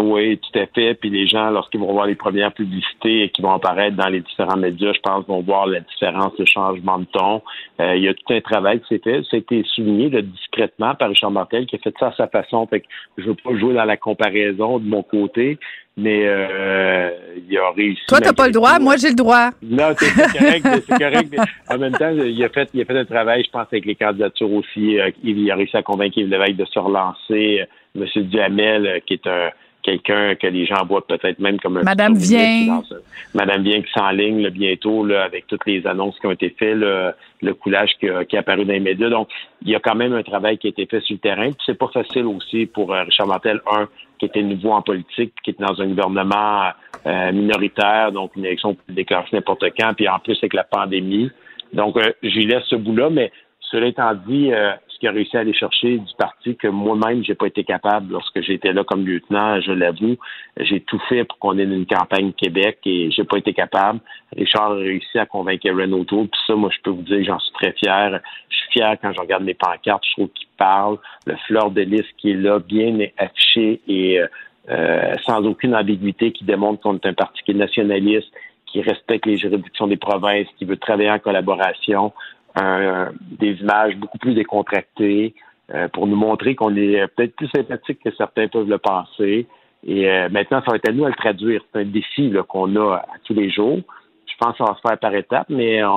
[0.00, 0.94] Oui, tout à fait.
[0.94, 4.56] Puis les gens, lorsqu'ils vont voir les premières publicités qui vont apparaître dans les différents
[4.56, 7.42] médias, je pense, vont voir la différence, le changement de ton.
[7.80, 9.22] Euh, il y a tout un travail qui s'est fait.
[9.30, 12.26] Ça a été souligné là, discrètement par Richard Martel qui a fait ça à sa
[12.26, 12.66] façon.
[12.66, 12.86] Fait que
[13.18, 15.58] je veux pas jouer dans la comparaison de mon côté,
[15.96, 17.10] mais euh,
[17.48, 18.02] il a réussi.
[18.08, 19.50] Toi, t'as pas le droit, moi, j'ai le droit.
[19.62, 21.28] Non, c'est correct, c'est correct.
[21.30, 21.38] mais
[21.72, 23.94] en même temps, il a fait, il a fait un travail, je pense, avec les
[23.94, 24.98] candidatures aussi.
[24.98, 27.64] Euh, il a réussi à convaincre Yves Lévesque de se relancer.
[27.94, 29.50] Monsieur Duhamel, euh, qui est un
[29.84, 32.62] quelqu'un que les gens voient peut-être même comme un Madame futur ministre Vien.
[32.64, 32.94] finance.
[33.34, 36.76] Madame Vien qui s'enligne là, bientôt là, avec toutes les annonces qui ont été faites,
[36.76, 39.10] là, le coulage qui, a- qui est apparu dans les médias.
[39.10, 39.28] Donc,
[39.62, 41.48] il y a quand même un travail qui a été fait sur le terrain.
[41.52, 43.86] Puis c'est pas facile aussi pour euh, Richard Martel, un,
[44.18, 46.70] qui était nouveau en politique, qui était dans un gouvernement
[47.06, 51.30] euh, minoritaire, donc une élection peut déclencher n'importe quand, puis en plus avec la pandémie.
[51.74, 53.30] Donc, euh, j'y laisse ce bout-là, mais
[53.60, 54.70] cela étant dit, euh,
[55.04, 58.12] ce qu'il a réussi à aller chercher du parti que moi-même, j'ai pas été capable
[58.12, 60.16] lorsque j'étais là comme lieutenant, je l'avoue.
[60.58, 64.00] J'ai tout fait pour qu'on ait une campagne Québec et j'ai pas été capable.
[64.34, 67.38] Richard a réussi à convaincre Erin O'Toole, puis ça, moi, je peux vous dire, j'en
[67.38, 68.20] suis très fier.
[68.48, 70.98] Je suis fier quand je regarde mes pancartes, je trouve qu'il parle.
[71.26, 74.26] Le fleur de lys qui est là, bien affiché et euh,
[74.70, 78.32] euh, sans aucune ambiguïté, qui démontre qu'on est un parti qui est nationaliste,
[78.66, 82.12] qui respecte les juridictions des provinces, qui veut travailler en collaboration,
[82.56, 85.34] un- des images beaucoup plus décontractées
[85.74, 89.46] euh, pour nous montrer qu'on est euh, peut-être plus sympathique que certains peuvent le penser.
[89.86, 91.62] Et euh, maintenant, ça va être à nous à le traduire.
[91.72, 93.78] C'est un défi qu'on a à tous les jours.
[94.26, 95.88] Je pense ça va se faire par étapes, mais euh,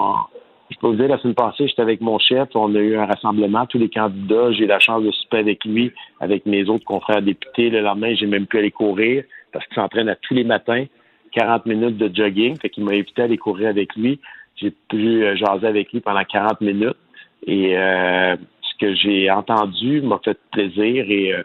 [0.69, 3.05] je peux vous dire, la semaine passée, j'étais avec mon chef, on a eu un
[3.05, 6.83] rassemblement, tous les candidats, j'ai eu la chance de souper avec lui, avec mes autres
[6.85, 7.69] confrères députés.
[7.69, 9.23] Le lendemain, j'ai même pu aller courir
[9.53, 10.85] parce qu'il s'entraîne à tous les matins,
[11.31, 14.19] 40 minutes de jogging, fait qu'il m'a invité à aller courir avec lui.
[14.57, 16.97] J'ai pu euh, jaser avec lui pendant 40 minutes
[17.45, 21.43] et euh, ce que j'ai entendu m'a fait plaisir et euh,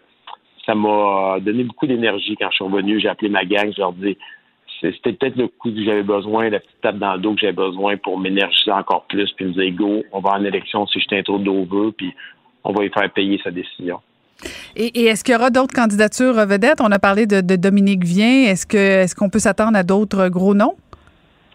[0.66, 3.00] ça m'a donné beaucoup d'énergie quand je suis revenu.
[3.00, 4.16] J'ai appelé ma gang, je leur dis
[4.80, 7.52] c'était peut-être le coup que j'avais besoin, la petite tape dans le dos que j'avais
[7.52, 11.22] besoin pour m'énergiser encore plus, puis me dire go, on va en élection si je
[11.22, 12.12] trop d'over, puis
[12.64, 14.00] on va lui faire payer sa décision.
[14.74, 16.80] Et, est-ce qu'il y aura d'autres candidatures vedettes?
[16.80, 18.50] On a parlé de, Dominique Vien.
[18.50, 20.74] Est-ce est-ce qu'on peut s'attendre à d'autres gros noms?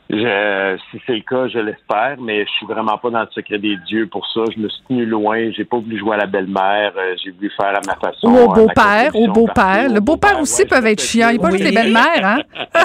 [0.09, 3.57] Je- si c'est le cas, je l'espère, mais je suis vraiment pas dans le secret
[3.59, 4.41] des dieux pour ça.
[4.55, 5.51] Je me suis tenu loin.
[5.51, 6.93] J'ai pas voulu jouer à la belle-mère.
[6.97, 8.27] euh, J'ai voulu faire à ma façon.
[8.29, 9.89] Ou au euh, beau-père, au beau-père.
[9.89, 11.27] Le au beau-père aussi ouais, peuvent être chiants.
[11.29, 12.37] Il n'y a pas juste les belles-mères, hein?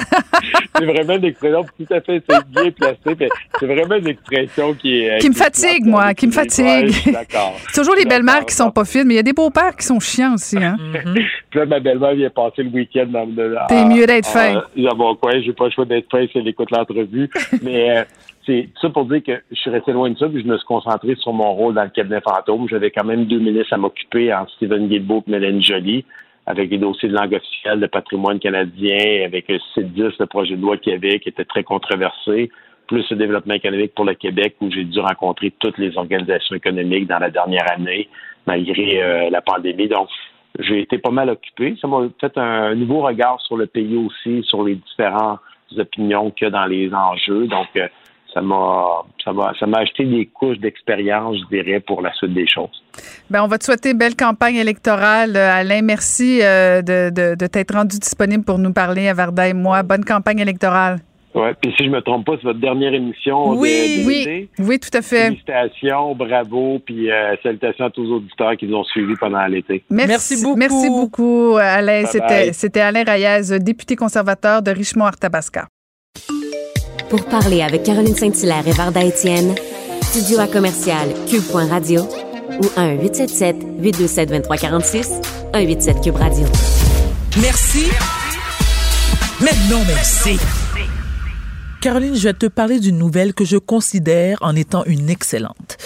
[0.77, 2.99] c'est vraiment une expression tout à fait bien placé.
[3.21, 3.29] mais
[3.61, 5.19] C'est vraiment une expression qui est.
[5.21, 6.91] Qui me fatigue, plate, moi, qui me fatigue.
[6.91, 9.87] C'est toujours les belles-mères qui sont pas fines, mais il y a des beaux-pères qui
[9.87, 10.77] sont chiants aussi, hein?
[11.53, 13.57] Puis là, ma belle-mère vient passer le week-end dans le.
[13.69, 14.63] T'es mieux d'être fin.
[14.75, 17.29] Dans mon coin, j'ai pas le choix d'être fin si elle écoute l'entrevue.
[17.63, 18.05] Mais euh,
[18.47, 20.67] c'est ça pour dire que je suis resté loin de ça, puis je me suis
[20.67, 22.67] concentré sur mon rôle dans le cabinet fantôme.
[22.71, 26.07] J'avais quand même deux ministres à m'occuper, en Stephen Guilbeault et Mélanie Joly,
[26.47, 30.63] avec les dossiers de langue officielle, de patrimoine canadien, avec le C10, le projet de
[30.63, 32.51] loi avait, qui était très controversé,
[32.87, 37.09] plus le développement économique pour le Québec, où j'ai dû rencontrer toutes les organisations économiques
[37.09, 38.09] dans la dernière année,
[38.47, 39.89] malgré euh, la pandémie.
[39.89, 40.09] Donc,
[40.59, 41.77] j'ai été pas mal occupé.
[41.81, 45.41] Ça m'a fait un nouveau regard sur le pays aussi, sur les différentes
[45.77, 47.47] opinions qu'il y a dans les enjeux.
[47.47, 47.89] Donc, euh,
[48.35, 52.33] ça m'a ça m'a ça m'a acheté des couches d'expérience, je dirais, pour la suite
[52.33, 52.83] des choses.
[53.31, 55.37] Ben, on va te souhaiter belle campagne électorale.
[55.37, 59.49] Euh, Alain, merci euh, de, de, de t'être rendu disponible pour nous parler à Varda
[59.49, 59.83] et moi.
[59.83, 60.99] Bonne campagne électorale.
[61.35, 61.55] Ouais.
[61.61, 63.71] Puis si je me trompe pas, c'est votre dernière émission Oui.
[63.71, 64.49] de, de Oui, l'été.
[64.59, 65.29] oui, tout à fait.
[65.29, 69.83] Félicitations, bravo, puis euh, salutations à tous les auditeurs qui nous ont suivis pendant l'été.
[69.89, 70.57] Merci beaucoup.
[70.59, 72.03] Merci beaucoup, Alain.
[72.03, 72.53] Bye C'était, bye.
[72.55, 75.69] c'était Alain Reyes, député conservateur de Richemont-Arthabasca.
[77.09, 79.55] Pour parler avec Caroline Saint-Hilaire et Varda Étienne,
[80.03, 82.03] studio à commercial cube.radio
[82.61, 85.23] ou 1-877-827-2346,
[85.55, 86.45] 187 Cube Radio.
[87.41, 87.87] Merci.
[89.41, 90.39] Mais non, merci.
[91.83, 95.79] Caroline, je vais te parler d'une nouvelle que je considère en étant une excellente.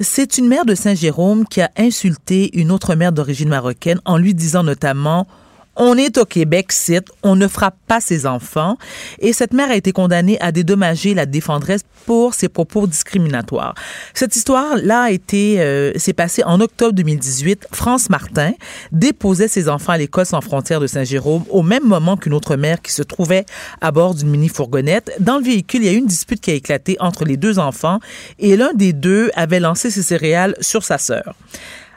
[0.00, 4.32] C'est une mère de Saint-Jérôme qui a insulté une autre mère d'origine marocaine en lui
[4.32, 5.26] disant notamment
[5.76, 8.76] On est au Québec, site, on ne frappe pas ses enfants.
[9.18, 13.74] Et cette mère a été condamnée à dédommager la défendresse pour ses propos discriminatoires.
[14.12, 17.68] Cette histoire-là a été, euh, s'est passée en octobre 2018.
[17.72, 18.52] France Martin
[18.92, 22.80] déposait ses enfants à l'école sans frontières de Saint-Jérôme au même moment qu'une autre mère
[22.80, 23.46] qui se trouvait
[23.80, 25.12] à bord d'une mini-fourgonnette.
[25.18, 27.58] Dans le véhicule, il y a eu une dispute qui a éclaté entre les deux
[27.58, 27.98] enfants
[28.38, 31.34] et l'un des deux avait lancé ses céréales sur sa sœur.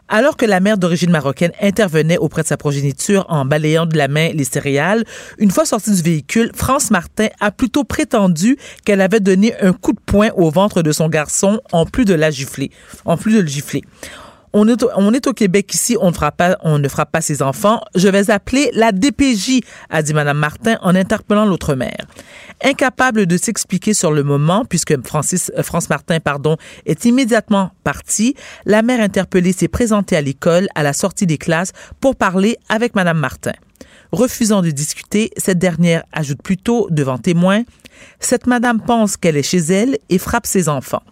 [0.09, 4.07] Alors que la mère d'origine marocaine intervenait auprès de sa progéniture en balayant de la
[4.07, 5.03] main les céréales,
[5.37, 9.91] une fois sortie du véhicule, France Martin a plutôt prétendu qu'elle avait donné un coup
[9.91, 12.71] de poing au ventre de son garçon en plus de la gifler,
[13.03, 13.83] en plus de le gifler.
[14.53, 17.41] On est, au, on est au Québec ici, on ne, on ne frappe pas ses
[17.41, 17.81] enfants.
[17.95, 22.05] Je vais appeler la DPJ, a dit Mme Martin en interpellant l'autre mère.
[22.63, 28.35] Incapable de s'expliquer sur le moment, puisque Francis, euh, France Martin pardon, est immédiatement partie,
[28.65, 32.95] la mère interpellée s'est présentée à l'école à la sortie des classes pour parler avec
[32.95, 33.53] Mme Martin.
[34.11, 37.63] Refusant de discuter, cette dernière ajoute plutôt devant témoins
[38.19, 41.03] Cette madame pense qu'elle est chez elle et frappe ses enfants.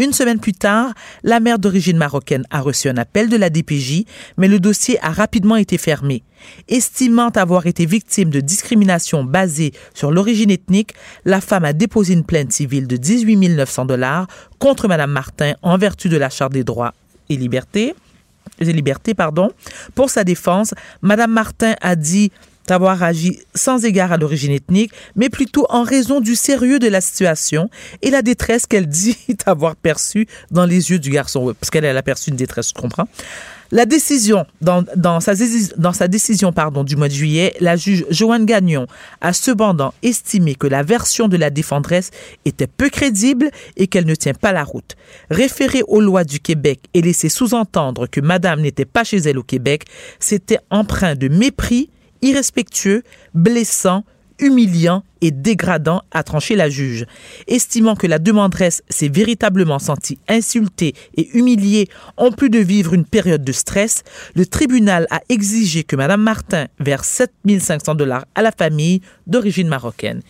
[0.00, 0.94] Une semaine plus tard,
[1.24, 4.04] la mère d'origine marocaine a reçu un appel de la DPJ,
[4.38, 6.22] mais le dossier a rapidement été fermé.
[6.68, 10.94] Estimant avoir été victime de discrimination basée sur l'origine ethnique,
[11.26, 14.26] la femme a déposé une plainte civile de 18 900 dollars
[14.58, 16.94] contre Mme Martin en vertu de la Charte des droits
[17.28, 17.94] et libertés.
[19.14, 19.50] Pardon.
[19.94, 20.72] Pour sa défense,
[21.02, 22.32] Mme Martin a dit
[22.70, 27.00] d'avoir agi sans égard à l'origine ethnique, mais plutôt en raison du sérieux de la
[27.00, 27.68] situation
[28.00, 31.52] et la détresse qu'elle dit avoir perçue dans les yeux du garçon.
[31.58, 33.08] Parce qu'elle a perçu une détresse, je comprends.
[33.72, 35.32] La décision, dans, dans, sa,
[35.78, 38.86] dans sa décision pardon, du mois de juillet, la juge Joanne Gagnon
[39.20, 42.12] a cependant estimé que la version de la défendresse
[42.44, 44.96] était peu crédible et qu'elle ne tient pas la route.
[45.28, 49.44] Référer aux lois du Québec et laisser sous-entendre que Madame n'était pas chez elle au
[49.44, 49.86] Québec,
[50.20, 51.90] c'était empreint de mépris
[52.22, 53.02] irrespectueux,
[53.34, 54.04] blessant,
[54.38, 57.04] humiliant et dégradant, a tranché la juge.
[57.46, 63.04] Estimant que la demanderesse s'est véritablement sentie insultée et humiliée en plus de vivre une
[63.04, 64.02] période de stress,
[64.34, 70.22] le tribunal a exigé que Mme Martin verse 7500 dollars à la famille d'origine marocaine.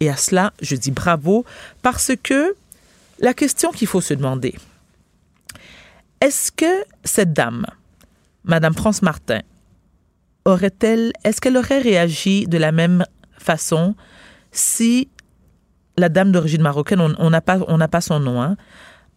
[0.00, 1.44] Et à cela, je dis bravo
[1.82, 2.54] parce que
[3.18, 4.54] la question qu'il faut se demander,
[6.20, 7.66] est-ce que cette dame,
[8.44, 9.40] Mme France Martin,
[10.44, 13.04] aurait-elle, est-ce qu'elle aurait réagi de la même
[13.38, 13.94] façon
[14.52, 15.08] si
[15.96, 18.56] la dame d'origine marocaine, on n'a pas, on n'a pas son nom, hein,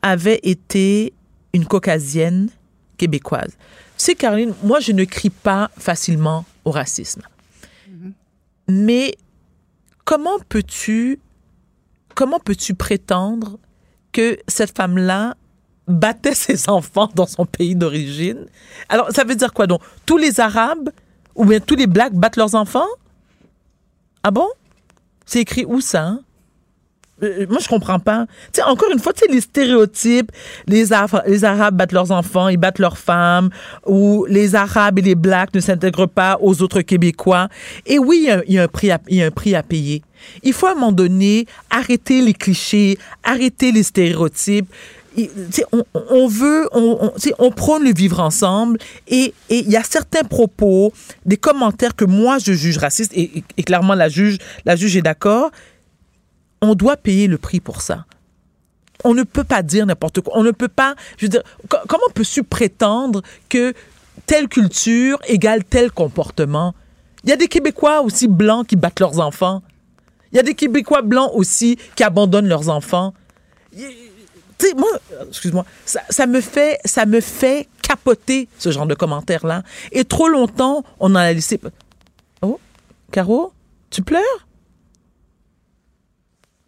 [0.02, 1.14] avait été
[1.54, 2.50] une caucasienne
[2.98, 3.58] québécoise?
[3.98, 7.24] Sais, Caroline, moi, je ne crie pas facilement au racisme.
[8.70, 9.16] Mais
[10.06, 11.20] comment peux-tu,
[12.14, 13.58] comment peux-tu prétendre
[14.12, 15.36] que cette femme-là
[15.88, 18.46] battait ses enfants dans son pays d'origine?
[18.90, 19.82] Alors, ça veut dire quoi donc?
[20.06, 20.90] Tous les Arabes
[21.38, 22.88] ou bien tous les blacks battent leurs enfants?
[24.24, 24.48] Ah bon?
[25.26, 26.04] C'est écrit où ça?
[26.04, 26.20] Hein?
[27.24, 28.28] Euh, moi, je comprends pas.
[28.54, 30.32] Tu encore une fois, tu les stéréotypes,
[30.68, 33.50] les, Arabes battent leurs enfants, ils battent leurs femmes,
[33.86, 37.50] ou les Arabes et les Blacks ne s'intègrent pas aux autres Québécois.
[37.86, 40.04] Et oui, il y, un prix il y a un prix à payer.
[40.44, 44.72] Il faut à un moment donné arrêter les clichés, arrêter les stéréotypes
[45.72, 48.78] on, on, veut, on, on, prône le vivre ensemble
[49.08, 50.94] et il y a certains propos,
[51.26, 55.02] des commentaires que moi je juge racistes et, et clairement la juge, la juge est
[55.02, 55.52] d'accord.
[56.62, 58.06] On doit payer le prix pour ça.
[59.04, 60.34] On ne peut pas dire n'importe quoi.
[60.38, 61.44] On ne peut pas, je veux dire,
[61.88, 63.74] comment peut-tu prétendre que
[64.26, 66.74] telle culture égale tel comportement?
[67.24, 69.62] Il y a des Québécois aussi blancs qui battent leurs enfants.
[70.32, 73.14] Il y a des Québécois blancs aussi qui abandonnent leurs enfants
[74.58, 74.90] tu sais, moi,
[75.28, 79.64] excuse-moi, ça, ça, me fait, ça me fait capoter ce genre de commentaires-là.
[79.92, 81.60] Et trop longtemps, on en a laissé.
[82.42, 82.60] Oh,
[83.12, 83.54] Caro,
[83.90, 84.48] tu pleures?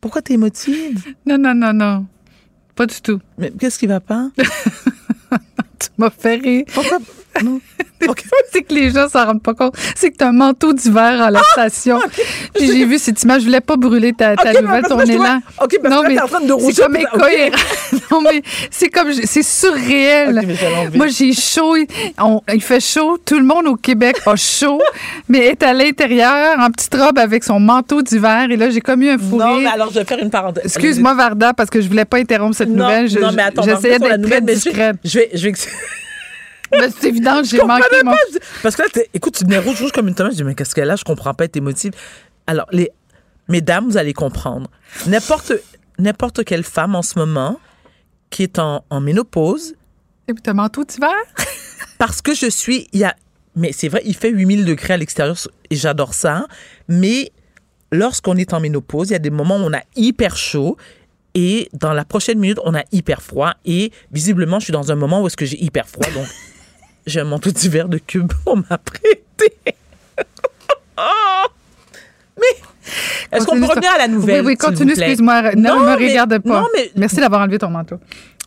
[0.02, 1.16] Pourquoi t'es émotive?
[1.26, 2.06] Non, non, non, non.
[2.76, 3.20] Pas du tout.
[3.38, 4.30] Mais qu'est-ce qui va pas?
[4.38, 6.66] tu m'as fait rire.
[6.74, 7.00] Pourquoi?
[7.44, 7.60] Non.
[8.52, 9.76] c'est que les gens s'en rendent pas compte.
[9.96, 11.52] C'est que tu as un manteau d'hiver à la ah!
[11.52, 12.00] station.
[12.56, 13.42] Puis j'ai vu cette image.
[13.42, 15.40] Je voulais pas brûler ta, ta okay, nouvelle tournée là.
[15.90, 17.58] Non, mais en train de C'est comme incohérent.
[18.12, 18.42] non, mais
[18.72, 20.42] c'est comme, c'est surréel.
[20.94, 21.76] Moi, j'ai chaud.
[22.20, 23.18] On, il fait chaud.
[23.24, 24.82] Tout le monde au Québec a chaud,
[25.30, 28.48] mais est à l'intérieur en petite robe avec son manteau d'hiver.
[28.50, 30.66] Et là, j'ai comme eu un fou Non, mais alors, je vais faire une parenthèse.
[30.66, 33.10] Excuse-moi, Varda, parce que je voulais pas interrompre cette non, nouvelle.
[33.10, 34.98] Je, non, mais attends, j'essayais d'être très discrète.
[35.04, 35.54] Je vais, je vais,
[36.72, 38.14] mais c'est évident, j'ai manqué mon...
[38.62, 40.34] Parce que là, écoute, tu venais rouge, rouge comme une tomate.
[40.34, 40.96] Je dis, mais qu'est-ce qu'elle a?
[40.96, 41.94] Je comprends pas, t'es émotive.
[42.48, 42.92] Alors, les,
[43.48, 44.70] mesdames, vous allez comprendre.
[45.08, 45.54] N'importe,
[45.98, 47.60] n'importe quelle femme en ce moment
[48.30, 49.74] qui est en, en ménopause.
[50.28, 51.10] Et puis, t'as manteau d'hiver?
[51.98, 53.16] parce que je suis, il y a
[53.56, 55.36] Mais c'est vrai, il fait 8000 degrés à l'extérieur
[55.70, 56.46] et j'adore ça.
[56.88, 57.32] Mais
[57.92, 60.78] lorsqu'on est en ménopause, il y a des moments où on a hyper chaud
[61.36, 63.54] et dans la prochaine minute, on a hyper froid.
[63.66, 66.08] Et visiblement, je suis dans un moment où est-ce que j'ai hyper froid.
[66.14, 66.28] Donc,
[67.06, 69.54] j'ai un manteau d'hiver de cube pour m'apprêter.
[72.38, 72.46] mais
[73.32, 74.42] est-ce qu'on peut revenir à la nouvelle?
[74.42, 75.56] Oui, oui, continue, excuse-moi.
[75.56, 76.62] Non, ne me mais- regarde pas.
[76.62, 78.00] Non, mais Merci d'avoir enlevé ton manteau.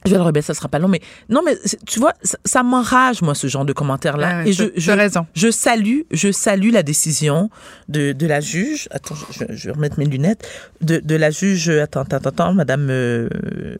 [0.04, 1.56] je vais le rebaisser, ça sera pas long, mais non, mais
[1.86, 4.38] tu vois, ça, ça m'enrage moi ce genre de commentaires là.
[4.42, 5.26] Ouais, et je, je, raison.
[5.34, 7.50] je salue, je salue la décision
[7.88, 8.88] de, de la juge.
[8.90, 10.46] Attends, je, je- vais remettre mes lunettes.
[10.80, 11.68] De, de la juge.
[11.68, 12.88] Attends, attends, attends, Madame.
[12.90, 13.28] euh,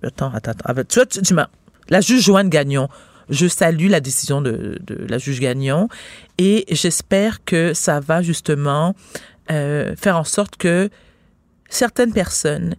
[0.05, 0.65] attends, attends, attends.
[0.65, 1.49] Ah, Tu vois, tu, tu m'as.
[1.89, 2.89] La juge Joanne Gagnon.
[3.33, 4.79] Je salue la décision de,
[5.09, 5.89] la juge Gagnon
[6.39, 8.95] et j'espère que ça va justement
[9.51, 10.91] euh, faire en sorte que
[11.71, 12.77] certaines personnes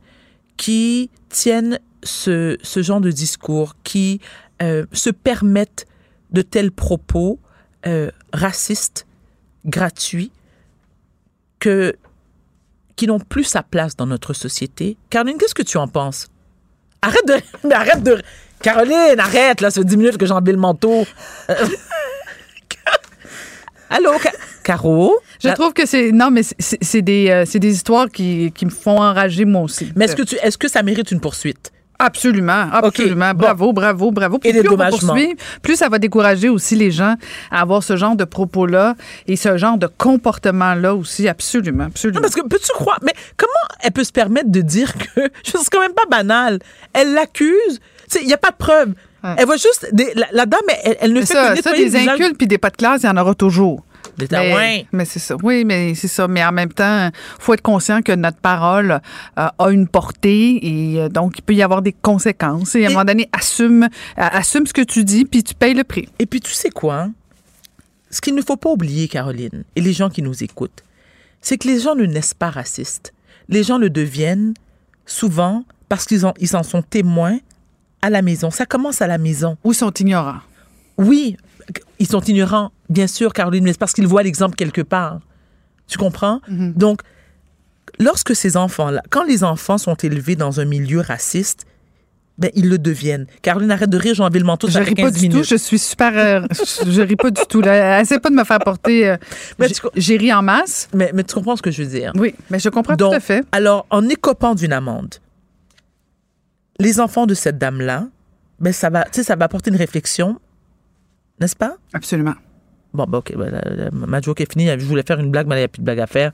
[0.56, 4.22] qui tiennent ce, ce genre de discours, qui
[4.62, 5.88] euh, se permettent
[6.32, 7.40] de tels propos
[7.88, 9.08] euh, racistes,
[9.66, 10.32] gratuits,
[11.60, 11.96] que,
[12.96, 14.98] qui n'ont plus sa place dans notre société.
[15.10, 16.28] Caroline, qu'est-ce que tu en penses?
[17.02, 17.36] Arrête de...
[17.68, 18.22] Mais arrête de...
[18.64, 21.06] Caroline, arrête, là, ça fait 10 minutes que j'ai enlevé le manteau.
[23.90, 24.32] Allô, Ca-
[24.64, 25.16] Caro?
[25.42, 26.12] Je La- trouve que c'est.
[26.12, 29.92] Non, mais c'est- des, euh, des histoires qui, qui me font enrager, moi aussi.
[29.96, 31.72] Mais est-ce que, tu, est-ce que ça mérite une poursuite?
[32.00, 33.34] Absolument, absolument.
[33.36, 34.40] Bravo, bravo, bravo.
[34.40, 37.16] Puis Et plus on va poursuivre, plus ça va décourager aussi les gens
[37.52, 38.96] à avoir ce genre de propos-là
[39.28, 41.28] et ce genre de comportement-là aussi.
[41.30, 42.18] Absolument, absolument.
[42.20, 43.52] Non, parce que peux-tu croire, mais comment
[43.84, 46.60] elle peut se permettre de dire que, je c'est quand même pas banal.
[46.94, 47.80] Elle l'accuse,
[48.22, 48.94] il n'y a pas de preuve.
[49.24, 49.36] Ouais.
[49.38, 51.96] Elle voit juste, des- la, la dame, elle, elle ne fait ça, que ça, des
[51.96, 53.84] incultes puis des pas de classe, il y en aura toujours.
[54.18, 55.36] Des Mais, mais c'est ça.
[55.42, 56.28] Oui, mais c'est ça.
[56.28, 57.10] Mais en même temps,
[57.40, 58.92] faut être conscient que notre parole
[59.40, 62.76] euh, a une portée et euh, donc il peut y avoir des conséquences.
[62.76, 65.74] Et à un moment donné, assume, euh, assume ce que tu dis puis tu payes
[65.74, 66.10] le prix.
[66.20, 67.08] Et puis, tu sais quoi?
[68.12, 70.84] Ce qu'il ne faut pas oublier, Caroline, et les gens qui nous écoutent,
[71.42, 73.14] c'est que les gens ne naissent pas racistes.
[73.50, 74.54] Les gens le deviennent
[75.08, 77.40] souvent parce qu'ils ils en sont témoins
[78.04, 78.52] à la maison.
[78.52, 79.58] Ça commence à la maison.
[79.64, 80.42] Ou sont ignorants.
[80.98, 81.38] Oui,
[81.98, 85.20] ils sont ignorants, bien sûr, Caroline, mais c'est parce qu'ils voient l'exemple quelque part.
[85.88, 86.40] Tu comprends?
[86.50, 87.02] Donc,
[88.00, 91.66] lorsque ces enfants-là, quand les enfants sont élevés dans un milieu raciste,
[92.38, 93.28] ben, ils le deviennent.
[93.44, 95.44] Caroline, arrête de rire, j'ai enlevé le manteau, Je ris pas 15 du tout.
[95.44, 96.12] Je suis super.
[96.18, 96.42] euh,
[96.88, 97.62] je, ris pas du tout.
[97.62, 98.02] Là.
[98.02, 99.08] Essaie pas de me faire porter.
[99.10, 99.18] euh,
[99.96, 100.90] J'ai ri en masse.
[100.96, 102.12] Mais, mais tu comprends ce que je veux dire?
[102.16, 103.46] Oui, mais je comprends Donc, tout à fait.
[103.52, 105.16] Alors, en écopant d'une amende,
[106.80, 108.08] les enfants de cette dame-là,
[108.60, 110.40] ben, ça va, tu sais, ça va apporter une réflexion,
[111.40, 111.76] n'est-ce pas?
[111.94, 112.34] Absolument.
[112.94, 114.68] Bon, ben, OK, ben, la- la- ma joke est finie.
[114.68, 116.32] Je voulais faire une blague, mais il n'y a plus de blague à faire.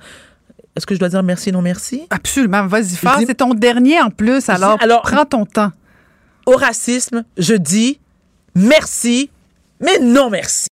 [0.75, 2.05] Est-ce que je dois dire merci, non merci?
[2.09, 2.67] Absolument.
[2.67, 3.17] Vas-y, fort.
[3.25, 4.47] C'est ton dernier en plus.
[4.49, 5.71] Alors, alors- prends ton temps.
[6.45, 7.99] Au racisme, je dis
[8.55, 9.29] merci,
[9.81, 10.67] mais non merci.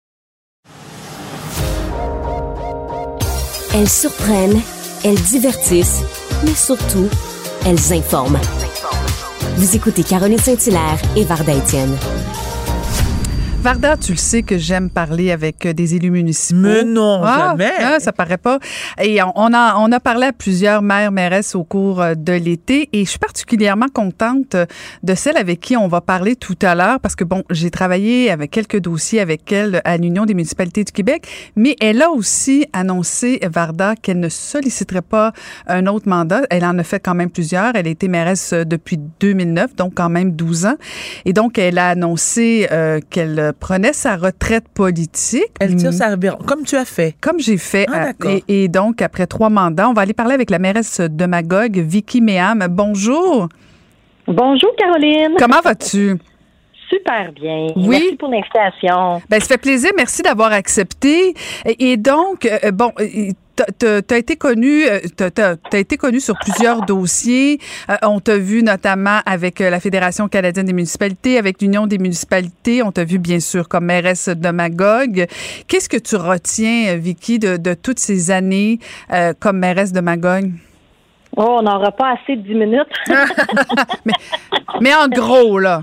[3.76, 4.61] Elles surprennent,
[5.03, 6.02] elles divertissent,
[6.44, 7.10] mais surtout,
[7.65, 8.40] elles informent.
[9.55, 11.95] Vous écoutez Caroline Saint-Hilaire et Varda Étienne.
[13.64, 16.60] Varda, tu le sais que j'aime parler avec euh, des élus municipaux.
[16.60, 17.72] Mais non, Ah, jamais.
[17.80, 18.60] ah, ça paraît pas.
[19.02, 22.90] Et on, a, on a parlé à plusieurs maires, mairesses au cours euh, de l'été
[22.91, 24.65] et je suis particulièrement contente euh,
[25.03, 28.30] de celle avec qui on va parler tout à l'heure parce que, bon, j'ai travaillé
[28.31, 31.26] avec quelques dossiers avec elle à l'Union des municipalités du Québec,
[31.56, 35.31] mais elle a aussi annoncé, Varda, qu'elle ne solliciterait pas
[35.68, 36.41] un autre mandat.
[36.49, 37.77] Elle en a fait quand même plusieurs.
[37.77, 40.76] Elle a été mairesse depuis 2009, donc quand même 12 ans.
[41.23, 45.51] Et donc, elle a annoncé euh, qu'elle prenait sa retraite politique.
[45.59, 47.15] Elle tire sa révérence, comme tu as fait.
[47.21, 47.85] Comme j'ai fait.
[47.89, 48.31] Ah, euh, d'accord.
[48.31, 51.77] et, et donc, après trois mandats, on va aller parler avec la mairesse de Magog,
[51.77, 52.65] Vicky Méham.
[52.69, 53.49] Bonjour.
[54.27, 55.35] Bonjour Caroline.
[55.38, 56.17] Comment vas-tu?
[56.89, 57.67] Super bien.
[57.75, 57.88] Oui.
[57.88, 59.21] Merci pour l'invitation.
[59.30, 59.91] Ben, ça fait plaisir.
[59.97, 61.34] Merci d'avoir accepté.
[61.65, 62.91] Et, donc, euh, bon,
[63.80, 67.59] tu as été connu, euh, t'as- t'as t'as été connu sur plusieurs dossiers.
[67.89, 71.97] Euh, on t'a vu notamment avec euh, la Fédération canadienne des municipalités, avec l'Union des
[71.99, 72.81] municipalités.
[72.84, 75.25] On t'a vu bien sûr comme mairesse de Magog.
[75.67, 78.80] Qu'est-ce que tu retiens, Vicky, de, de toutes ces années
[79.11, 80.51] euh, comme mairesse de Magog?
[81.35, 82.88] Oh, on n'aura pas assez de 10 minutes.
[84.81, 85.81] Mais en gros, là.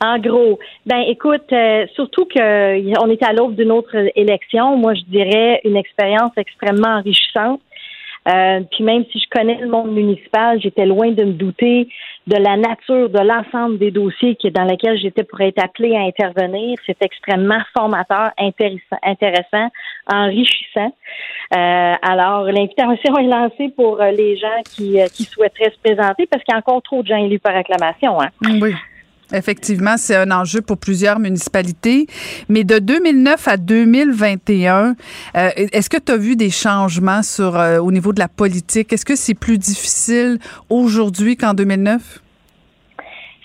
[0.00, 4.94] En gros, ben écoute, euh, surtout que on est à l'aube d'une autre élection, moi
[4.94, 7.60] je dirais une expérience extrêmement enrichissante.
[8.28, 11.88] Euh, puis même si je connais le monde municipal, j'étais loin de me douter
[12.26, 16.00] de la nature de l'ensemble des dossiers qui, dans lesquels j'étais pour être appelée à
[16.00, 16.76] intervenir.
[16.84, 19.68] C'est extrêmement formateur, intéressant, intéressant
[20.12, 20.92] enrichissant.
[21.56, 26.26] Euh, alors, l'invitation est lancée pour euh, les gens qui, euh, qui souhaiteraient se présenter
[26.26, 28.20] parce qu'il y a encore trop de gens élus par acclamation.
[28.20, 28.28] Hein?
[28.60, 28.74] Oui.
[29.32, 32.06] Effectivement, c'est un enjeu pour plusieurs municipalités.
[32.48, 34.94] Mais de 2009 à 2021,
[35.36, 38.92] euh, est-ce que tu as vu des changements sur, euh, au niveau de la politique?
[38.92, 40.38] Est-ce que c'est plus difficile
[40.70, 42.20] aujourd'hui qu'en 2009?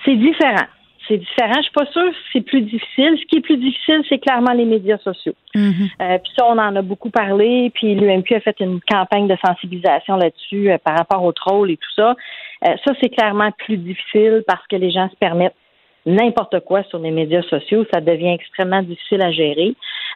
[0.06, 0.68] C'est différent.
[1.06, 1.56] C'est différent.
[1.58, 3.18] Je suis pas sûre que c'est plus difficile.
[3.20, 5.36] Ce qui est plus difficile, c'est clairement les médias sociaux.
[5.54, 5.90] Mhm.
[6.02, 7.72] Euh, puis ça, on en a beaucoup parlé.
[7.76, 11.92] Puis l'UMQ a fait une campagne de sensibilisation là-dessus par rapport au troll et tout
[11.94, 12.16] ça.
[12.62, 15.56] Ça, c'est clairement plus difficile parce que les gens se permettent
[16.06, 17.86] n'importe quoi sur les médias sociaux.
[17.94, 19.74] Ça devient extrêmement difficile à gérer.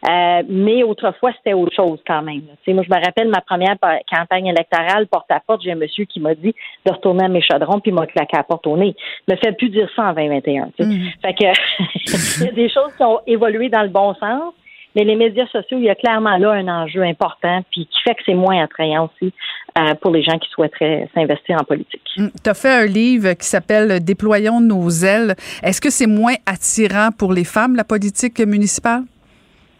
[0.08, 2.42] Euh, mais autrefois, c'était autre chose quand même.
[2.68, 6.06] Moi, je me rappelle ma première pa- campagne électorale, porte à porte, j'ai un monsieur
[6.06, 6.54] qui m'a dit
[6.86, 8.96] de retourner à mes chaudrons puis m'a claqué à la porte au nez.
[9.28, 10.70] Me fait plus dire ça en 2021.
[10.78, 10.90] tu sais.
[11.22, 11.46] Fait que
[12.42, 14.54] il y a des choses qui ont évolué dans le bon sens.
[14.98, 18.16] Mais les médias sociaux, il y a clairement là un enjeu important, puis qui fait
[18.16, 19.32] que c'est moins attrayant aussi
[19.78, 22.02] euh, pour les gens qui souhaiteraient s'investir en politique.
[22.16, 25.36] Tu as fait un livre qui s'appelle Déployons nos ailes.
[25.62, 29.04] Est-ce que c'est moins attirant pour les femmes, la politique municipale?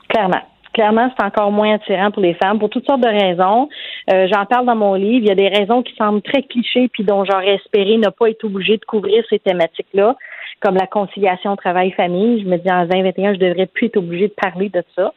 [0.08, 0.44] Clairement.
[0.76, 3.68] Clairement, c'est encore moins attirant pour les femmes pour toutes sortes de raisons.
[4.12, 5.26] Euh, J'en parle dans mon livre.
[5.26, 8.30] Il y a des raisons qui semblent très clichés puis dont j'aurais espéré ne pas
[8.30, 10.16] être obligée de couvrir ces thématiques-là,
[10.62, 12.44] comme la conciliation travail-famille.
[12.44, 15.14] Je me dis en 2021, je devrais plus être obligée de parler de ça.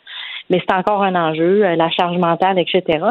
[0.49, 3.05] Mais c'est encore un enjeu, euh, la charge mentale, etc.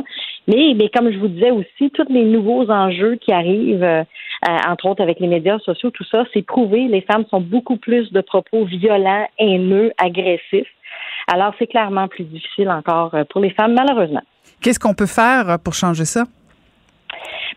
[0.47, 4.03] Mais, mais comme je vous disais aussi, tous les nouveaux enjeux qui arrivent, euh,
[4.47, 6.88] euh, entre autres avec les médias sociaux, tout ça, c'est prouvé.
[6.88, 10.68] Les femmes sont beaucoup plus de propos violents, haineux, agressifs.
[11.27, 14.22] Alors, c'est clairement plus difficile encore euh, pour les femmes, malheureusement.
[14.61, 16.23] Qu'est-ce qu'on peut faire pour changer ça?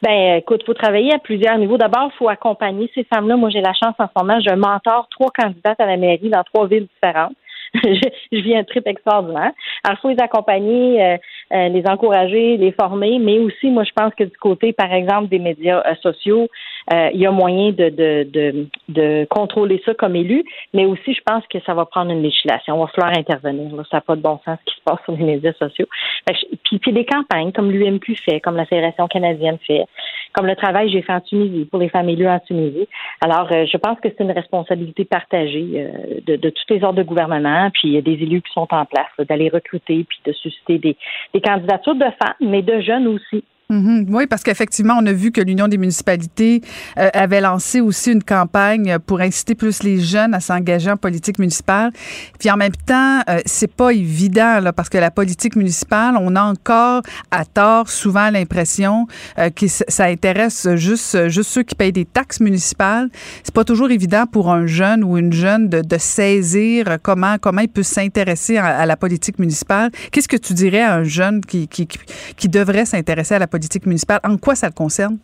[0.03, 1.79] Ben, écoute, faut travailler à plusieurs niveaux.
[1.79, 3.37] D'abord, faut accompagner ces femmes-là.
[3.37, 6.43] Moi, j'ai la chance en ce moment, je mentor trois candidates à la mairie dans
[6.43, 7.37] trois villes différentes.
[7.75, 9.53] je, je vis un trip extraordinaire.
[9.85, 11.17] Alors, il faut les accompagner, euh,
[11.53, 15.29] euh, les encourager, les former, mais aussi, moi, je pense que du côté, par exemple,
[15.29, 16.49] des médias euh, sociaux,
[16.93, 21.15] euh, il y a moyen de, de, de, de contrôler ça comme élu, mais aussi,
[21.15, 22.75] je pense que ça va prendre une législation.
[22.81, 23.75] On va falloir intervenir.
[23.77, 23.83] Là.
[23.91, 25.87] Ça n'a pas de bon sens ce qui se passe sur les médias sociaux.
[26.29, 29.85] Je- puis, puis des campagnes comme l'UMQ fait, comme la Fédération canadienne fait,
[30.33, 32.89] comme le travail que j'ai fait en Tunisie pour les femmes élues en Tunisie.
[33.21, 35.87] Alors, euh, je pense que c'est une responsabilité partagée
[36.27, 38.67] de, de tous les ordres de gouvernement, puis il y a des élus qui sont
[38.71, 40.97] en place, d'aller recruter puis de susciter des,
[41.35, 43.45] des candidatures de femmes, mais de jeunes aussi.
[43.73, 44.07] Mhm.
[44.11, 46.61] Oui, parce qu'effectivement, on a vu que l'Union des municipalités
[46.99, 51.39] euh, avait lancé aussi une campagne pour inciter plus les jeunes à s'engager en politique
[51.39, 51.91] municipale.
[52.39, 56.37] Puis en même temps, euh, c'est pas évident là, parce que la politique municipale, on
[56.37, 57.01] a encore
[57.31, 59.07] à tort souvent l'impression
[59.39, 63.09] euh, que ça intéresse juste juste ceux qui payent des taxes municipales.
[63.43, 67.69] C'est pas toujours évident pour un jeune ou une jeune de, saisir comment comment il
[67.69, 69.91] peut s'intéresser à, la politique municipale.
[70.11, 74.21] Qu'est-ce que tu dirais à un jeune qui, qui devrait s'intéresser à la politique municipale?
[74.25, 75.19] En quoi ça le concerne?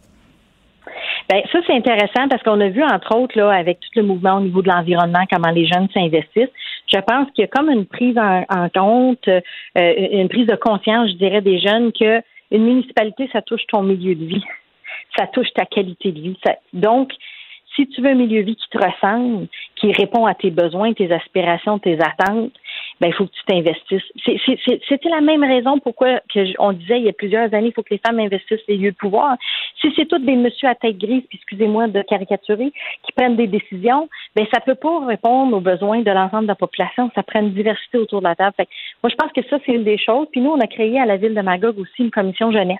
[1.28, 4.36] Ben, ça, c'est intéressant parce qu'on a vu, entre autres, là, avec tout le mouvement
[4.36, 6.48] au niveau de l'environnement, comment les jeunes s'investissent.
[6.90, 9.40] Je pense qu'il y a comme une prise en, compte, euh,
[9.76, 14.14] une prise de conscience, je dirais, des jeunes que une municipalité, ça touche ton milieu
[14.14, 14.44] de vie.
[15.18, 16.38] Ça touche ta qualité de vie.
[16.72, 17.12] Donc,
[17.76, 20.94] si tu veux un milieu de vie qui te ressemble, qui répond à tes besoins,
[20.94, 22.52] tes aspirations, tes attentes,
[23.00, 24.02] ben il faut que tu t'investisses.
[24.88, 27.82] C'était la même raison pourquoi que on disait il y a plusieurs années, il faut
[27.82, 29.36] que les femmes investissent les lieux de pouvoir.
[29.80, 32.72] Si c'est toutes des messieurs à tête grise, puis excusez-moi de caricaturer,
[33.04, 36.54] qui prennent des décisions, ben ça peut pas répondre aux besoins de l'ensemble de la
[36.54, 37.10] population.
[37.14, 38.54] Ça prend une diversité autour de la table.
[38.56, 38.70] Fait que
[39.02, 40.26] moi, je pense que ça, c'est une des choses.
[40.32, 42.78] Puis nous, on a créé à la ville de Magog aussi une commission jeunesse.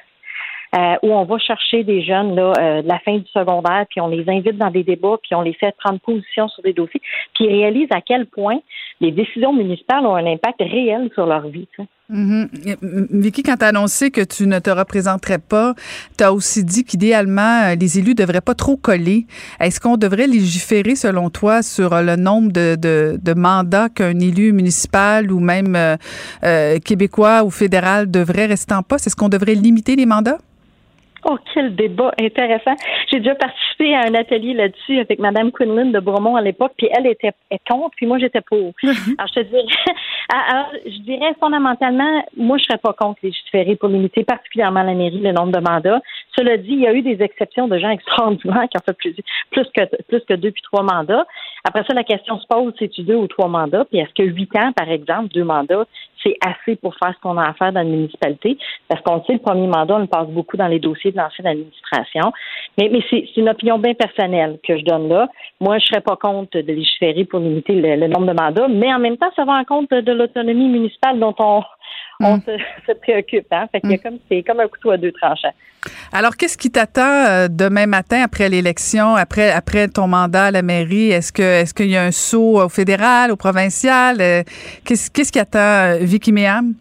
[0.75, 4.01] Euh, où on va chercher des jeunes là, euh, de la fin du secondaire, puis
[4.01, 7.01] on les invite dans des débats, puis on les fait prendre position sur des dossiers,
[7.35, 8.59] puis ils réalisent à quel point
[9.01, 11.69] les décisions municipales ont un impact réel sur leur vie.
[11.75, 11.89] tu sais.
[12.11, 12.49] Mhm.
[12.83, 15.75] M- Vicky, quand tu as annoncé que tu ne te représenterais pas,
[16.17, 19.27] tu as aussi dit qu'idéalement, euh, les élus devraient pas trop coller.
[19.61, 24.19] Est-ce qu'on devrait légiférer, selon toi, sur euh, le nombre de, de, de mandats qu'un
[24.21, 25.97] élu municipal ou même euh,
[26.45, 29.07] euh, québécois ou fédéral devrait rester en poste?
[29.07, 30.39] Est-ce qu'on devrait limiter les mandats?
[31.31, 32.75] Oh, quel débat intéressant.
[33.11, 36.89] J'ai déjà participé à un atelier là-dessus avec Mme Quinlan de Bromont à l'époque, puis
[36.97, 37.33] elle était
[37.69, 38.73] contre, puis moi j'étais pour.
[38.83, 39.65] Alors, je te dirais,
[40.33, 45.21] alors, je dirais fondamentalement, moi je serais pas contre légiférer pour limiter particulièrement la mairie
[45.21, 46.01] le nombre de mandats.
[46.35, 49.15] Cela dit, il y a eu des exceptions de gens extraordinaires qui ont fait plus,
[49.51, 51.27] plus que plus que deux puis trois mandats.
[51.65, 53.85] Après ça, la question se pose, c'est-tu deux ou trois mandats?
[53.85, 55.85] Puis est-ce que huit ans, par exemple, deux mandats,
[56.23, 58.59] c'est assez pour faire ce qu'on a à faire dans la municipalité?
[58.89, 61.47] Parce qu'on sait, le premier mandat, on le passe beaucoup dans les dossiers de l'ancienne
[61.47, 62.33] administration.
[62.79, 65.29] Mais, mais c'est une opinion bien personnelle que je donne là.
[65.61, 68.93] Moi, je serais pas contre de légiférer pour limiter le, le nombre de mandats, mais
[68.93, 71.63] en même temps, ça va en compte de l'autonomie municipale dont on
[72.21, 72.43] on Mm.
[72.47, 72.51] se,
[72.87, 73.47] se préoccupe.
[73.51, 73.67] Hein?
[73.73, 75.55] Fait a comme, c'est comme un couteau à deux tranchants.
[76.13, 80.63] Alors, qu'est-ce qui t'attend euh, demain matin après l'élection, après, après ton mandat à la
[80.63, 81.11] mairie?
[81.11, 84.17] Est-ce que est-ce qu'il y a un saut au fédéral, au provincial?
[84.21, 84.43] Euh,
[84.85, 86.75] qu'est-ce, qu'est-ce qui attend euh, Vicky Méham?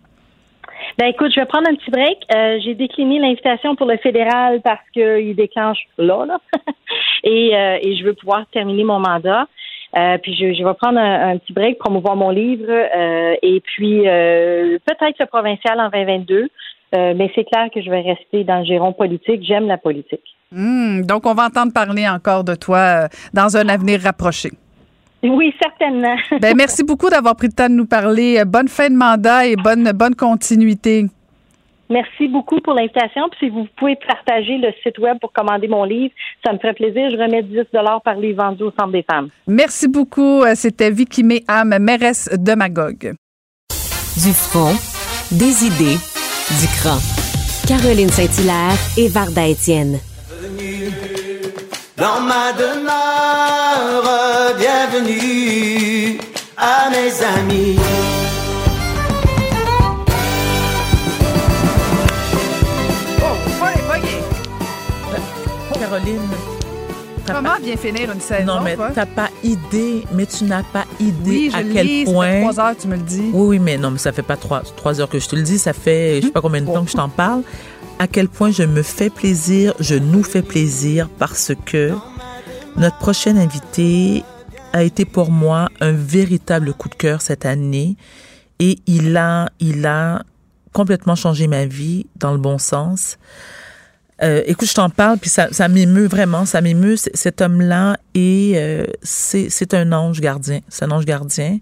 [0.98, 2.18] Ben écoute, je vais prendre un petit break.
[2.36, 6.40] Euh, j'ai décliné l'invitation pour le fédéral parce qu'il déclenche là, là.
[7.24, 9.48] et, euh, et je veux pouvoir terminer mon mandat.
[9.98, 13.62] Euh, puis je, je vais prendre un, un petit break, promouvoir mon livre euh, et
[13.62, 16.50] puis euh, peut-être le provincial en 2022.
[16.96, 19.44] Euh, mais c'est clair que je vais rester dans le giron politique.
[19.44, 20.24] J'aime la politique.
[20.52, 24.52] Hmm, donc, on va entendre parler encore de toi dans un avenir rapproché.
[25.24, 26.16] Oui, certainement.
[26.40, 28.42] Ben, merci beaucoup d'avoir pris le temps de nous parler.
[28.46, 31.08] Bonne fin de mandat et bonne, bonne continuité.
[31.90, 33.30] Merci beaucoup pour l'invitation.
[33.30, 36.14] Puis si vous pouvez partager le site web pour commander mon livre,
[36.46, 37.10] ça me ferait plaisir.
[37.10, 37.60] Je remets 10
[38.04, 39.30] par livre vendu au Centre des femmes.
[39.48, 40.44] Merci beaucoup.
[40.44, 43.14] Euh, C'était Vicky Méham, mairesse de Magog.
[44.18, 44.76] Du front,
[45.32, 45.98] des idées,
[46.60, 46.98] du cran.
[47.68, 50.00] Caroline Saint-Hilaire et Varda Étienne.
[51.98, 54.04] Dans ma demeure,
[54.58, 56.18] bienvenue
[56.58, 57.97] à mes amis.
[65.80, 66.20] Caroline.
[67.26, 68.46] Comment pas- bien finir une saison?
[68.46, 72.06] Non, mais t'as pas idée, mais tu n'as pas idée Oui, je à quel lis,
[72.06, 72.40] ça fait point.
[72.42, 73.30] trois heures, tu me le dis.
[73.34, 75.42] Oui, oui, mais non, mais ça fait pas trois, trois heures que je te le
[75.42, 77.42] dis, ça fait je sais pas combien de temps que je t'en parle.
[78.00, 81.92] À quel point je me fais plaisir, je nous fais plaisir parce que
[82.78, 84.24] notre prochaine invité
[84.72, 87.98] a été pour moi un véritable coup de cœur cette année
[88.60, 90.22] et il a, il a
[90.74, 93.18] complètement changé ma vie dans le bon sens.
[94.24, 96.96] Euh, écoute, je t'en parle, puis ça, ça m'émeut vraiment, ça m'émeut.
[96.98, 100.62] Cet homme-là, et euh, c'est un ange gardien.
[100.70, 101.60] C'est un ange gardien.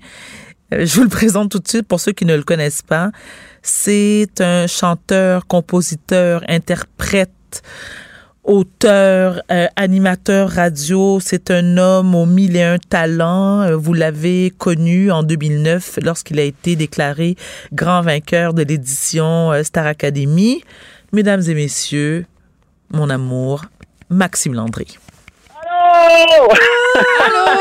[0.74, 3.12] Euh, je vous le présente tout de suite pour ceux qui ne le connaissent pas.
[3.62, 7.32] C'est un chanteur, compositeur, interprète,
[8.44, 11.20] auteur, euh, animateur radio.
[11.20, 13.62] C'est un homme aux mille et un talents.
[13.62, 17.36] Euh, Vous l'avez connu en 2009 lorsqu'il a été déclaré
[17.74, 20.64] grand vainqueur de l'édition Star Academy.
[21.12, 22.26] Mesdames et messieurs,
[22.92, 23.62] mon amour,
[24.10, 24.98] Maxime Landry.
[25.66, 26.50] Allô!
[27.26, 27.52] Allô!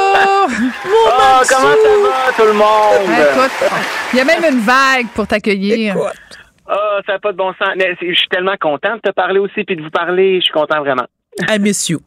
[0.86, 3.08] Oh, comment ça va, tout le monde?
[3.32, 3.70] Écoute,
[4.12, 5.96] il y a même une vague pour t'accueillir.
[5.96, 7.70] Oh, ça n'a pas de bon sens.
[7.76, 10.36] Mais je suis tellement content de te parler aussi puis de vous parler.
[10.36, 11.06] Je suis content vraiment.
[11.48, 12.00] I miss you.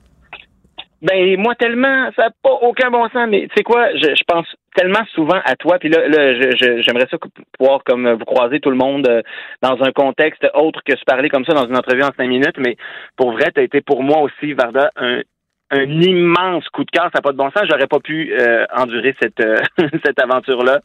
[1.02, 3.28] Ben, moi, tellement, ça n'a pas aucun bon sens.
[3.30, 5.78] Mais tu sais quoi, je, je pense tellement souvent à toi.
[5.80, 7.18] Puis là, là je- je- j'aimerais ça
[7.58, 9.22] pouvoir comme vous croiser tout le monde euh,
[9.62, 12.58] dans un contexte autre que se parler comme ça dans une entrevue en cinq minutes.
[12.58, 12.78] Mais
[13.16, 15.22] pour vrai, tu as été pour moi aussi, Varda, un,
[15.70, 17.06] un immense coup de cœur.
[17.14, 17.64] Ça n'a pas de bon sens.
[17.70, 19.58] J'aurais pas pu euh, endurer cette, euh,
[20.06, 20.80] cette aventure-là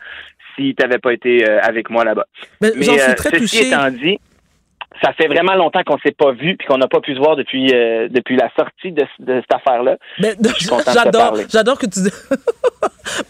[0.56, 2.26] si tu n'avais pas été euh, avec moi là-bas.
[2.60, 4.18] Ben, j'en suis euh, très étant dit,
[5.02, 7.36] ça fait vraiment longtemps qu'on s'est pas vu puis qu'on n'a pas pu se voir
[7.36, 9.96] depuis euh, depuis la sortie de, de cette affaire-là.
[10.94, 12.00] J'adore, j'adore que tu.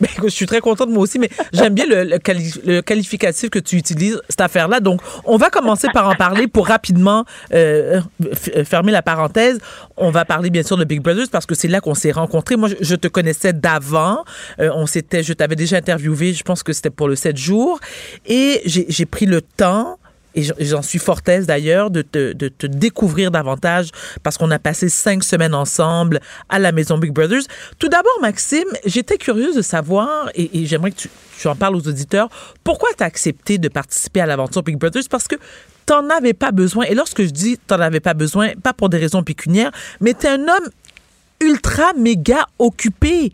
[0.01, 2.81] ben, écoute, je suis très contente moi aussi, mais j'aime bien le, le quali- le
[2.81, 4.81] qualificatif que tu utilises cette affaire-là.
[4.81, 7.25] Donc, on va commencer par en parler pour rapidement
[7.55, 9.59] euh, f- fermer la parenthèse.
[9.97, 12.57] On va parler bien sûr de Big Brothers parce que c'est là qu'on s'est rencontrés.
[12.57, 14.25] Moi, je, je te connaissais d'avant.
[14.61, 16.33] Euh, on s'était, je t'avais déjà interviewé.
[16.33, 17.79] Je pense que c'était pour le 7 jours,
[18.27, 19.99] et j'ai pris le temps
[20.35, 23.91] et j'en- suis fort aise d'ailleurs de te, de te découvrir davantage
[24.23, 27.43] parce qu'on a passé cinq semaines ensemble à la maison Big Brothers.
[27.79, 31.77] Tout d'abord, Maxime, j'étais curieuse de savoir, et, et j'aimerais que tu, tu en parles
[31.77, 32.29] aux auditeurs,
[32.65, 35.05] pourquoi tu as accepté de participer à l'aventure Big Brothers?
[35.11, 35.37] Parce que
[35.87, 36.85] t'en avais pas besoin.
[36.85, 40.29] Et lorsque je dis t'en avais pas besoin, pas pour des raisons pécuniaires, mais t'es
[40.29, 40.69] un homme
[41.41, 43.33] ultra méga occupé.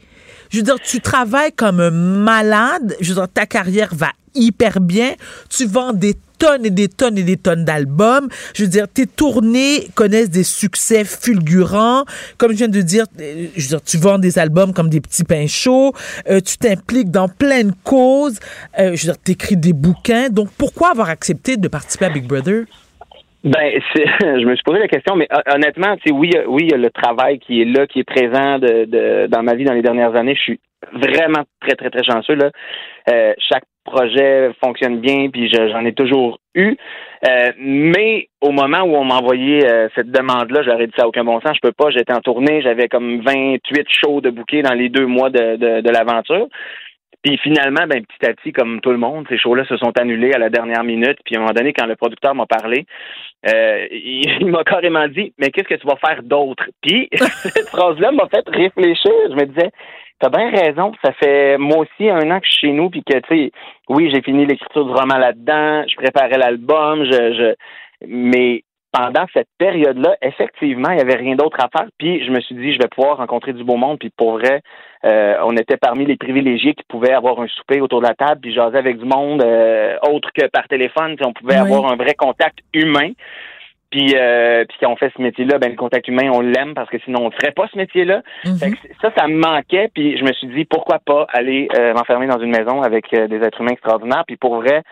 [0.50, 2.96] Je veux dire, tu travailles comme un malade.
[3.00, 5.14] Je veux dire, ta carrière va hyper bien.
[5.48, 8.28] Tu vends des tonnes et des tonnes et des tonnes d'albums.
[8.54, 12.04] Je veux dire, tes tournées connaissent des succès fulgurants.
[12.36, 15.00] Comme je viens de dire, euh, je veux dire, tu vends des albums comme des
[15.00, 15.92] petits pains chauds.
[16.28, 18.38] Euh, tu t'impliques dans plein de causes.
[18.78, 20.28] Euh, je veux dire, t'écris des bouquins.
[20.28, 22.64] Donc, pourquoi avoir accepté de participer à Big Brother?
[23.44, 26.74] Ben, je me suis posé la question, mais hon- honnêtement, oui, a- oui, il y
[26.74, 29.74] a le travail qui est là, qui est présent de, de- dans ma vie dans
[29.74, 30.34] les dernières années.
[30.34, 30.60] Je suis
[30.92, 32.34] vraiment très, très, très chanceux.
[32.34, 32.50] Là.
[33.10, 36.76] Euh, chaque projet fonctionne bien, puis je- j'en ai toujours eu.
[37.28, 41.08] Euh, mais au moment où on m'a envoyé euh, cette demande-là, j'aurais dit ça à
[41.08, 41.52] aucun bon sens.
[41.56, 41.90] Je peux pas.
[41.90, 45.80] J'étais en tournée, j'avais comme 28 shows de bouquets dans les deux mois de, de,
[45.80, 46.48] de l'aventure.
[47.28, 50.32] Puis finalement, ben petit à petit, comme tout le monde, ces shows-là se sont annulés
[50.32, 51.18] à la dernière minute.
[51.26, 52.86] Puis à un moment donné, quand le producteur m'a parlé,
[53.46, 56.64] euh, il, m'a carrément dit Mais qu'est-ce que tu vas faire d'autre?
[56.80, 59.12] Puis cette phrase-là m'a fait réfléchir.
[59.28, 59.70] Je me disais
[60.20, 60.92] T'as bien raison.
[61.04, 63.50] Ça fait moi aussi un an que je suis chez nous, puis que tu sais,
[63.90, 67.54] oui, j'ai fini l'écriture du roman là-dedans, je préparais l'album, je, je
[68.06, 68.62] mais
[68.92, 71.88] pendant cette période-là, effectivement, il n'y avait rien d'autre à faire.
[71.98, 73.98] Puis je me suis dit, je vais pouvoir rencontrer du beau monde.
[73.98, 74.62] Puis pour vrai,
[75.04, 78.40] euh, on était parmi les privilégiés qui pouvaient avoir un souper autour de la table,
[78.40, 81.16] puis jaser avec du monde euh, autre que par téléphone.
[81.16, 83.10] Puis on pouvait avoir un vrai contact humain.
[83.90, 86.90] Puis, euh, puis quand on fait ce métier-là, ben le contact humain, on l'aime parce
[86.90, 88.22] que sinon on ne ferait pas ce métier-là.
[88.44, 88.50] Que
[89.00, 89.90] ça, ça me manquait.
[89.94, 93.36] Puis je me suis dit pourquoi pas aller euh, m'enfermer dans une maison avec des
[93.36, 94.24] êtres humains extraordinaires.
[94.26, 94.82] Puis pour vrai,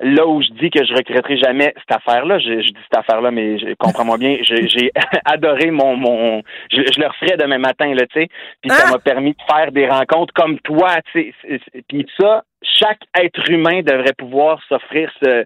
[0.00, 3.30] là où je dis que je regretterai jamais cette affaire-là, je, je dis cette affaire-là,
[3.30, 4.90] mais je, comprends-moi bien, j'ai
[5.24, 8.28] adoré mon mon, je, je le referais demain matin là, tu sais.
[8.60, 11.60] Puis ça m'a permis de faire des rencontres comme toi, tu sais.
[11.88, 15.44] Puis ça, chaque être humain devrait pouvoir s'offrir ce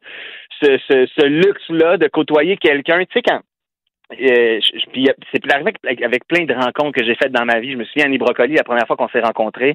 [0.62, 3.40] ce, ce, ce luxe-là de côtoyer quelqu'un, tu sais quand
[4.12, 4.60] euh,
[4.92, 7.72] puis euh, c'est arrivé avec, avec plein de rencontres que j'ai faites dans ma vie.
[7.72, 9.74] Je me souviens, Annie Brocoli, la première fois qu'on s'est rencontrés,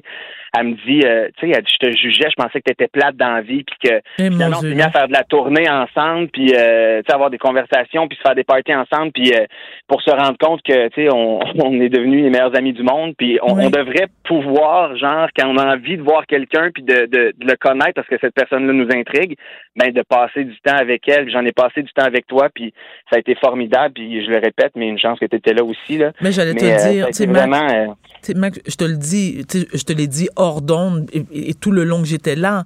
[0.58, 2.72] elle me dit, euh, tu sais, elle dit, je te jugeais, je pensais que tu
[2.72, 5.12] étais plate dans la vie, puis que Eh, finalement, on s'est mis à faire de
[5.12, 9.12] la tournée ensemble, puis euh, tu avoir des conversations, puis se faire des parties ensemble,
[9.12, 9.32] puis
[9.86, 12.82] pour se rendre compte que, tu sais, on, on est devenus les meilleurs amis du
[12.82, 16.82] monde, puis on, on devrait pouvoir, genre, quand on a envie de voir quelqu'un, puis
[16.82, 19.36] de, de, de le connaître, parce que cette personne-là nous intrigue,
[19.76, 21.30] ben de passer du temps avec elle.
[21.30, 22.72] J'en ai passé du temps avec toi, puis
[23.10, 25.64] ça a été formidable, puis je le répète, mais une chance que tu étais là
[25.64, 26.12] aussi, là.
[26.20, 27.70] Mais j'allais te euh, le dire, tu sais, Mac, vraiment...
[27.70, 31.70] euh, Mac, je te le dis, je te l'ai dit hors d'onde et, et tout
[31.70, 32.64] le long que j'étais là,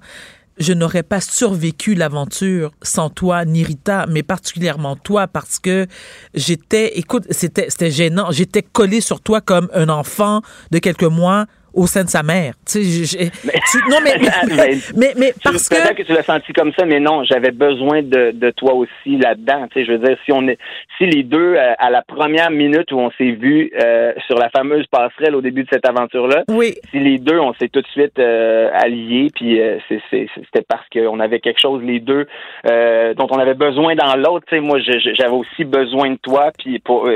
[0.59, 5.87] je n'aurais pas survécu l'aventure sans toi ni Rita, mais particulièrement toi parce que
[6.33, 11.45] j'étais, écoute, c'était, c'était gênant, j'étais collée sur toi comme un enfant de quelques mois
[11.77, 12.53] au sein de sa mère.
[12.65, 13.29] Tu sais,
[13.71, 14.15] tu- non mais
[14.47, 18.01] mais, mais, mais parce que que tu l'as senti comme ça, mais non, j'avais besoin
[18.01, 19.67] de, de toi aussi là-dedans.
[19.71, 20.57] Tu sais, je veux dire, si on est,
[20.97, 24.49] si les deux, euh, à la première minute où on s'est vu euh, sur la
[24.49, 26.43] fameuse passerelle au début de cette aventure-là,
[26.91, 31.39] si les deux, on s'est tout de suite euh, alliés, puis c'était parce qu'on avait
[31.39, 32.25] quelque chose, les deux,
[32.65, 34.45] dont on avait besoin dans l'autre.
[34.49, 37.07] Tu sais, moi, j'avais aussi besoin de toi, puis pour,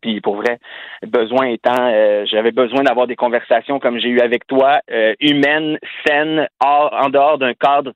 [0.00, 0.58] puis pour vrai,
[1.06, 1.92] besoin étant,
[2.26, 7.08] j'avais besoin d'avoir des conversations comme j'ai eu avec toi, euh, humaines, saines, hors, en
[7.08, 7.92] dehors d'un cadre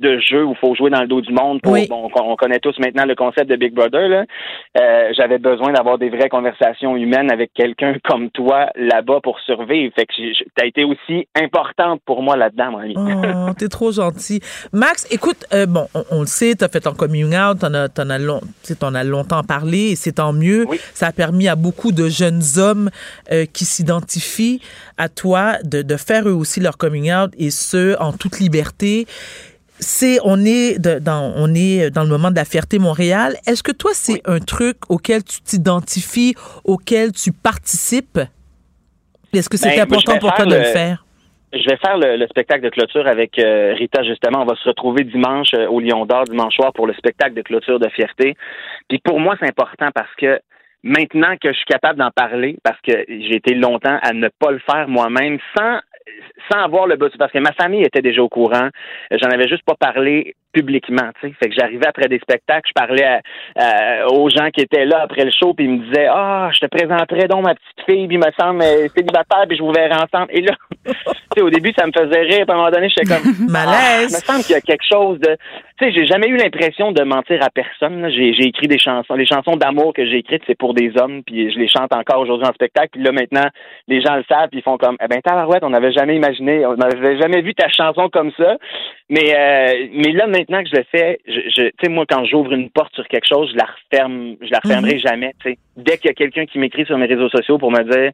[0.00, 1.60] de jeu où il faut jouer dans le dos du monde.
[1.62, 4.08] Pour, bon, on, on connaît tous maintenant le concept de Big Brother.
[4.08, 4.24] là.
[4.80, 9.92] Euh, J'avais besoin d'avoir des vraies conversations humaines avec quelqu'un comme toi là-bas pour survivre.
[9.94, 12.94] Fait que tu as été aussi importante pour moi là-dedans, mon ami.
[12.96, 14.40] Oh, t'es trop gentil.
[14.72, 17.88] Max, écoute, euh, bon, on, on le sait, t'as fait ton coming out, t'en as,
[17.88, 18.40] t'en as, long-
[18.80, 20.66] t'en as longtemps parlé, et c'est tant mieux.
[20.92, 22.90] Ça a permis à beaucoup de jeunes hommes
[23.30, 24.60] euh, qui s'identifient
[24.98, 29.06] à toi de, de faire eux aussi leur coming out, et ce, en toute liberté.
[29.80, 33.34] C'est, on est de- dans, on est dans le moment de la fierté Montréal.
[33.46, 36.34] Est-ce que toi, c'est un truc auquel tu t'identifies,
[36.64, 38.20] auquel tu participes?
[39.32, 41.04] Est-ce que c'est Ben, important pour toi de le le- faire?
[41.52, 44.42] Je vais faire le, le spectacle de clôture avec euh, Rita justement.
[44.42, 47.42] On va se retrouver dimanche euh, au Lion d'Or dimanche soir pour le spectacle de
[47.42, 48.36] clôture de fierté.
[48.88, 50.40] Puis pour moi, c'est important parce que
[50.82, 54.50] maintenant que je suis capable d'en parler, parce que j'ai été longtemps à ne pas
[54.50, 55.78] le faire moi-même, sans
[56.50, 58.68] sans avoir le besoin, parce que ma famille était déjà au courant,
[59.10, 61.34] j'en avais juste pas parlé publiquement, tu sais.
[61.42, 63.20] Fait que j'arrivais après des spectacles, je parlais à-
[63.56, 66.60] à- aux gens qui étaient là après le show, puis ils me disaient, ah, je
[66.60, 69.72] te présenterai donc ma petite fille, puis il me semble euh, célibataire, puis je vous
[69.72, 70.28] verrai ensemble.
[70.30, 70.54] Et là,
[70.86, 70.92] tu
[71.36, 73.74] sais, au début, ça me faisait rire, puis à un moment donné, j'étais comme, Malaise.
[73.76, 75.36] Ah, il me semble qu'il y a quelque chose de,
[75.78, 78.08] tu sais, j'ai jamais eu l'impression de mentir à personne.
[78.10, 81.52] j'ai écrit des chansons, les chansons d'amour que j'ai écrites, c'est pour des hommes, puis
[81.52, 82.90] je les chante encore aujourd'hui en spectacle.
[82.92, 83.48] Puis là, maintenant,
[83.88, 86.64] les gens le savent, puis ils font comme, eh ben, tabarouette, on n'avait jamais imaginé,
[86.66, 88.56] on n'avait jamais vu ta chanson comme ça.
[89.10, 92.24] Mais, euh, mais là, maintenant que je le fais, je, je- tu sais, moi, quand
[92.24, 95.00] j'ouvre une porte sur quelque chose, je la referme, je la refermerai Mhm.
[95.00, 95.58] jamais, tu sais.
[95.76, 98.12] Dès qu'il y a quelqu'un qui m'écrit sur mes réseaux sociaux pour me dire,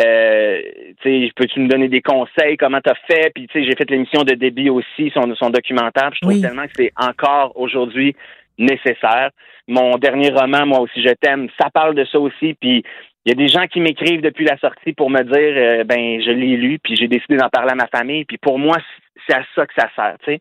[0.00, 0.60] euh,
[1.02, 3.30] tu sais, peux-tu me donner des conseils, comment t'as fait?
[3.34, 6.10] Puis, tu sais, j'ai fait l'émission de Déby aussi, son, son documentaire.
[6.10, 6.40] puis Je trouve Oui.
[6.40, 8.14] tellement que c'est encore aujourd'hui
[8.58, 9.30] nécessaire.
[9.68, 12.54] Mon dernier roman, Moi aussi je t'aime, ça parle de ça aussi.
[12.54, 12.82] Puis,
[13.26, 16.20] il y a des gens qui m'écrivent depuis la sortie pour me dire, euh, ben,
[16.22, 18.24] je l'ai lu, puis j'ai décidé d'en parler à ma famille.
[18.24, 18.78] Puis pour moi,
[19.26, 20.40] c'est à ça que ça sert, tu sais.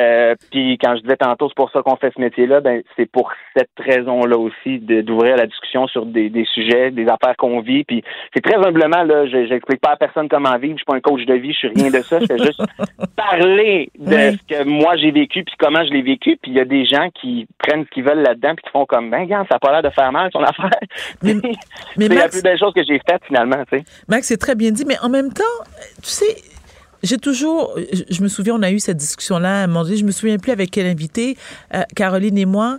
[0.00, 3.10] Euh, puis quand je disais tantôt, c'est pour ça qu'on fait ce métier-là, ben, c'est
[3.10, 7.84] pour cette raison-là aussi d'ouvrir la discussion sur des, des sujets, des affaires qu'on vit.
[7.84, 8.02] Puis
[8.34, 11.00] c'est très humblement, là, je j'explique pas à personne comment vivre, je suis pas un
[11.00, 12.62] coach de vie, je suis rien de ça, je fais juste
[13.16, 14.38] parler de Oui.
[14.38, 16.38] ce que moi j'ai vécu puis comment je l'ai vécu.
[16.42, 18.86] Puis il y a des gens qui prennent ce qu'ils veulent là-dedans puis qui font
[18.86, 20.70] comme, ben, regarde, ça a pas l'air de faire mal son affaire.
[21.22, 21.34] mais
[21.96, 23.84] c'est la plus belle chose que j'ai faite finalement, tu sais.
[24.08, 25.42] Max, c'est très bien dit, mais en même temps,
[26.02, 26.36] tu sais,
[27.02, 27.76] j'ai toujours,
[28.10, 30.38] je, me souviens, on a eu cette discussion-là à un moment donné, je me souviens
[30.38, 31.36] plus avec quel invité,
[31.74, 32.78] euh, Caroline et moi.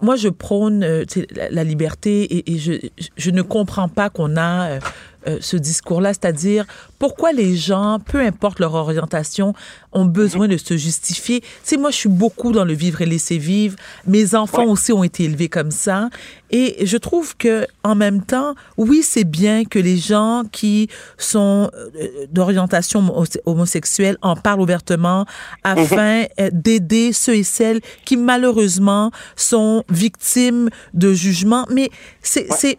[0.00, 1.04] Moi, je prône euh,
[1.34, 2.72] la, la liberté et, et je,
[3.16, 4.78] je ne comprends pas qu'on a
[5.26, 6.64] euh, ce discours-là, c'est-à-dire
[6.98, 9.54] pourquoi les gens, peu importe leur orientation,
[9.92, 11.40] ont besoin de se justifier.
[11.40, 13.76] Tu sais, moi, je suis beaucoup dans le vivre et laisser vivre.
[14.06, 16.08] Mes enfants aussi ont été élevés comme ça.
[16.50, 20.88] Et je trouve que, en même temps, oui, c'est bien que les gens qui
[21.18, 25.26] sont euh, d'orientation homo- homosexuelle en parlent ouvertement
[25.62, 31.66] afin euh, d'aider ceux et celles qui, malheureusement, sont victimes de jugements.
[31.70, 31.90] Mais
[32.22, 32.78] c'est, c'est,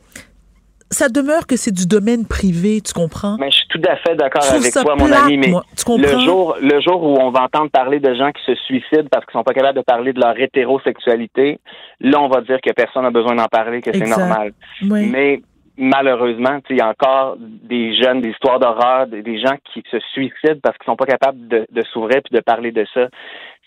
[0.91, 3.37] ça demeure que c'est du domaine privé, tu comprends?
[3.39, 5.37] Mais je suis tout à fait d'accord avec toi, mon ami.
[5.37, 5.63] Mais moi.
[5.77, 6.11] Tu comprends?
[6.11, 9.25] le jour, le jour où on va entendre parler de gens qui se suicident parce
[9.25, 11.59] qu'ils sont pas capables de parler de leur hétérosexualité,
[11.99, 14.53] là, on va dire que personne n'a besoin d'en parler, que c'est normal.
[14.81, 15.09] Oui.
[15.11, 15.41] Mais
[15.77, 19.99] malheureusement, il y a encore des jeunes, des histoires d'horreur, des, des gens qui se
[20.13, 23.07] suicident parce qu'ils sont pas capables de, de s'ouvrir puis de parler de ça.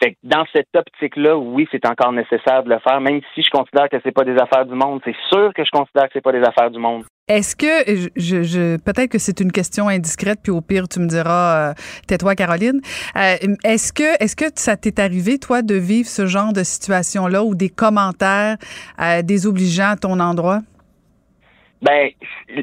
[0.00, 3.50] Fait que dans cette optique-là, oui, c'est encore nécessaire de le faire, même si je
[3.50, 5.00] considère que c'est pas des affaires du monde.
[5.04, 7.04] C'est sûr que je considère que c'est pas des affaires du monde.
[7.28, 11.06] Est-ce que je, je, peut-être que c'est une question indiscrète puis au pire tu me
[11.06, 11.74] diras euh,
[12.08, 12.80] tais-toi Caroline.
[13.16, 17.28] Euh, est-ce que est-ce que ça t'est arrivé toi de vivre ce genre de situation
[17.28, 18.56] là ou des commentaires
[19.00, 20.62] euh, désobligeants à ton endroit?
[21.82, 22.10] Ben,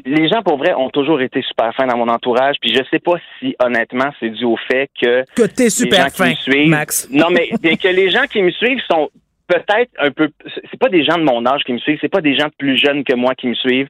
[0.06, 2.98] les gens pour vrai ont toujours été super fins dans mon entourage, puis je sais
[2.98, 6.34] pas si honnêtement c'est dû au fait que Que t'es les super qui fin, me
[6.34, 7.08] suivent, Max.
[7.10, 9.10] non mais bien que les gens qui me suivent sont
[9.46, 10.30] peut-être un peu,
[10.70, 12.78] c'est pas des gens de mon âge qui me suivent, c'est pas des gens plus
[12.78, 13.88] jeunes que moi qui me suivent.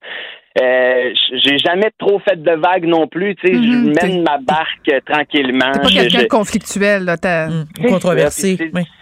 [0.60, 4.38] Euh, j'ai jamais trop fait de vagues non plus, tu sais, je t'es- mène ma
[4.38, 5.70] barque euh, tranquillement.
[5.74, 7.48] T'es pas quelqu'un je- de conflictuel là, t'as-
[7.80, 8.56] c'est Controversé,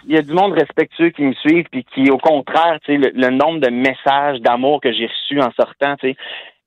[0.07, 2.97] Il y a du monde respectueux qui me suivent, puis qui, au contraire, tu sais,
[2.99, 6.15] le, le nombre de messages d'amour que j'ai reçus en sortant, tu sais,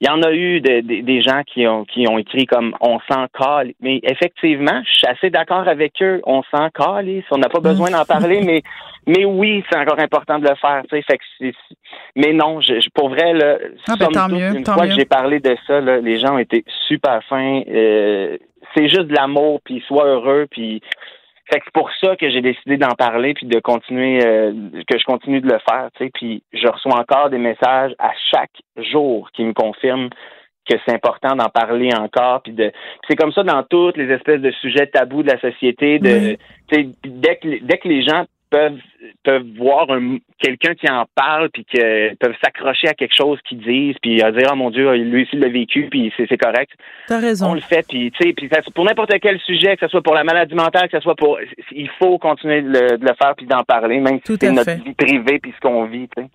[0.03, 2.75] il y en a eu de- de- des gens qui ont, qui ont écrit comme
[2.81, 3.71] on s'en cale.
[3.81, 6.21] Mais effectivement, je suis assez d'accord avec eux.
[6.27, 8.63] On s'en cale, on n'a pas besoin d'en parler, mais
[9.07, 10.83] mais oui, c'est encore important de le faire.
[10.91, 11.53] Tu sais, fait que
[12.17, 13.59] mais non, je, je- pour vrai, là,
[13.89, 14.89] Ah, ben, tant mieux, une tant fois mieux.
[14.91, 17.63] que j'ai parlé de ça, là, les gens ont été super fins.
[17.69, 18.37] Euh,
[18.75, 20.81] c'est juste de l'amour, puis sois heureux, puis
[21.53, 24.53] fait que c'est pour ça que j'ai décidé d'en parler puis de continuer euh,
[24.89, 28.13] que je continue de le faire, tu sais, puis je reçois encore des messages à
[28.31, 30.09] chaque jour qui me confirment
[30.69, 32.71] que c'est important d'en parler encore puis de
[33.09, 36.37] c'est comme ça dans toutes les espèces de sujets tabous de la société de
[36.73, 36.95] Oui.
[37.05, 38.79] dès que dès que les gens peuvent
[39.25, 43.59] peuvent voir un- quelqu'un qui en parle puis que peuvent s'accrocher à quelque chose qu'ils
[43.61, 46.37] disent puis euh, dire oh mon dieu lui aussi il l'a vécu puis c'est c'est
[46.37, 46.71] correct
[47.09, 47.51] T'as raison.
[47.51, 50.15] on le fait, puis tu sais, puis pour n'importe quel sujet, que ce soit pour
[50.15, 51.39] la maladie mentale, que ce soit pour,
[51.73, 54.53] il faut continuer de le, de le faire puis d'en parler, même si c'est à
[54.53, 56.09] notre vie privée puis ce qu'on vit.
[56.17, 56.29] tu sais.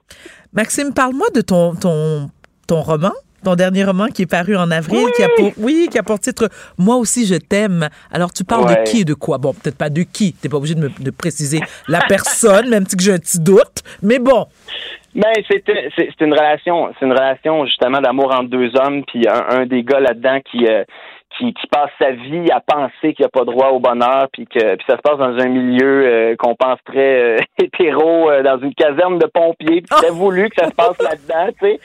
[0.53, 2.29] Maxime, parle-moi de ton, ton,
[2.67, 3.11] ton roman,
[3.43, 6.19] ton dernier roman qui est paru en avril, qui a pour, oui, qui a pour
[6.19, 7.87] titre Moi aussi je t'aime.
[8.11, 8.83] Alors tu parles Ouais.
[8.83, 9.37] de qui et de quoi?
[9.37, 10.33] Bon, peut-être pas de qui.
[10.33, 13.83] T'es pas obligé de me de préciser la personne, même si j'ai un petit doute.
[14.01, 14.45] Mais bon,
[15.15, 19.65] Ben c'est une relation, c'est une relation justement d'amour entre deux hommes, puis un, un
[19.65, 20.83] des gars là-dedans qui euh,
[21.37, 24.75] qui, qui passe sa vie à penser qu'il n'a pas droit au bonheur, puis que
[24.75, 28.73] puis ça se passe dans un milieu euh, qu'on pense très euh, hétéro, dans une
[28.73, 31.79] caserne de pompiers, puis c'est voulu que ça se passe là-dedans, tu sais.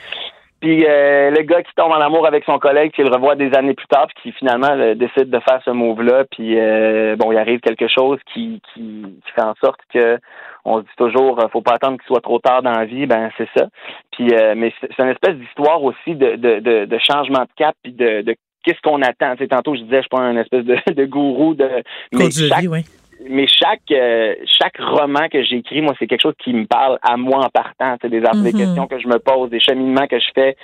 [0.63, 3.53] Puis euh, le gars qui tombe en amour avec son collègue, qui le revoit des
[3.53, 7.33] années plus tard, puis qui finalement euh, décide de faire ce move-là, puis euh, bon,
[7.33, 10.17] il arrive quelque chose qui, qui, qui fait en sorte que
[10.63, 13.05] on se dit toujours, euh, faut pas attendre qu'il soit trop tard dans la vie,
[13.07, 13.67] ben c'est ça.
[14.13, 17.75] Puis euh, mais c'est une espèce d'histoire aussi de, de, de, de changement de cap,
[17.83, 18.33] puis de, de
[18.63, 19.35] qu'est-ce qu'on attend.
[19.35, 21.67] Tu sais, tantôt je disais, je suis pas un espèce de, de gourou de,
[22.13, 22.85] mais chaque vie.
[23.29, 27.17] Mais chaque euh, chaque roman que j'écris, moi, c'est quelque chose qui me parle à
[27.17, 27.95] moi en partant.
[28.01, 28.53] Sais, des, des Mhm.
[28.57, 30.55] questions que je me pose, des cheminements que je fais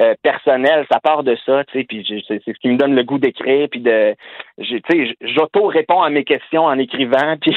[0.00, 1.84] euh, personnels, ça part de ça, tu sais.
[1.84, 4.14] Puis j'ai- c'est ce qui me donne le goût d'écrire, puis de,
[4.62, 7.56] tu sais, j'auto réponds à mes questions en écrivant, puis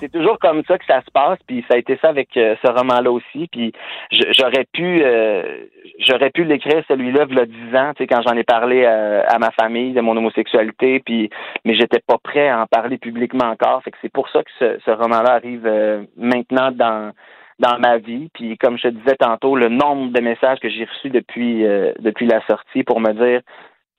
[0.00, 2.56] c'est toujours comme ça que ça se passe, puis ça a été ça avec euh,
[2.64, 3.48] ce roman-là aussi.
[3.50, 3.72] Puis
[4.10, 5.64] j'aurais pu euh,
[6.00, 8.84] j'aurais pu l'écrire celui-là il y a 10 ans, tu sais, quand j'en ai parlé
[8.84, 11.30] à ma famille de mon homosexualité, puis
[11.64, 13.82] mais j'étais pas prêt à en parler publiquement encore.
[13.82, 17.12] Fait que c'est pour ça que ce, ce roman-là arrive euh, maintenant dans
[17.58, 18.28] dans ma vie.
[18.34, 21.92] Puis comme je te disais tantôt, le nombre de messages que j'ai reçus depuis euh,
[22.00, 23.40] depuis la sortie pour me dire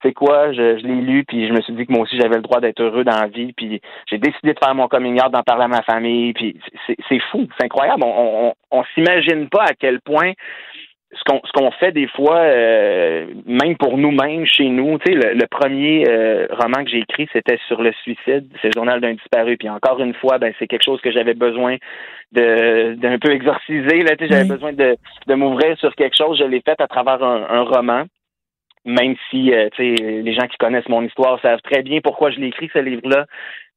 [0.03, 2.35] c'est quoi, je, je l'ai lu, puis je me suis dit que moi aussi j'avais
[2.35, 5.31] le droit d'être heureux dans la vie, puis j'ai décidé de faire mon coming out,
[5.31, 6.59] d'en parler à ma famille, puis
[7.07, 8.03] c'est fou, c'est incroyable.
[8.03, 10.34] On, on, on s'imagine pas à quel point
[11.15, 14.98] ce qu'on ce qu'on fait des fois, euh, même pour nous-mêmes chez nous.
[14.99, 18.68] Tu sais, le, le premier euh, roman que j'ai écrit, c'était sur le suicide, c'est
[18.69, 19.57] le journal d'un disparu.
[19.57, 21.77] Puis encore une fois, ben c'est quelque chose que j'avais besoin
[22.31, 24.03] de d'un peu exorciser.
[24.03, 24.49] Là, tu sais, j'avais Oui.
[24.49, 26.40] besoin de de m'ouvrir sur quelque chose.
[26.40, 28.03] Je l'ai fait à travers un, un roman.
[28.85, 32.31] même si euh, tu sais, les gens qui connaissent mon histoire savent très bien pourquoi
[32.31, 33.26] je l'ai écrit ce livre-là.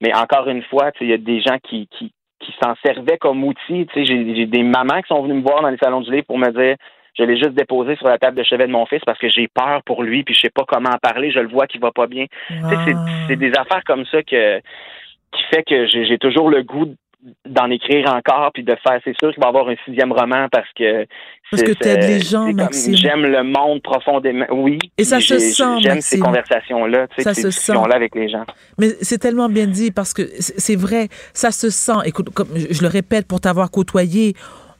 [0.00, 2.74] Mais encore une fois, tu sais, il y a des gens qui, qui, qui s'en
[2.84, 3.86] servaient comme outil.
[3.86, 6.10] Tu sais, j'ai j'ai des mamans qui sont venues me voir dans les salons du
[6.10, 6.76] livre pour me dire
[7.18, 9.48] je l'ai juste déposé sur la table de chevet de mon fils parce que j'ai
[9.48, 11.90] peur pour lui, puis je sais pas comment en parler, je le vois qu'il va
[11.92, 12.26] pas bien.
[12.48, 12.94] Tu sais,
[13.28, 16.94] c'est- des affaires comme ça que qui fait que j'ai toujours le goût
[17.44, 20.46] d'en écrire encore puis de faire c'est sûr qu'il va y avoir un sixième roman
[20.52, 21.06] parce que
[21.50, 22.94] Parce que t'aides les gens, Maxime.
[22.94, 27.22] j'aime le monde profondément oui Et ça se sent, j'aime ces conversations là tu sais
[27.22, 27.88] Ça ces se discussions sent.
[27.88, 28.44] là avec les gens
[28.78, 31.98] Mais c'est tellement bien dit parce que c'est vrai, ça se sent.
[32.04, 34.34] Écoute, comme je le répète pour t'avoir côtoyé,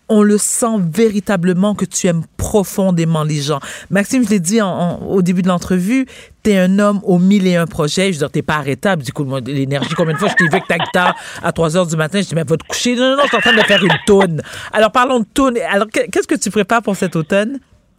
[0.08, 3.58] on le sent véritablement que tu aimes profondément les gens.
[3.90, 6.06] Maxime, je l'ai dit en- en- au début de l'entrevue,
[6.42, 8.08] t'es un homme aux mille et un projets.
[8.12, 9.02] Je veux dire, t'es pas arrêtable.
[9.02, 11.86] Du coup, l'énergie, combien de fois je t'ai vu avec ta guitare à 3 heures
[11.86, 12.94] du matin, je dis, mais va te coucher.
[12.94, 14.42] Non, non, non, je suis en train de faire une toune.
[14.72, 15.58] Alors, parlons de toune.
[15.70, 17.58] Alors, que- qu'est-ce que tu prépares pour cet automne?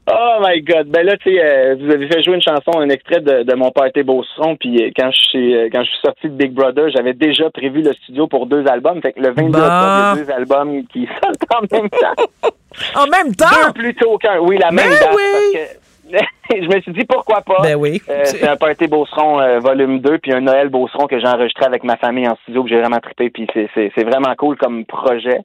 [0.10, 0.88] Oh my God!
[0.88, 3.56] Ben là, tu sais, euh, vous avez fait jouer une chanson, un extrait de, de
[3.56, 6.52] mon party Beauceron, puis euh, quand je suis euh, quand je suis sorti de Big
[6.54, 9.02] Brother, j'avais déjà prévu le studio pour deux albums.
[9.02, 9.60] Fait que le 22 Bah.
[9.60, 12.52] octobre, il y a deux albums qui sortent en même temps.
[12.96, 13.46] En même temps?
[13.68, 14.40] Deux plutôt qu'un.
[14.40, 15.16] Oui, la même Ben date.
[15.16, 15.24] oui.
[15.54, 15.87] Parce que
[16.50, 17.62] je me suis dit pourquoi pas?
[17.62, 18.02] Ben oui.
[18.10, 21.66] Euh, c'est un party Beauceron euh, volume 2 puis un Noël Beauceron que j'ai enregistré
[21.66, 24.58] avec ma famille en studio que j'ai vraiment trippé puis c'est, c'est, c'est vraiment cool
[24.58, 25.42] comme projet.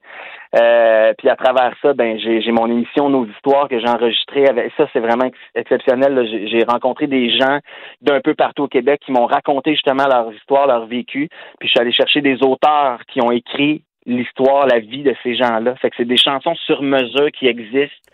[0.54, 4.46] Euh, puis à travers ça, ben j'ai, j'ai mon émission Nos histoires que j'ai enregistrée
[4.46, 6.14] avec ça c'est vraiment ex- exceptionnel.
[6.14, 6.24] là.
[6.24, 7.58] J'ai, j'ai rencontré des gens
[8.02, 11.28] d'un peu partout au Québec qui m'ont raconté justement leurs histoires, leur vécu.
[11.58, 15.34] Puis je suis allé chercher des auteurs qui ont écrit l'histoire, la vie de ces
[15.36, 15.74] gens-là.
[15.76, 18.10] Fait que c'est des chansons sur mesure qui existent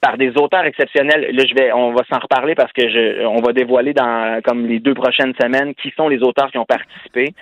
[0.00, 1.28] par des auteurs exceptionnels.
[1.32, 4.66] Là, je vais, on va s'en reparler parce que je, on va dévoiler dans comme
[4.66, 7.34] les deux prochaines semaines qui sont les auteurs qui ont participé.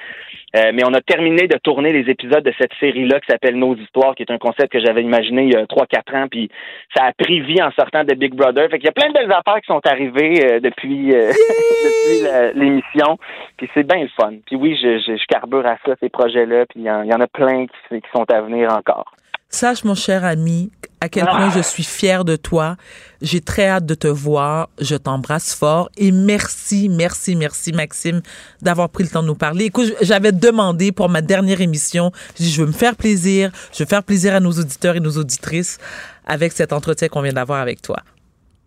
[0.54, 3.74] Euh, mais on a terminé de tourner les épisodes de cette série-là qui s'appelle Nos
[3.76, 6.48] histoires, qui est un concept que j'avais imaginé il y a trois, quatre ans, puis
[6.96, 8.70] ça a pris vie en sortant de Big Brother.
[8.70, 11.30] Fait qu'il y a plein de belles affaires qui sont arrivées euh, depuis, euh,
[11.84, 13.18] depuis l'émission,
[13.58, 14.32] puis c'est bien le fun.
[14.46, 17.26] Puis oui, je, je, je carbure à ça, ces projets-là, puis il y, en- a
[17.26, 19.12] plein qui sont à venir encore.
[19.48, 20.70] Sache, mon cher ami,
[21.00, 22.76] à quel point je suis fière de toi.
[23.22, 24.68] J'ai très hâte de te voir.
[24.80, 25.88] Je t'embrasse fort.
[25.96, 28.22] Et merci, merci, merci, Maxime,
[28.60, 29.66] d'avoir pris le temps de nous parler.
[29.66, 33.50] Écoute, j'avais demandé pour ma dernière émission, je dis, je veux me faire plaisir.
[33.72, 35.78] Je veux faire plaisir à nos auditeurs et nos auditrices
[36.26, 37.98] avec cet entretien qu'on vient d'avoir avec toi.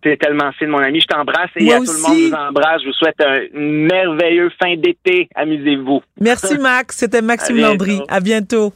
[0.02, 1.00] C'est tellement fin, mon ami.
[1.00, 2.80] Je t'embrasse et Moi à tout le monde, je vous embrasse.
[2.82, 5.28] Je vous souhaite un merveilleux fin d'été.
[5.34, 6.00] Amusez-vous.
[6.18, 6.96] Merci, Max.
[6.96, 7.60] C'était Maxime À.
[7.68, 8.00] Landry.
[8.08, 8.72] À bientôt.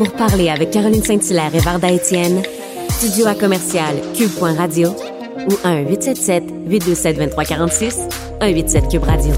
[0.00, 2.40] Pour parler avec Caroline Saint-Hilaire et Varda Étienne,
[2.88, 4.96] studio à commercial cube.radio
[5.46, 8.08] ou 1-877-827-2346,
[8.40, 9.34] 187 Cube Radio.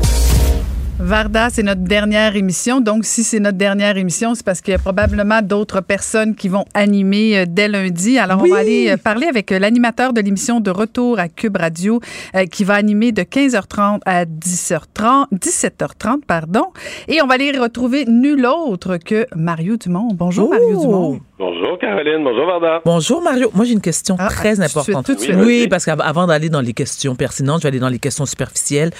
[1.02, 2.80] Varda, c'est notre dernière émission.
[2.80, 6.48] Donc, si c'est notre dernière émission, c'est parce qu'il y a probablement d'autres personnes qui
[6.48, 8.18] vont animer euh, dès lundi.
[8.18, 11.56] Alors, on va aller euh, parler avec euh, l'animateur de l'émission de retour à Cube
[11.56, 12.00] Radio
[12.36, 16.66] euh, qui va animer de 15h30 à 10h30, 17h30, pardon.
[17.08, 20.08] Et on va aller retrouver nul autre que Mario Dumont.
[20.14, 21.20] Bonjour, Mario Dumont.
[21.36, 22.80] Bonjour Caroline, bonjour Varda.
[22.84, 23.50] Bonjour Mario.
[23.54, 25.06] Moi j'ai une question très tout de importante.
[25.06, 25.36] suite, tout de suite.
[25.44, 28.90] Oui, parce qu'avant d'aller dans les questions pertinentes, je vais aller dans les questions superficielles.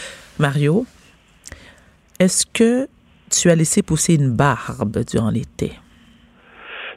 [0.41, 0.85] Mario,
[2.19, 2.87] est-ce que
[3.31, 5.73] tu as laissé pousser une barbe durant l'été?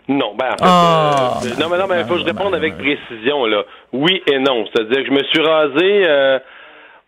[0.08, 1.40] Non, ben en fait, Ah.
[1.44, 3.64] euh, non mais non mais il faut que je réponde avec précision là.
[3.92, 6.40] Oui et non, c'est-à-dire que je me suis rasé euh,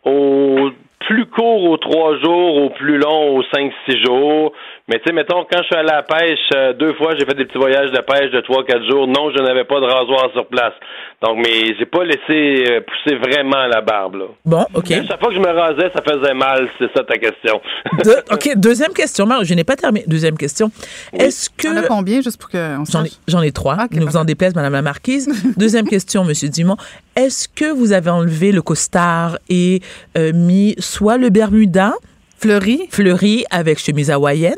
[0.06, 0.70] au
[1.02, 4.52] plus court aux trois jours, au plus long aux cinq six jours.
[4.90, 7.26] Mais tu sais, mettons quand je suis allé à la pêche euh, deux fois, j'ai
[7.26, 9.06] fait des petits voyages de pêche de trois quatre jours.
[9.06, 10.74] Non, je n'avais pas de rasoir sur place.
[11.22, 14.26] Donc, mais j'ai pas laissé euh, pousser vraiment la barbe là.
[14.46, 14.88] Bon, OK.
[14.88, 16.70] Chaque fois que je me rasais, ça faisait mal.
[16.80, 17.60] C'est ça ta question.
[18.06, 19.28] De- OK, deuxième question.
[19.44, 20.06] Je n'ai pas terminé.
[20.08, 20.72] Deuxième question.
[21.12, 21.68] Est-ce que...
[21.68, 23.76] On a combien, juste pour qu'on J'en ai, j'en ai trois.
[23.92, 25.28] ne vous en déplaise, Madame la Marquise.
[25.58, 26.78] Deuxième question, Monsieur Dumont.
[27.16, 29.82] Est-ce que vous avez enlevé le costard et
[30.18, 31.94] euh, mis soit le Bermuda
[32.40, 34.56] fleuri, fleuri avec chemise hawaïenne?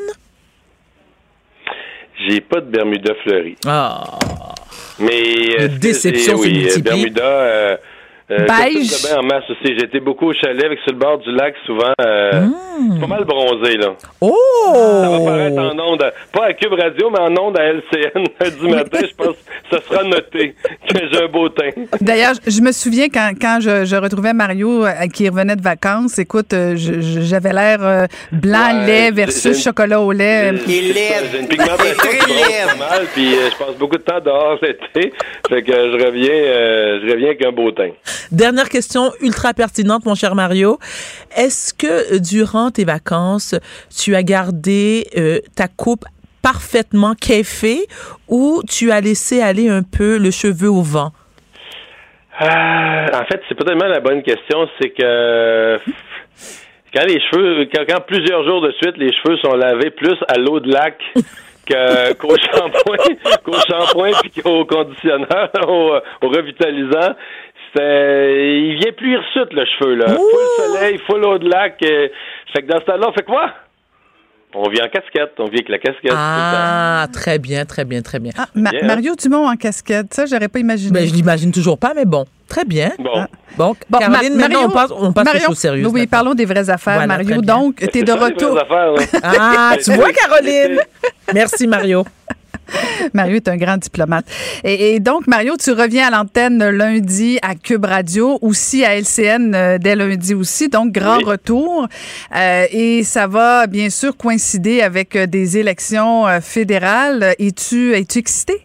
[2.28, 3.56] J'ai pas de Bermuda fleuri.
[3.66, 4.20] Ah.
[5.00, 6.82] Mais euh, déception oui, multiplie.
[6.82, 7.24] Bermuda.
[7.24, 7.78] Euh,
[8.32, 8.92] euh, Beige?
[9.18, 9.74] en masse aussi.
[9.78, 11.94] J'ai été beaucoup au chalet avec sur le bord du lac souvent.
[12.02, 12.44] Euh,
[12.94, 13.94] c'est pas mal bronzé là.
[14.22, 14.36] Oh!
[14.74, 18.24] Ça va paraître en onde, pas à Cube Radio, mais en onde à LCN
[18.62, 19.00] du matin.
[19.02, 20.56] Je pense que ça sera noté
[20.88, 21.72] que j'ai un beau teint.
[22.02, 26.20] D'ailleurs, je me souviens quand, quand je, je retrouvais Mario euh, qui revenait de vacances,
[26.20, 30.54] écoute, euh, j'avais l'air euh, blanc, Ouais, lait j'ai- versus j'ai- chocolat au lait.
[30.68, 34.20] J'ai j'ai une pigmentation qui bronze pas mal, puis euh, je passe beaucoup de temps
[34.24, 35.12] dehors l'été.
[35.50, 37.92] Fait que je reviens, euh, je reviens avec un beau teint.
[38.32, 40.80] Dernière question ultra pertinente, mon cher Mario.
[41.36, 43.56] Est-ce que euh, durant tes vacances,
[43.96, 46.06] tu as gardé euh, ta coupe
[46.42, 47.88] parfaitement café
[48.28, 51.12] ou tu as laissé aller un peu le cheveu au vent?
[52.42, 55.78] Euh, en fait, c'est pas tellement la bonne question, c'est que
[56.94, 60.38] quand les cheveux, quand, quand plusieurs jours de suite, les cheveux sont lavés plus à
[60.38, 60.98] l'eau de lac
[62.20, 62.98] qu'au shampoing,
[63.44, 67.16] qu'au shampoing puis qu'au conditionneur, au, au revitalisant,
[67.78, 70.08] il vient plus hirsute, le cheveu, là.
[70.08, 70.18] Full
[70.58, 71.76] soleil, full eau de lac.
[71.84, 72.08] euh,
[72.54, 73.52] fait que dans ce temps-là, on fait quoi?
[74.56, 76.12] On vient en casquette, on vient avec la casquette.
[76.16, 78.32] Ah, très bien, très bien, très bien.
[78.56, 78.82] Ma- Bien.
[78.88, 80.92] Mario Dumont en casquette, ça, j'aurais pas imaginé.
[80.92, 82.90] Ben, je l'imagine toujours pas, mais bon, très bien.
[82.98, 83.26] Bon.
[83.58, 85.92] Bon, Bon, Caroline, Ma- maintenant, on passe, on passe aux Mario, choses sérieuses.
[85.94, 87.42] Oui, parlons des vraies affaires, Voilà, Mario.
[87.44, 88.52] Donc, tu es de les retour.
[88.56, 89.02] vraies affaires, là.
[89.22, 90.80] Ah, tu vois, Caroline?
[91.32, 92.04] Merci, Mario.
[93.14, 94.26] Mario est un grand diplomate.
[94.64, 99.54] Et, et donc, Mario, tu reviens à l'antenne lundi à Cube Radio, aussi à LCN
[99.56, 100.70] euh, dès lundi aussi.
[100.70, 101.24] Donc, grand Oui.
[101.26, 101.88] retour.
[102.36, 107.36] Euh, et ça va, bien sûr, coïncider avec euh, des élections fédérales.
[107.40, 108.62] Es-tu es-tu excité?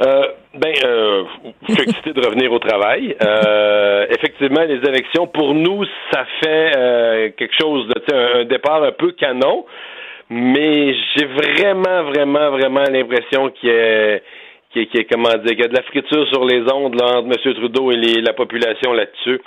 [0.00, 1.24] Euh, ben, euh,
[1.68, 3.16] je suis excité de revenir au travail.
[3.20, 9.10] Euh, effectivement, les élections, pour nous, ça fait quelque chose de, un départ un peu
[9.12, 9.64] canon,
[10.30, 15.64] mais j'ai vraiment, vraiment, vraiment l'impression qu'il y a, y a, comment dire, qu'il y
[15.64, 17.54] a de la friture sur les ondes là, entre M.
[17.54, 19.40] Trudeau et les- la population là-dessus.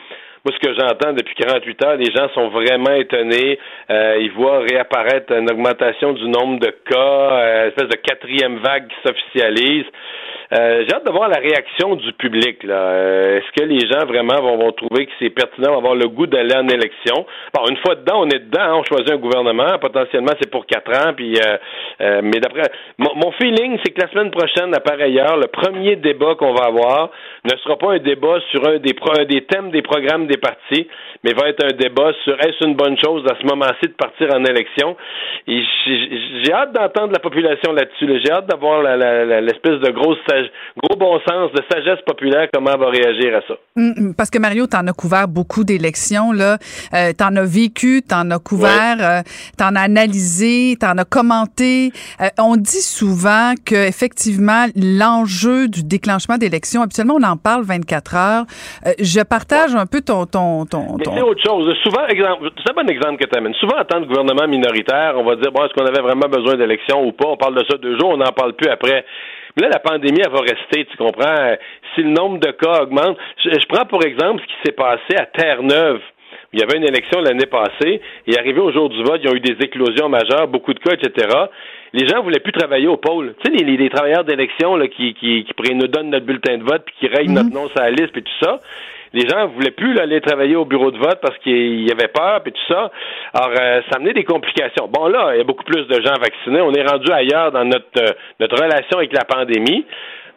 [0.44, 3.60] Moi, ce que j'entends depuis 48 heures, les gens sont vraiment étonnés.
[3.92, 8.58] Euh, ils voient réapparaître une augmentation du nombre de cas, euh, une espèce de quatrième
[8.58, 9.86] vague qui s'officialise.
[10.54, 12.64] Euh, j'ai hâte de voir la réaction du public.
[12.64, 12.74] Là.
[12.74, 16.28] Euh, Est-ce que les gens vraiment vont, trouver que c'est pertinent, vont avoir le goût
[16.28, 17.26] d'aller en élection?
[17.54, 20.66] Bon, une fois dedans, on est dedans, hein, on choisit un gouvernement, potentiellement c'est pour
[20.66, 21.58] quatre ans, puis euh,
[22.02, 22.64] euh, mais d'après
[22.98, 26.66] mon, feeling, c'est que la semaine prochaine, à pareille heure, le premier débat qu'on va
[26.66, 27.12] avoir
[27.46, 30.38] ne sera pas un débat sur un des, pro- un des thèmes des programmes des
[30.38, 30.88] partis,
[31.24, 34.28] mais va être un débat sur est-ce une bonne chose à ce moment-ci de partir
[34.36, 34.96] en élection.
[35.48, 35.62] Et
[36.44, 38.06] j'ai hâte d'entendre la population là-dessus.
[38.08, 38.20] là.
[38.24, 38.84] J'ai hâte d'avoir
[39.42, 40.52] l'espèce de grosse sage-
[40.84, 43.56] gros bon sens, de sagesse populaire, comment elle va réagir à ça.
[43.76, 46.58] Hum, hum, Parce que Mario, t'en as couvert beaucoup d'élections, là.
[46.94, 49.22] Euh, t'en as vécu, t'en as couvert, euh,
[49.58, 51.92] t'en as analysé, t'en as commenté.
[52.22, 58.16] Euh, on dit souvent que effectivement l'enjeu du déclenchement d'élections, habituellement on en parle 24
[58.16, 58.44] heures.
[58.86, 60.98] Euh, je partage un peu ton ton ton.
[60.98, 61.76] Ton- c'est autre chose.
[61.84, 63.54] Souvent, exemple, c'est un bon exemple que tu amènes.
[63.56, 66.56] Souvent, en tant que gouvernement minoritaire, on va dire, bon, est-ce qu'on avait vraiment besoin
[66.56, 67.28] d'élections ou pas?
[67.30, 69.06] On parle de ça deux jours, on n'en parle plus après.
[69.58, 71.56] Mais là, la pandémie, elle va rester, tu comprends?
[71.96, 75.16] Si le nombre de cas augmente, je, je prends pour exemple ce qui s'est passé
[75.20, 76.00] à Terre-Neuve.
[76.54, 79.34] Il y avait une élection l'année passée, et arrivé au jour du vote, ils ont
[79.36, 81.28] eu des éclosions majeures, beaucoup de cas, etc.
[81.94, 83.34] Les gens voulaient plus travailler au pôle.
[83.44, 86.64] Tu sais, les, les- les travailleurs d'élection qui, qui, qui nous donnent notre bulletin de
[86.64, 88.60] vote, puis qui règlent notre nom sur la liste, puis tout ça.
[89.14, 92.08] Les gens voulaient plus là, aller travailler au bureau de vote parce qu'il y avait
[92.08, 92.92] peur, puis tout ça.
[93.34, 94.88] Alors, euh, ça amenait des complications.
[94.88, 96.62] Bon, là, il y a beaucoup plus de gens vaccinés.
[96.62, 99.86] On est rendu ailleurs dans notre, euh, notre relation avec la pandémie.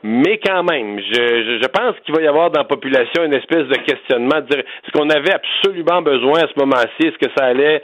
[0.03, 3.33] Mais quand même, je, je, je pense qu'il va y avoir dans la population une
[3.33, 7.31] espèce de questionnement, de dire est-ce qu'on avait absolument besoin à ce moment-ci, est-ce que
[7.39, 7.81] ça allait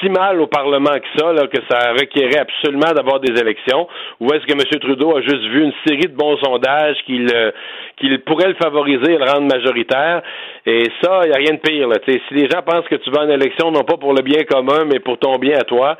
[0.00, 3.86] si mal au Parlement que ça, là, que ça requérait absolument d'avoir des élections,
[4.20, 4.80] ou est-ce que M.
[4.80, 9.18] Trudeau a juste vu une série de bons sondages qu'il euh, pourrait le favoriser et
[9.18, 10.22] le rendre majoritaire?
[10.66, 11.88] Et ça, il n'y a rien de pire.
[12.06, 14.84] Si les gens pensent que tu vas en élection, non pas pour le bien commun,
[14.90, 15.96] mais pour ton bien à toi,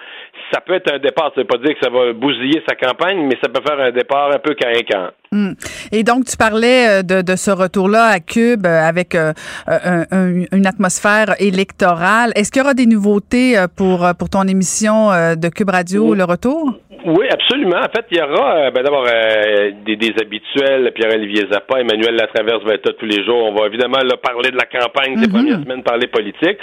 [0.53, 1.33] ça peut être un départ.
[1.35, 3.91] Ça veut pas dire que ça va bousiller sa campagne, mais ça peut faire un
[3.91, 5.11] départ un peu caïnquant.
[5.33, 5.55] Hum.
[5.93, 9.33] Et donc, tu parlais euh, de, de ce retour-là à Cube euh, avec euh,
[9.69, 12.33] un- un- une atmosphère électorale.
[12.35, 15.71] Est-ce qu'il y aura des nouveautés euh, pour, euh, pour ton émission euh, de Cube
[15.71, 16.75] Radio, le retour?
[17.07, 17.79] Oui, absolument.
[17.79, 22.17] En fait, il y aura euh, ben, d'abord euh, des, des habituels, Pierre-Olivier Zappa, Emmanuel
[22.17, 23.47] Latraverse va être là tous les jours.
[23.47, 26.59] On va évidemment là, parler de la campagne des premières semaines, parler politique.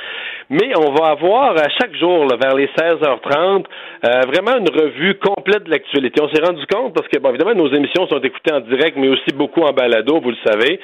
[0.49, 3.65] Mais on va avoir à chaque jour, là, vers les 16h30,
[4.05, 6.21] euh, vraiment une revue complète de l'actualité.
[6.23, 9.09] On s'est rendu compte, parce que, bon, évidemment, nos émissions sont écoutées en direct, mais
[9.09, 10.79] aussi beaucoup en balado, vous le savez,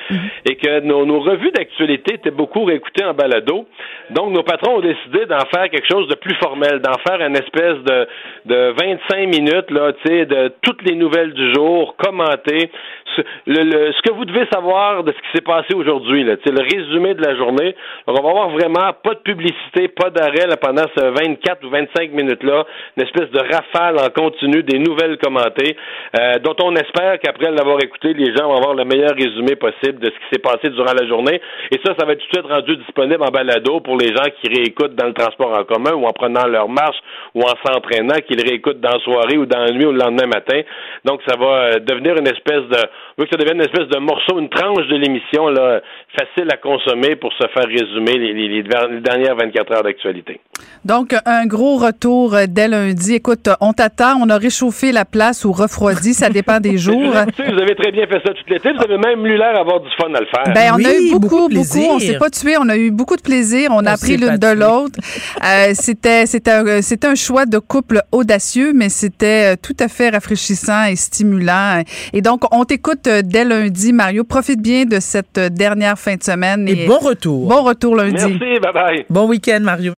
[0.49, 3.65] et que nos, nos revues d'actualité étaient beaucoup réécoutées en balado.
[4.09, 7.35] Donc, nos patrons ont décidé d'en faire quelque chose de plus formel, d'en faire une
[7.37, 8.07] espèce de,
[8.45, 8.73] de
[9.07, 12.69] 25 minutes, là, tu sais, de toutes les nouvelles du jour, commenter
[13.15, 16.35] ce, le- le- ce que vous devez savoir de ce qui s'est passé aujourd'hui, là,
[16.35, 17.75] tu sais, le résumé de la journée.
[18.07, 19.52] Donc, on va avoir vraiment pas de publicité,
[19.95, 22.65] pas d'arrêt pendant ce 24 ou 25 minutes-là,
[22.97, 25.75] une espèce de rafale en continu des nouvelles commentées,
[26.19, 29.99] euh, dont on espère qu'après l'avoir écouté, les gens vont avoir le meilleur résumé possible
[29.99, 31.41] de ce qui s'est passé durant la journée.
[31.71, 34.25] Et ça, ça va être tout de suite rendu disponible en balado pour les gens
[34.41, 36.97] qui réécoutent dans le transport en commun ou en prenant leur marche
[37.35, 39.99] ou en s'entraînant, qui le réécoutent dans la soirée ou dans la nuit ou le
[39.99, 40.61] lendemain matin.
[41.05, 42.77] Donc, ça va euh, devenir une espèce de,
[43.17, 45.81] veut que ça devienne une espèce de morceau, une tranche de l'émission, là,
[46.17, 50.39] facile à consommer pour se faire résumer les, les- dernières 24 heures d'actualité.
[50.85, 53.15] Donc, un gros retour euh, dès lundi.
[53.15, 54.19] Écoute, on t'attend.
[54.21, 56.13] On a réchauffé la place ou refroidi.
[56.13, 57.13] Ça dépend des jours.
[57.13, 58.71] vous vous avez très bien fait ça tout l'été.
[58.73, 60.53] Vous avez même eu l'air d'avoir du fun à le faire.
[60.53, 61.95] Ben, on a eu beaucoup, beaucoup de beaucoup.
[61.95, 62.55] On s'est pas tué.
[62.59, 63.69] On a eu beaucoup de plaisir.
[63.71, 64.99] On, a On appris l'une de l'autre.
[65.43, 69.87] Euh, c'était, c'était, un, c'était un choix de couple audacieux, mais c'était euh, tout à
[69.87, 71.83] fait rafraîchissant et stimulant.
[72.13, 74.23] Et donc, on t'écoute euh, dès lundi, Mario.
[74.23, 76.67] Profite bien de cette euh, dernière fin de semaine.
[76.67, 77.47] Et bon retour.
[77.47, 78.13] Bon retour lundi.
[78.13, 79.05] Merci, bye bye.
[79.09, 79.93] Bon week-end, Mario.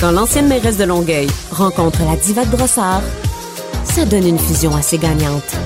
[0.00, 3.02] Quand l'ancienne mairesse de Longueuil rencontre la diva de Brossard,
[3.84, 5.56] ça donne une fusion assez gagnante.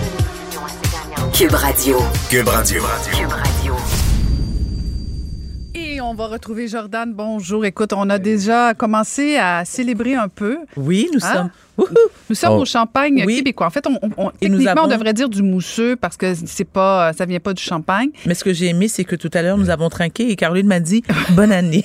[1.32, 1.98] Cube Radio.
[2.30, 2.82] Cube Radio.
[3.12, 3.57] Cube Radio.
[6.10, 7.12] On va retrouver Jordan.
[7.12, 7.66] Bonjour.
[7.66, 10.56] Écoute, on a déjà commencé à célébrer un peu.
[10.74, 11.50] Oui, nous Hein?
[11.76, 11.86] sommes.
[12.30, 13.36] Nous sommes On- au champagne Oui.
[13.36, 13.66] québécois.
[13.66, 17.40] En fait, on, techniquement, on devrait dire du mousseux parce que c'est pas, ça vient
[17.40, 18.08] pas du champagne.
[18.24, 20.66] Mais ce que j'ai aimé, c'est que tout à l'heure, nous avons trinqué et Caroline
[20.66, 21.84] m'a dit bonne année.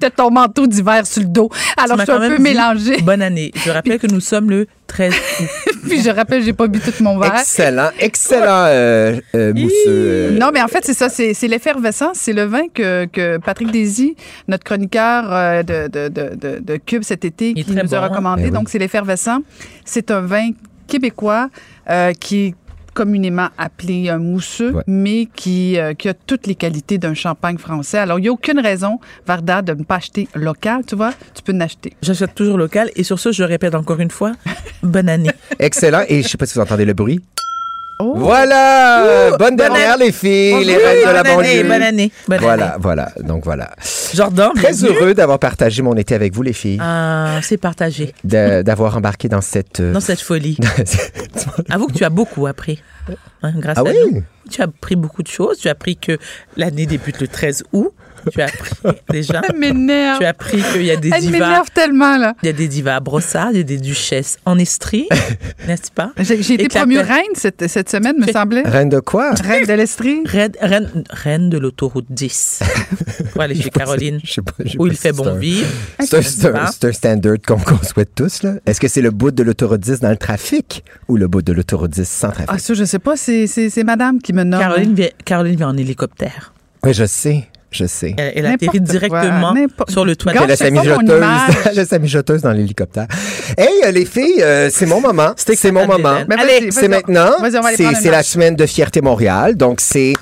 [0.00, 1.50] T'as ton manteau d'hiver sur le dos.
[1.76, 3.02] Alors, Tu je suis un peu mélangée.
[3.02, 3.52] Bonne année.
[3.56, 5.46] Je rappelle que nous sommes le 13 août.
[5.88, 7.34] Puis je rappelle, j'ai pas bu tout mon verre.
[7.34, 9.72] Excellent, excellent euh, euh, mousseux.
[9.88, 10.30] euh.
[10.38, 12.18] Non, mais en fait, c'est ça, c'est l'effervescence.
[12.18, 14.14] C'est le vin que, que Patrick Désy,
[14.48, 17.94] notre chroniqueur euh, de, de, de, de, de Cube cet été, qui nous a bon,
[17.96, 18.08] hein?
[18.08, 18.44] recommandé.
[18.44, 18.50] Oui.
[18.50, 19.38] Donc, c'est l'effervescent.
[19.84, 20.50] C'est un vin
[20.86, 21.48] québécois
[21.90, 22.54] euh, qui est
[22.94, 24.82] communément appelé un mousseux, Ouais.
[24.86, 27.98] mais qui, euh, qui a toutes les qualités d'un champagne français.
[27.98, 31.12] Alors, il n'y a aucune raison, Varda, de ne pas acheter local, tu vois.
[31.34, 31.92] Tu peux l'acheter.
[32.02, 34.32] J'achète toujours local et sur ce, je répète encore une fois
[34.82, 35.30] bonne année.
[35.58, 36.02] Excellent.
[36.08, 37.20] Et je sais pas si vous entendez le bruit.
[38.04, 38.14] Oh.
[38.16, 39.30] Voilà!
[39.32, 40.06] Ouh, bonne dernière, année.
[40.06, 42.74] les filles, les reines de la bonne année, bonne année, bonne voilà, année.
[42.80, 43.12] voilà.
[43.22, 43.70] Donc voilà.
[44.14, 44.98] Jordan, Très bienvenue.
[44.98, 46.78] heureux d'avoir partagé mon été avec vous, les filles.
[46.80, 49.80] Ah, c'est partagé D'avoir embarqué dans cette.
[49.80, 50.58] euh, dans cette folie.
[51.70, 52.82] Avoue que tu as beaucoup appris.
[53.42, 53.96] hein, grâce Ah à oui?
[54.12, 54.22] nous.
[54.50, 55.58] Tu as appris beaucoup de choses.
[55.58, 56.18] Tu as appris que
[56.56, 57.92] l'année débute le 13 août.
[58.30, 58.72] Tu as appris
[59.10, 59.42] déjà.
[59.48, 60.18] Elle m'énerve.
[60.18, 61.32] Tu as appris qu'il y a des Elle divas.
[61.32, 62.34] m'énerve tellement, là.
[62.42, 65.08] Il y a des divas à brossard, il y a des duchesses en estrie,
[65.66, 66.12] n'est-ce pas?
[66.18, 68.62] J'ai été promue reine cette, cette semaine, me semblait.
[68.62, 69.32] Reine de quoi?
[69.44, 70.22] Reine de l'Estrie.
[70.26, 72.60] Reine, reine, reine de l'autoroute 10.
[73.32, 74.52] Pour aller chez Caroline, Je sais pas.
[74.64, 75.66] je sais où il fait c'est bon un- vivre.
[76.00, 76.16] C'est
[76.86, 78.42] un, standard qu'on souhaite tous.
[78.42, 78.54] là.
[78.66, 81.52] Est-ce que c'est le bout de l'autoroute 10 dans le trafic ou le bout de
[81.52, 82.50] l'autoroute 10 sans trafic?
[82.52, 84.60] Ah, ça, je sais pas, c'est c'est- c'est madame qui me nomme.
[84.60, 86.52] Caroline vient, Caroline vient en hélicoptère.
[86.84, 87.48] Oui, je sais.
[87.72, 88.14] Je sais.
[88.18, 89.54] Elle, elle atterrit directement
[89.88, 90.32] sur le toit.
[90.34, 91.24] Elle c'est sa mijoteuse,
[91.66, 93.06] elle laisse sa mijoteuse dans l'hélicoptère.
[93.56, 95.32] Hey, euh, les filles, euh, c'est mon moment.
[95.36, 96.18] C'est mon moment.
[96.28, 96.38] Ben,
[96.70, 97.30] C'est maintenant.
[97.74, 99.56] C'est la semaine de Fierté Montréal.
[99.56, 100.12] Donc, c'est.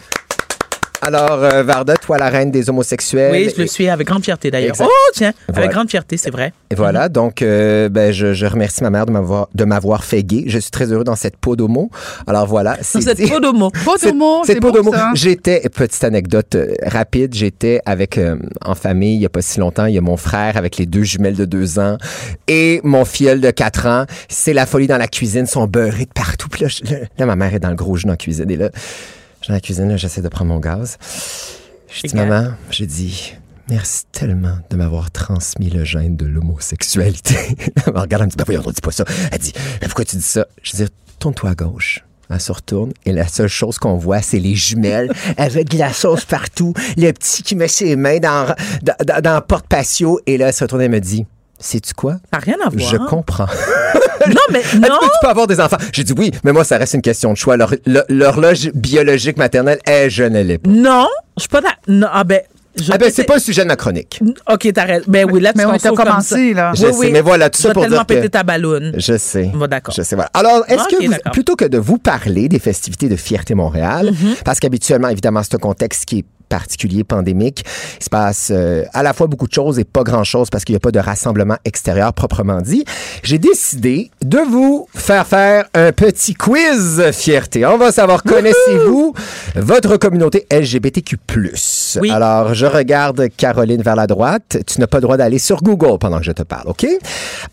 [1.02, 3.32] Alors, euh, Varda, toi, la reine des homosexuels.
[3.32, 4.70] Oui, je le suis avec grande fierté d'ailleurs.
[4.70, 4.86] Exact.
[4.89, 5.62] Oh, tiens, Voilà.
[5.62, 6.52] avec grande fierté, c'est vrai.
[6.70, 10.22] Et voilà, donc euh, ben, je, je remercie ma mère de m'avoir de m'avoir fait
[10.22, 10.44] gay.
[10.47, 11.90] Je suis très heureux dans cette peau d'homo.
[12.27, 13.70] Alors voilà, c'est Cette peau d'homo.
[14.14, 14.93] Mots, cette c'est peau d'homo.
[14.93, 15.10] ça.
[15.14, 19.59] J'étais, petite anecdote euh, rapide, j'étais avec, euh, en famille, il y a pas si
[19.60, 21.97] longtemps, il y a mon frère avec les deux jumelles de deux ans
[22.48, 24.05] et mon filleul de quatre ans.
[24.28, 26.48] C'est la folie dans la cuisine, ils sont beurrés de partout.
[26.48, 28.51] Puis là, je- là, là, ma mère est dans le gros jeu dans la cuisine.
[28.51, 28.70] Et là,
[29.41, 30.99] je suis dans la cuisine, là, j'essaie de prendre mon gaz.
[31.89, 33.33] Je dis, maman, j'ai dit,
[33.71, 37.37] merci tellement de m'avoir transmis le gène de l'homosexualité.
[37.87, 39.05] elle me regarde, elle me dit, ben voyons, on dit pas ça.
[39.33, 40.47] Elle dit, ben pourquoi tu dis ça?
[40.62, 40.85] Je dis,
[41.19, 42.05] tourne-toi à gauche.
[42.29, 45.93] Elle se retourne et la seule chose qu'on voit, c'est les jumelles avec de la
[45.93, 46.75] sauce partout.
[46.97, 50.55] Le petit qui met ses mains dans, dans, dans, dans le porte-patio et là, elle
[50.55, 51.25] se retourne et me dit,
[51.61, 52.16] sais-tu quoi?
[52.32, 52.91] Ça rien à voir.
[52.91, 53.47] Je comprends.
[54.28, 54.99] Non, mais Elle dit, non.
[55.03, 55.78] tu peux avoir des enfants?
[55.95, 57.57] J'ai dit oui, mais moi, ça reste une question de choix.
[57.57, 57.73] L'hor-
[58.11, 60.69] L'horloge biologique maternelle est je ne l'ai pas.
[60.69, 61.09] Non,
[61.39, 61.62] je suis pas.
[61.89, 62.43] Non, ah ben.
[62.77, 64.20] je- Ah ben, c'est pas le sujet de ma chronique.
[64.53, 65.05] OK, t'arrêtes.
[65.09, 66.55] Ben oui, là, tu Mais on t'a commencé, ça.
[66.55, 66.73] là.
[66.74, 67.11] Je Oui, sais, oui.
[67.12, 68.93] mais voilà, tout Tu ça vas pour tellement dire que- péter ta ballonne.
[68.99, 69.51] Je sais.
[69.55, 69.95] Bon, d'accord.
[69.97, 70.31] Je sais, voilà.
[70.35, 74.35] Alors, est-ce que vous, plutôt que de vous parler des festivités de Fierté Montréal, Mhm.
[74.45, 77.64] parce qu'habituellement, évidemment, c'est un contexte qui est particulier, pandémique.
[77.98, 80.74] Il se passe euh, à la fois beaucoup de choses et pas grand-chose parce qu'il
[80.74, 82.85] n'y a pas de rassemblement extérieur proprement dit.
[83.22, 87.64] J'ai décidé de vous faire faire un petit quiz fierté.
[87.64, 89.14] On va savoir, connaissez-vous
[89.56, 91.16] votre communauté LGBTQ+.
[92.01, 92.10] Oui.
[92.10, 94.59] Alors, je regarde Caroline vers la droite.
[94.66, 96.86] Tu n'as pas le droit d'aller sur Google pendant que je te parle, OK?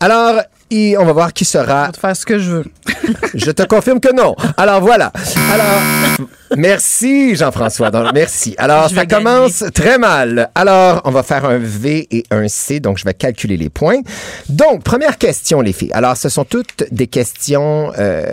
[0.00, 2.64] Alors, et on va voir qui sera Je vais te faire ce que je veux.
[3.34, 4.34] je te confirme que non.
[4.56, 5.12] Alors voilà.
[5.52, 6.26] Alors,
[6.56, 7.90] merci Jean-François.
[8.14, 8.54] Merci.
[8.58, 9.24] Alors, Je ça gagner.
[9.24, 10.50] commence très mal.
[10.54, 14.00] Alors, on va faire un V et un C, donc je vais calculer les points.
[14.48, 15.92] Donc, première question, les filles.
[15.92, 18.24] Alors, ce sont toutes des questions euh,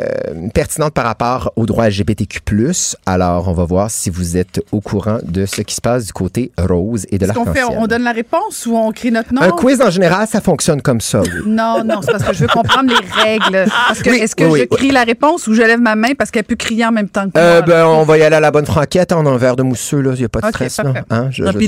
[0.54, 2.42] pertinentes par rapport au droit LGBTQ+.
[3.06, 6.14] Alors, on va voir si vous êtes au courant de ce qui se passe du
[6.14, 7.66] côté rose et de l'arc-en-ciel.
[7.78, 9.42] on donne la réponse ou on crie notre nom?
[9.42, 11.22] Un quiz, en général, ça fonctionne comme ça.
[11.22, 11.30] oui.
[11.46, 13.66] Non, non, c'est parce que je veux comprendre les règles.
[13.88, 14.78] Parce que Oui, est-ce que oui, je oui.
[14.78, 17.26] crie la réponse ou je lève ma main parce qu'elle peut crier en même temps
[17.30, 17.62] que Euh, moi?
[17.68, 19.12] ben, on va y aller à la bonne franquette.
[19.14, 20.12] On a un verre de mousseux, là.
[20.14, 20.84] Il n'y a pas de stress, là.
[20.86, 21.04] parfait.
[21.10, 21.30] Hein?
[21.32, 21.68] Je- Non, je- puis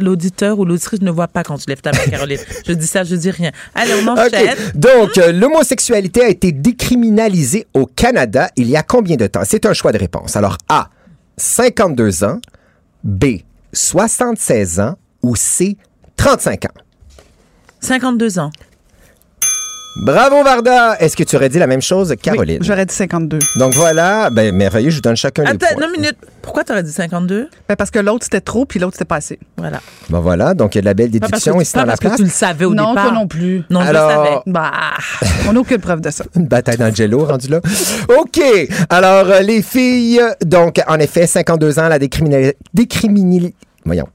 [0.00, 2.38] l'auditeur ou l'auditrice ne voit pas quand tu lèves ta main, Caroline.
[2.66, 3.50] je dis ça, je dis rien.
[3.74, 4.54] Allez, on enchaîne.
[4.74, 9.42] Donc, euh, l'homosexualité a été décriminalisée au Canada il y a combien de temps?
[9.44, 10.36] C'est un choix de réponse.
[10.36, 10.88] Alors, A,
[11.36, 12.40] 52 ans,
[13.04, 13.24] B,
[13.72, 15.76] 76 ans ou C,
[16.16, 16.68] 35 ans?
[17.80, 18.50] 52 ans.
[19.98, 20.96] Bravo, Varda!
[21.00, 22.58] Est-ce que tu aurais dit la même chose, Caroline?
[22.60, 23.38] Oui, j'aurais dit 52.
[23.56, 25.86] Donc voilà, ben, merveilleux, je vous donne chacun les Attends, points.
[25.86, 26.16] une minute.
[26.42, 27.48] Pourquoi t'aurais dit 52?
[27.66, 29.38] Ben, parce que l'autre, c'était trop, puis l'autre, c'était pas assez.
[29.56, 29.80] Voilà.
[30.10, 32.00] Ben voilà, donc il y a de la belle que, déduction ici dans la parce
[32.00, 32.18] que place.
[32.18, 33.04] tu le savais au non, départ.
[33.06, 33.62] toi non plus.
[33.70, 34.36] Non, Alors- je le savais.
[34.46, 34.70] Bah,
[35.48, 36.24] on n'a aucune preuve de ça.
[36.36, 37.60] Une bataille d'Angelo rendu là.
[38.18, 38.40] OK.
[38.90, 42.52] Alors, euh, les filles, donc, en effet, 52 ans, la décriminali...
[42.74, 43.54] décriminali...
[43.86, 44.06] Voyons.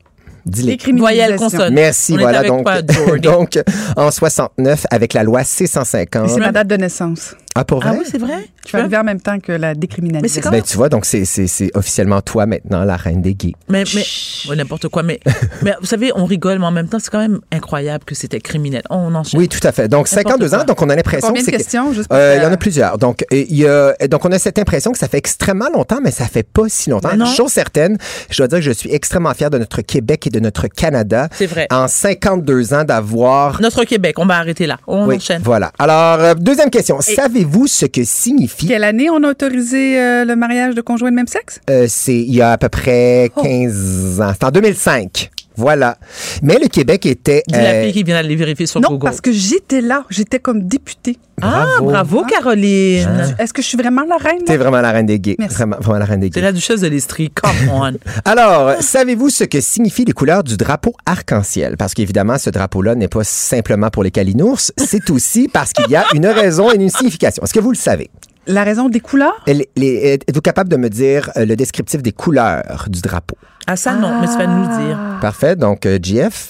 [0.45, 0.77] Dis-les.
[0.97, 1.73] Voyelle consonne.
[1.73, 2.39] Merci, On est voilà.
[2.39, 3.59] avec Donc, donc,
[3.95, 6.30] en 69, avec la loi C-150.
[6.30, 7.35] C'est ma date de naissance.
[7.55, 7.89] Ah, pour vrai?
[7.93, 8.45] Ah oui, c'est vrai?
[8.63, 10.49] Je suis arrivée en même temps que la décriminalisation.
[10.51, 13.53] Ben, tu vois, donc, c'est- c'est c'est officiellement toi maintenant, la reine des gays.
[13.67, 14.03] Mais, mais,
[14.49, 15.03] ouais, n'importe quoi.
[15.03, 15.19] Mais,
[15.61, 18.39] mais vous savez, on rigole, mais en même temps, c'est quand même incroyable que c'était
[18.39, 18.83] criminel.
[18.89, 19.37] On enchaîne.
[19.39, 19.89] Oui, tout à fait.
[19.89, 21.57] Donc, N'importe 52 ans, donc on a l'impression Combien que de c'est...
[21.57, 22.97] que- questions, juste pour Euh, Il y en a plusieurs.
[22.97, 26.11] Donc, il y a, donc, on a cette impression que ça fait extrêmement longtemps, mais
[26.11, 27.15] ça fait pas si longtemps.
[27.17, 27.25] Non.
[27.25, 27.97] Chose certaine,
[28.29, 31.27] je dois dire que je suis extrêmement fier de notre Québec et de notre Canada.
[31.33, 31.67] C'est vrai.
[31.69, 33.59] En 52 ans d'avoir...
[33.61, 34.77] Notre Québec, on va arrêter là.
[34.87, 35.41] On Oui, enchaîne.
[35.43, 35.73] voilà.
[35.79, 37.01] Alors, euh, deuxième question.
[37.41, 38.68] Savez-vous ce que signifie...
[38.68, 41.59] Quelle année on a autorisé euh, le mariage de conjoints de même sexe?
[41.72, 43.41] Euh, c'est il y a à peu près Oh.
[43.41, 44.31] 15 ans.
[44.34, 45.31] C'est en 2005.
[45.61, 45.97] Voilà.
[46.41, 47.43] Mais le Québec était...
[47.47, 49.03] Dis la euh, fille qui vient d'aller vérifier sur Non, Google.
[49.05, 50.03] parce que j'étais là.
[50.09, 51.17] J'étais comme députée.
[51.43, 53.33] Ah, bravo, Caroline.
[53.39, 54.43] Est-ce que je suis vraiment la reine?
[54.45, 55.35] T'es vraiment la reine des gays.
[55.39, 55.55] Merci.
[55.55, 56.41] Vraiment, vraiment la reine des gays.
[56.41, 57.29] la duchesse de l'Estrie.
[57.31, 57.93] Come on.
[58.25, 61.77] Alors, savez-vous ce que signifient les couleurs du drapeau arc-en-ciel?
[61.77, 65.95] Parce qu'évidemment, ce drapeau-là n'est pas simplement pour les calinours, c'est aussi parce qu'il y
[65.95, 67.43] a une raison et une signification.
[67.43, 68.09] Est-ce que vous le savez?
[68.47, 69.43] La raison des couleurs?
[69.47, 73.38] Êtes-vous capable de me dire euh, le descriptif des couleurs du drapeau?
[73.68, 74.99] Ah, ça, non, mais tu vas nous le dire.
[75.22, 75.55] Parfait.
[75.55, 76.49] Donc, euh, GF.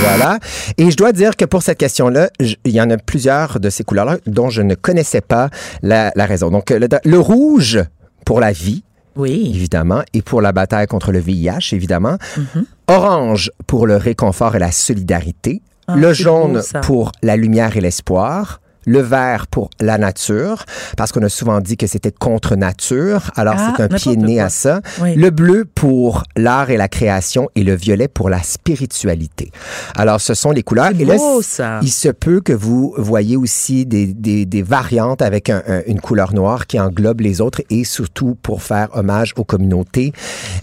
[0.00, 0.38] Voilà.
[0.78, 3.82] Et je dois dire que pour cette question-là, il y en a plusieurs de ces
[3.84, 5.50] couleurs-là dont je ne connaissais pas
[5.82, 6.50] la, la raison.
[6.50, 7.82] Donc, euh, le, le rouge
[8.24, 8.84] pour la vie,
[9.16, 9.50] Oui.
[9.54, 12.16] évidemment, et pour la bataille contre le VIH, évidemment.
[12.36, 12.64] Mhm.
[12.88, 15.62] Orange pour le réconfort et la solidarité.
[15.88, 18.60] Ah, le jaune beau, pour la lumière et l'espoir.
[18.86, 20.64] Le vert pour la nature,
[20.96, 23.30] parce qu'on a souvent dit que c'était contre nature.
[23.36, 24.44] Alors, Ah, c'est un pied né quoi.
[24.44, 24.80] à ça.
[25.00, 25.14] Oui.
[25.14, 29.50] Le bleu pour l'art et la création et le violet pour la spiritualité.
[29.96, 30.90] Alors, ce sont les couleurs.
[30.96, 31.78] C'est Et là, beau, ça.
[31.82, 36.00] il se peut que vous voyez aussi des, des, des variantes avec un- un- une
[36.00, 40.12] couleur noire qui englobe les autres et surtout pour faire hommage aux communautés,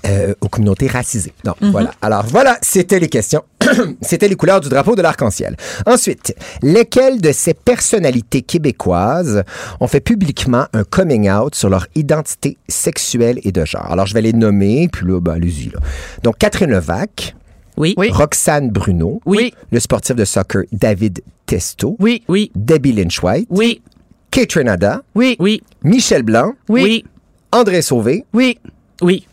[0.06, 1.34] euh, aux communautés racisées.
[1.44, 1.72] Donc, Mhm.
[1.72, 1.92] voilà.
[2.02, 3.44] Alors, voilà, c'était les questions.
[4.02, 5.56] c'était les couleurs du drapeau de l'arc-en-ciel.
[5.86, 9.44] Ensuite, lesquelles de ces personnalités québécoises
[9.80, 13.92] ont fait publiquement un coming out sur leur identité sexuelle et de genre?
[13.92, 15.70] Alors, je vais les nommer, puis là, ben, allez-y.
[15.70, 15.80] là.
[16.24, 17.36] Donc, Catherine Levac,
[17.78, 17.94] Oui.
[17.98, 18.10] Oui.
[18.12, 19.54] Roxane Bruno, Oui.
[19.72, 22.24] le sportif de soccer David Testo, Oui.
[22.28, 22.52] Oui.
[22.56, 23.82] Debbie Lynch-White, Oui.
[24.30, 25.36] Kate Renada, Oui.
[25.40, 25.62] Oui.
[25.84, 26.82] Michel Blanc, Oui.
[26.84, 27.06] Oui.
[27.52, 28.26] André Sauvé.
[28.34, 28.58] Oui.
[29.02, 29.26] Oui.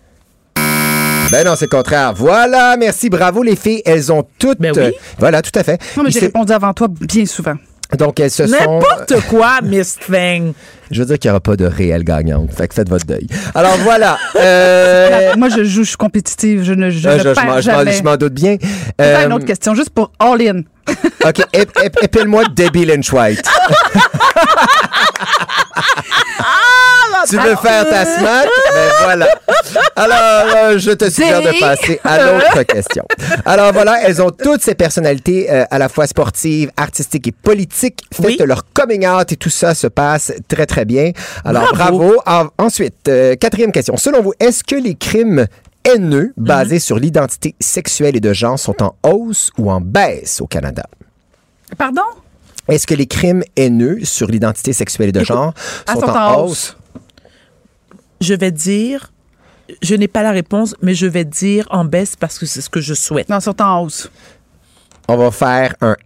[1.30, 2.12] Ben non, c'est le contraire.
[2.14, 3.82] Voilà, merci, bravo les filles.
[3.84, 4.59] Elles ont toutes...
[4.60, 4.82] Ben oui.
[4.82, 5.78] euh, voilà, tout à fait.
[5.96, 7.55] Non, mais j'ai répondu avant toi bien souvent.
[7.98, 8.52] Donc, elles se sont...
[8.80, 10.52] N'importe quoi, Miss Thing.
[10.90, 12.50] Je veux dire qu'il n'y aura pas de réelle gagnante.
[12.55, 13.26] Fait que faites votre deuil.
[13.55, 14.16] Alors, voilà.
[14.36, 16.64] Euh, Moi, je joue, je suis compétitive.
[16.64, 17.92] Je ne, je euh, ne je, perds jamais.
[17.92, 18.55] je m'en doute bien.
[18.98, 20.60] Attends, une Euh, autre question, juste pour all in.
[21.26, 23.42] OK, ép- ép- épelle-moi Debbie Lynch-White.
[27.28, 28.49] Tu veux faire ta smack?
[28.73, 29.27] Ben voilà.
[29.97, 33.05] Alors, euh, je te suggère de passer à l'autre question.
[33.45, 38.01] Alors voilà, elles ont toutes ces personnalités euh, à la fois sportives, artistiques et politiques.
[38.12, 38.39] Faites Oui.
[38.47, 41.12] leur coming out et tout ça se passe très, très bien.
[41.45, 41.99] Alors, Bravo.
[41.99, 42.23] bravo.
[42.59, 43.97] En- ensuite, euh, quatrième question.
[43.97, 45.47] Selon vous, est-ce que les crimes
[45.85, 46.81] haineux basés Mhm.
[46.81, 50.85] sur l'identité sexuelle et de genre sont en hausse ou en baisse au Canada?
[51.77, 52.03] Pardon?
[52.69, 55.55] Est-ce que les crimes haineux sur l'identité sexuelle et de genre
[55.86, 56.77] Ah, sont, sont en, en hausse?
[58.20, 59.12] Je vais dire,
[59.82, 62.70] je n'ai pas la réponse, mais je vais dire en baisse parce que c'est ce
[62.70, 63.28] que je souhaite.
[63.28, 64.11] Non, sont en hausse.
[65.09, 65.97] On va faire un.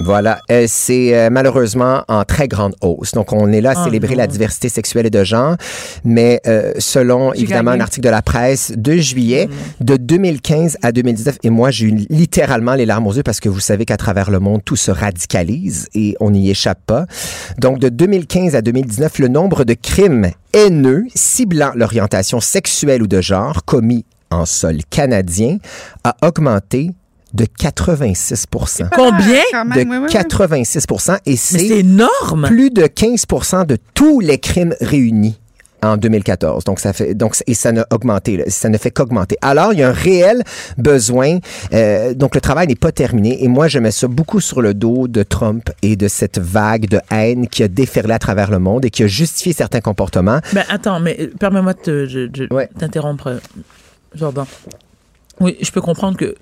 [0.00, 3.12] Voilà, Euh, c'est euh, malheureusement en très grande hausse.
[3.12, 4.18] Donc, on est là à Oh célébrer non.
[4.22, 5.56] la diversité sexuelle et de genre,
[6.04, 7.82] mais euh, selon évidemment gagné.
[7.82, 9.48] un article de la presse de juillet,
[9.80, 13.48] de 2015 à 2019, et moi j'ai eu littéralement les larmes aux yeux parce que
[13.50, 17.04] vous savez qu'à travers le monde, tout se radicalise et on n'y échappe pas.
[17.58, 23.20] Donc, de 2015 à 2019, le nombre de crimes haineux ciblant l'orientation sexuelle ou de
[23.20, 25.58] genre commis en sol canadien
[26.04, 26.92] a augmenté
[27.34, 29.40] de 86% Combien?
[29.52, 30.12] Quand de même, oui, oui, oui.
[30.14, 32.46] 86% et c'est c'est énorme.
[32.46, 35.38] plus de 15% de tous les crimes réunis
[35.82, 36.64] en 2014.
[36.64, 38.44] Donc ça fait donc et ça n'a augmenté, là.
[38.48, 39.36] ça ne fait qu'augmenter.
[39.40, 40.42] Alors il y a un réel
[40.76, 41.38] besoin.
[41.72, 44.74] euh, donc le travail n'est pas terminé et moi je mets ça beaucoup sur le
[44.74, 48.58] dos de Trump et de cette vague de haine qui a déferlé à travers le
[48.58, 50.40] monde et qui a justifié certains comportements.
[50.52, 52.68] Ben attends, mais euh, permets-moi de te- je- je- Ouais.
[52.78, 53.38] t'interrompre, euh,
[54.14, 54.44] Jordan.
[55.40, 56.34] Oui, je peux comprendre que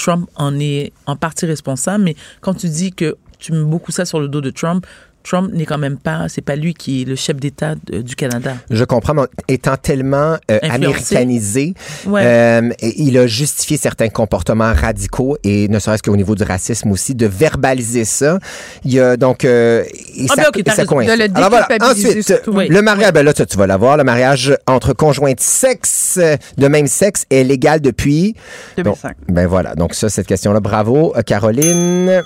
[0.00, 4.04] Trump en est en partie responsable, mais quand tu dis que tu mets beaucoup ça
[4.04, 4.86] sur le dos de Trump,
[5.22, 8.54] Trump n'est quand même pas, c'est pas lui qui est le chef d'État du Canada.
[8.70, 11.74] Je comprends, mais étant tellement euh, américanisé,
[12.06, 12.22] Ouais.
[12.24, 17.14] euh, il a justifié certains comportements radicaux et ne serait-ce qu'au niveau du racisme aussi,
[17.14, 18.38] de verbaliser ça.
[18.84, 19.84] Il y a donc euh,
[20.16, 20.94] et Ah ça, ben ok, et t'as ça raison.
[20.94, 21.06] coince.
[21.06, 22.52] De le Alors voilà, ensuite, surtout.
[22.54, 22.68] Oui.
[22.68, 26.18] le mariage, ben là, tu vas l'avoir, le mariage entre conjoints de sexe,
[26.56, 28.34] de même sexe est légal depuis
[28.76, 29.08] 2005.
[29.08, 32.22] Donc, ben voilà, donc ça, cette question-là, bravo, euh, Caroline.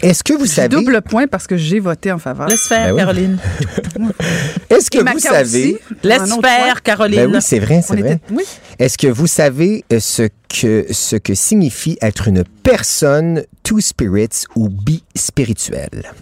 [0.00, 2.46] Est-ce que vous savez, double point parce que j'ai voté en faveur.
[2.48, 2.98] Laisse faire, Ben oui.
[3.00, 3.38] Caroline.
[4.70, 5.78] est-ce que Et vous savez, aussi.
[6.04, 6.82] Laisse faire.
[6.82, 7.16] Caroline.
[7.26, 8.12] ben oui, c'est vrai, c'est vrai.
[8.14, 8.44] était- Oui.
[8.78, 14.44] Est-ce que vous savez euh, ce que, ce que signifie être une personne two spirits
[14.54, 16.12] ou bi-spirituelle?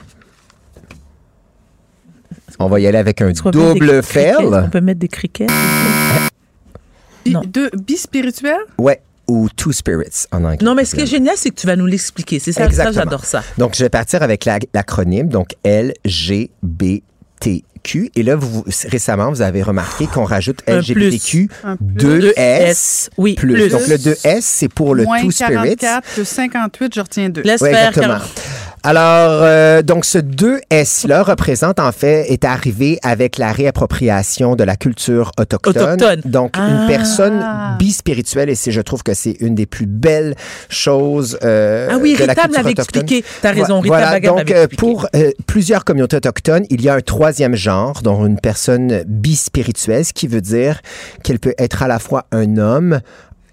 [2.58, 4.34] On va y aller avec un double criquets?
[4.38, 4.70] On fail.
[4.70, 5.46] peut mettre des criquets.
[7.24, 7.42] Bi- Non.
[7.46, 8.56] Deux bispirituels?
[8.78, 10.58] Ouais, ou two spirits en anglais.
[10.62, 12.38] Non, mais ce qui est génial, c'est que tu vas nous l'expliquer.
[12.38, 13.42] C'est ça, ça j'adore ça.
[13.58, 18.10] Donc, je vais partir avec la- l'acronyme, donc LGBTQ.
[18.16, 22.32] Et là, vous, récemment, vous avez remarqué qu'on rajoute LGBTQ Un plus.
[22.32, 23.08] 2S.
[23.16, 23.52] Oui, plus.
[23.54, 23.68] plus.
[23.68, 25.76] Donc, le 2S, c'est pour le Moins two spirits.
[25.76, 27.42] 44 plus 58, je retiens deux.
[27.42, 28.14] Laisse Oui, faire, exactement.
[28.14, 28.32] Caroline.
[28.86, 34.76] Alors, euh, donc, ce 2S-là représente, en fait, est arrivé avec la réappropriation de la
[34.76, 35.76] culture autochtone.
[35.94, 36.20] Autochtone.
[36.24, 36.68] Donc, Ah.
[36.68, 37.44] une personne
[37.80, 40.36] bispirituelle, et c'est, je trouve que c'est une des plus belles
[40.68, 43.02] choses euh, Ah oui, de la culture l'avait autochtone.
[43.02, 43.24] expliqué.
[43.42, 47.00] T'as raison, Rita Voilà, donc, euh, pour euh, plusieurs communautés autochtones, il y a un
[47.00, 50.80] troisième genre, dont une personne bispirituelle, ce qui veut dire
[51.24, 53.00] qu'elle peut être à la fois un homme,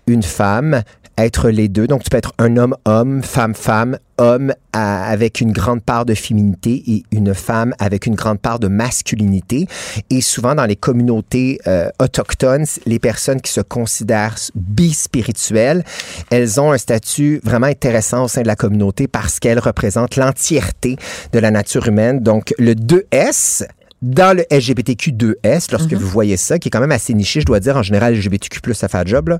[0.06, 0.84] une femme,
[1.18, 1.88] être les deux.
[1.88, 7.04] Donc, tu peux être un homme-homme, femme-femme, homme avec une grande part de féminité et
[7.12, 9.68] une femme avec une grande part de masculinité.
[10.10, 15.84] Et souvent, dans les communautés euh, autochtones, les personnes qui se considèrent bispirituelles,
[16.30, 20.98] elles ont un statut vraiment intéressant au sein de la communauté parce qu'elles représentent l'entièreté
[21.32, 22.20] de la nature humaine.
[22.20, 23.66] Donc, le 2S,
[24.04, 27.62] dans le LGBTQ2S, lorsque vous voyez ça, qui est quand même assez niché, je dois
[27.62, 29.40] dire, en général, LGBTQ+, ça fait un job, là,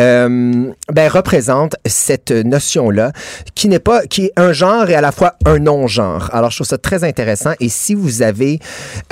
[0.00, 3.12] euh, ben, représente cette notion-là,
[3.54, 6.30] qui n'est pas, qui est un genre et à la fois un non-genre.
[6.32, 7.52] Alors, je trouve ça très intéressant.
[7.60, 8.60] Et si vous avez,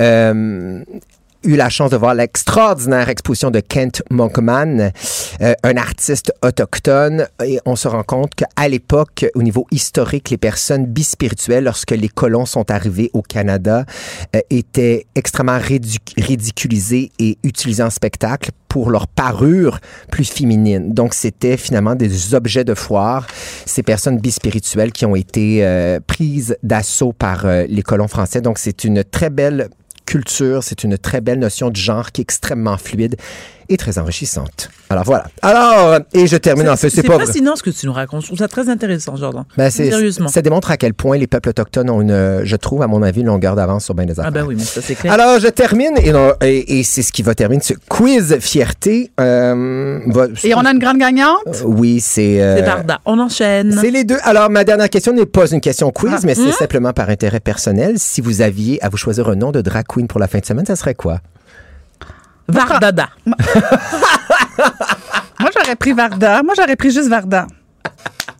[0.01, 0.83] euh,
[1.47, 4.91] eu la chance de voir l'extraordinaire exposition de Kent Monkman,
[5.41, 10.37] euh, un artiste autochtone, et on se rend compte qu'à l'époque, au niveau historique, les
[10.37, 13.85] personnes bispirituelles, lorsque les colons sont arrivés au Canada,
[14.35, 19.79] euh, étaient extrêmement ridic- ridiculisées et utilisées en spectacle pour leur parure
[20.11, 20.93] plus féminine.
[20.93, 23.25] Donc, c'était finalement des objets de foire,
[23.65, 28.41] ces personnes bispirituelles qui ont été euh, prises d'assaut par les colons français.
[28.41, 29.69] Donc, c'est une très belle
[30.07, 33.17] culture, c'est une très belle notion de genre qui est extrêmement fluide
[33.69, 34.69] et très enrichissante.
[34.89, 35.25] Alors voilà.
[35.41, 37.25] Alors, et je termine en fait, c'est C'est pas vrai.
[37.25, 38.21] fascinant ce que tu nous racontes.
[38.21, 39.43] Je trouve ça très intéressant, Jordan.
[39.57, 40.27] Ben, c'est- Sérieusement.
[40.29, 43.21] ça démontre à quel point les peuples autochtones ont une, je trouve, à mon avis,
[43.21, 44.25] une longueur d'avance sur bien des affaires.
[44.27, 45.11] Ah ben oui, mais ça c'est clair.
[45.13, 49.11] Alors, je termine, et, non- et, et c'est ce qui va terminer ce quiz fierté.
[49.19, 51.37] Euh, va- Et on a une grande gagnante?
[51.47, 52.41] Euh, oui, c'est...
[52.41, 52.99] euh, c'est Varda.
[53.05, 53.77] On enchaîne.
[53.81, 54.17] c'est les deux.
[54.23, 56.19] Alors, ma dernière question n'est pas une question quiz, Ah.
[56.23, 56.51] mais c'est Hmm?
[56.53, 57.95] simplement par intérêt personnel.
[57.97, 60.45] Si vous aviez à vous choisir un nom de drag queen pour la fin de
[60.45, 61.19] semaine, ça serait quoi?
[62.47, 63.09] Vardada.
[65.39, 66.41] Moi, j'aurais pris Varda.
[66.43, 67.47] Moi, j'aurais pris juste Varda.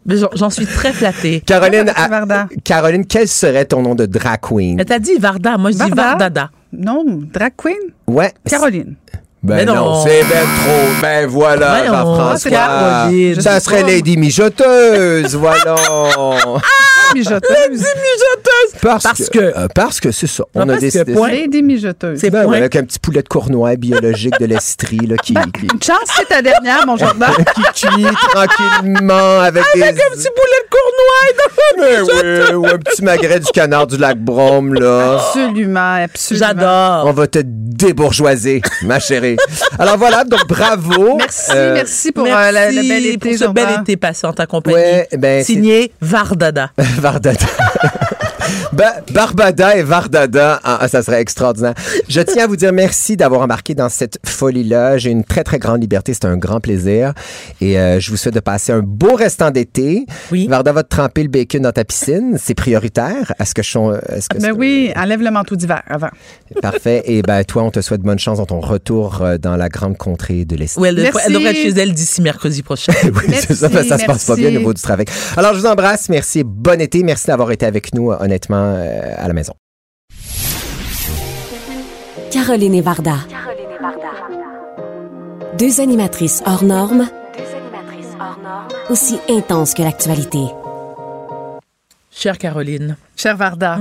[0.06, 1.42] Mais j'en- suis très flattée.
[1.42, 2.48] Caroline, à- Varda.
[2.64, 4.80] Caroline, quel serait ton nom de drag queen?
[4.80, 5.58] Elle t'a dit Varda.
[5.58, 6.04] Moi, je dis Varda?
[6.04, 6.50] Vardada.
[6.72, 7.04] Non,
[7.34, 7.78] drag queen?
[8.08, 8.34] Ouais.
[8.50, 8.96] Caroline.
[9.44, 10.04] Ben Mais non, non.
[10.04, 11.02] c'est ben trop.
[11.02, 13.42] Ben voilà, c'est Jean-François.
[13.42, 13.84] Ça serait.
[13.84, 15.76] Lady Mijoteuse, voilà.
[17.14, 17.70] Mijoteuse.
[17.70, 18.82] mijoteuse.
[18.82, 20.44] Parce, Parce que, que- euh, parce que c'est ça.
[20.56, 21.14] Non, On a parce que décidé.
[21.14, 21.30] point.
[21.30, 22.20] Et des mijoteuses.
[22.20, 22.58] C'est Ben, point.
[22.58, 26.28] avec un petit poulet de cournois biologique de l'Estrie là, qui, qui, Une chance, c'est
[26.28, 27.30] ta dernière, mon Jordan.
[27.56, 29.84] qui cuit tranquillement avec, des...
[29.84, 33.88] Avec un petit boulet de cournois dans Ben oui, ou un petit magret du canard
[33.88, 35.14] du lac Brome, là.
[35.16, 36.46] Absolument, absolument.
[36.46, 37.14] On J'adore.
[37.14, 39.27] va te débourgeoiser, ma chérie.
[39.80, 41.18] Alors voilà, donc bravo.
[41.18, 44.26] Merci, Euh, merci pour Merci euh, la- le bel été, pour ce bel été passé
[44.28, 44.76] en ta compagnie.
[44.78, 46.72] Ouais, ben, Signé Vardada.
[46.78, 47.46] Vardada.
[48.74, 51.74] Ba- Barbada et Vardada, ah, ah, ça serait extraordinaire.
[52.08, 54.98] Je tiens à vous dire merci d'avoir embarqué dans cette folie-là.
[54.98, 56.14] J'ai une très, très grande liberté.
[56.14, 57.14] C'est un grand plaisir.
[57.62, 60.06] Et euh, je vous souhaite de passer un beau restant d'été.
[60.32, 60.48] Oui.
[60.48, 62.38] Varda va te tremper le bacon dans ta piscine.
[62.42, 63.34] C'est prioritaire.
[63.40, 63.80] Est-ce que je suis...
[64.16, 66.10] Est-ce que Ben oui, enlève le manteau d'hiver avant.
[66.62, 67.04] Parfait.
[67.06, 69.98] Et ben toi, on te souhaite bonne chance dans ton retour euh, dans la grande
[69.98, 70.78] contrée de l'Est.
[70.78, 71.26] Oui, elle, devrait- Merci.
[71.28, 72.94] elle devrait être chez elle d'ici mercredi prochain.
[73.04, 75.06] Oui, c'est ça, Merci, ça se passe pas bien au niveau du travail.
[75.38, 76.10] Alors, je vous embrasse.
[76.10, 76.44] Merci.
[76.44, 77.04] Bon été.
[77.04, 79.54] Merci d'avoir été avec nous, euh, honnêtement, euh, à la maison.
[82.32, 83.18] Caroline et Varda.
[85.58, 87.08] Deux animatrices hors normes,
[88.90, 90.44] aussi intenses que l'actualité.
[92.12, 93.80] Chère Caroline, Cher Varda,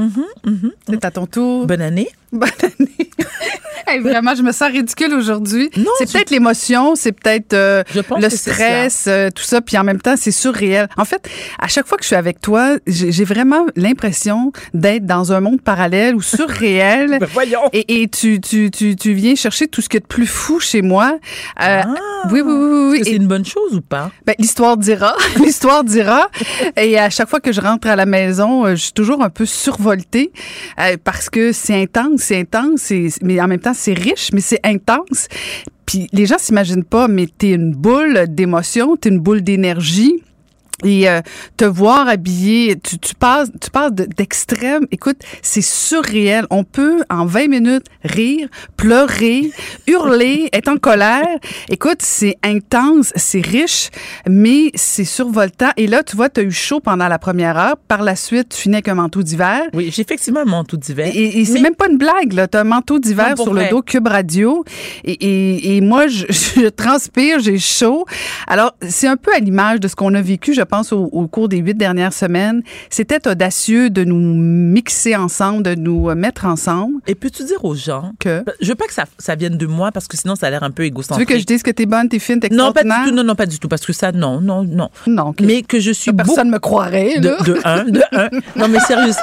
[0.89, 1.67] c'est à ton tour.
[1.67, 2.09] bonne année.
[2.33, 3.11] Bonne année.
[3.89, 5.71] Hey, vraiment, je me sens ridicule aujourd'hui.
[5.99, 7.85] C'est peut-être l'émotion, c'est peut-être euh,
[8.19, 10.89] le stress, euh, tout ça, puis en même temps, c'est surréel.
[10.97, 11.29] En fait,
[11.61, 15.61] à chaque fois que je suis avec toi, j'ai vraiment l'impression d'être dans un monde
[15.61, 17.19] parallèle ou surréel.
[17.27, 17.61] Ben voyons.
[17.73, 20.27] Et, et tu, tu, tu, tu viens chercher tout ce qu'il y a de plus
[20.27, 21.19] fou chez moi.
[21.63, 21.83] Euh,
[22.31, 22.89] oui, oui, oui, oui.
[22.91, 23.01] oui.
[23.05, 24.11] C'est une bonne chose ou pas?
[24.27, 25.15] ben, l'histoire dira.
[25.37, 26.29] l'histoire dira.
[26.77, 29.47] Et à chaque fois que je rentre à la maison, je suis toujours un peu
[29.47, 30.33] survoltée
[31.05, 32.93] parce que c'est intense, c'est intense,
[33.23, 35.29] mais en même temps, c'est riche, mais c'est intense.
[35.87, 40.23] Puis les gens s'imaginent pas, mais t'es une boule d'émotion, t'es une boule d'énergie.
[40.85, 41.23] Et euh,
[41.57, 44.87] te voir habillé, tu, tu passes, tu passes de- d'extrême.
[44.91, 46.45] Écoute, c'est surréel.
[46.51, 49.51] On peut en 20 minutes rire, pleurer,
[49.87, 51.27] hurler, être en colère.
[51.71, 53.89] Écoute, c'est intense, c'est riche,
[54.29, 55.71] mais c'est survoltant.
[55.79, 57.77] Et là, tu vois, tu as eu chaud pendant la première heure.
[57.89, 59.63] Par la suite, tu finis avec un manteau d'hiver.
[59.73, 61.11] Oui, j'ai effectivement un manteau d'hiver.
[61.15, 62.49] Et, et c'est Mais- même pas une blague, là.
[62.49, 63.65] T'as un manteau d'hiver sur vrai.
[63.65, 64.63] le dos Cube Radio.
[65.05, 68.05] Et, et, et moi, je, je transpire, j'ai chaud.
[68.47, 71.27] Alors, c'est un peu à l'image de ce qu'on a vécu, je pense, au, au
[71.29, 72.63] cours des huit dernières semaines.
[72.91, 77.01] C'était audacieux de nous mixer ensemble, de nous euh, mettre ensemble.
[77.07, 78.45] Et peux-tu dire aux gens Que?
[78.61, 80.63] Je veux pas que ça, ça vienne de moi parce que sinon ça a l'air
[80.63, 81.29] un peu Tu égocentrique.
[81.29, 83.15] veux que je dise que t'es bonne, t'es fine, t'es Non, pas du tout.
[83.15, 83.69] Non, non, pas du tout.
[83.69, 84.91] Parce que ça, non, non, non.
[85.07, 85.35] Non.
[85.41, 86.13] Mais que je suis.
[86.13, 87.39] Personne me croirait, là.
[87.39, 88.29] De, de un, de un.
[88.57, 89.13] Non, mais sérieux.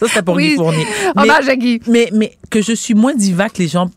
[0.00, 0.50] Ça, c'était pour Oui.
[0.50, 0.86] Guy Fournier.
[1.14, 1.80] Mais, Hommage à Guy.
[1.86, 3.90] mais, mais que je suis moins diva que les gens.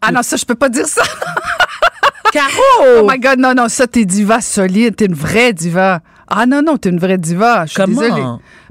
[0.00, 1.02] Ah non, ça, je peux pas dire ça.
[2.32, 3.00] Caro!
[3.02, 4.96] Oh my God, non, non, ça, t'es diva solide.
[4.96, 6.00] T'es une vraie diva.
[6.28, 7.64] Ah non, non, t'es une vraie diva.
[7.64, 8.00] Je suis Comment?
[8.00, 8.22] désolée.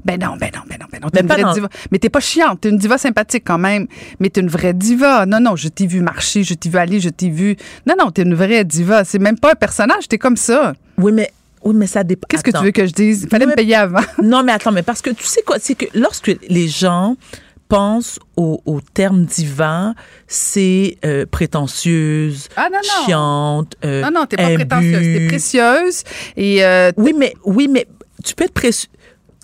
[0.04, 1.08] Ben non, ben non, ben non, ben non.
[1.10, 1.68] T'es Mais une vraie dans- diva.
[1.90, 2.60] Mais t'es pas chiante.
[2.60, 3.86] T'es une diva sympathique quand même.
[4.20, 5.26] Mais t'es une vraie diva.
[5.26, 7.56] Non, non, je t'ai vu marcher, je t'ai vu aller, je t'ai vu.
[7.86, 9.04] Non, non, t'es une vraie diva.
[9.04, 10.06] C'est même pas un personnage.
[10.08, 10.74] T'es comme ça.
[10.96, 11.32] Oui, mais,
[11.64, 12.26] oui, mais ça dépend.
[12.28, 13.22] Qu'est-ce que tu veux que je dise?
[13.24, 14.00] Il fallait Oui, me payer avant.
[14.22, 17.16] Non, mais attends, mais parce que tu sais quoi, c'est que lorsque les gens
[17.68, 19.94] pensent au, au terme diva,
[20.26, 23.06] c'est euh, prétentieuse, Ah, non, non.
[23.06, 24.54] chiante, euh, Non, non, t'es pas imbue.
[24.66, 25.02] prétentieuse.
[25.02, 26.02] T'es précieuse.
[26.36, 27.86] Et euh, Oui, mais oui, mais
[28.24, 28.88] tu peux être précieuse.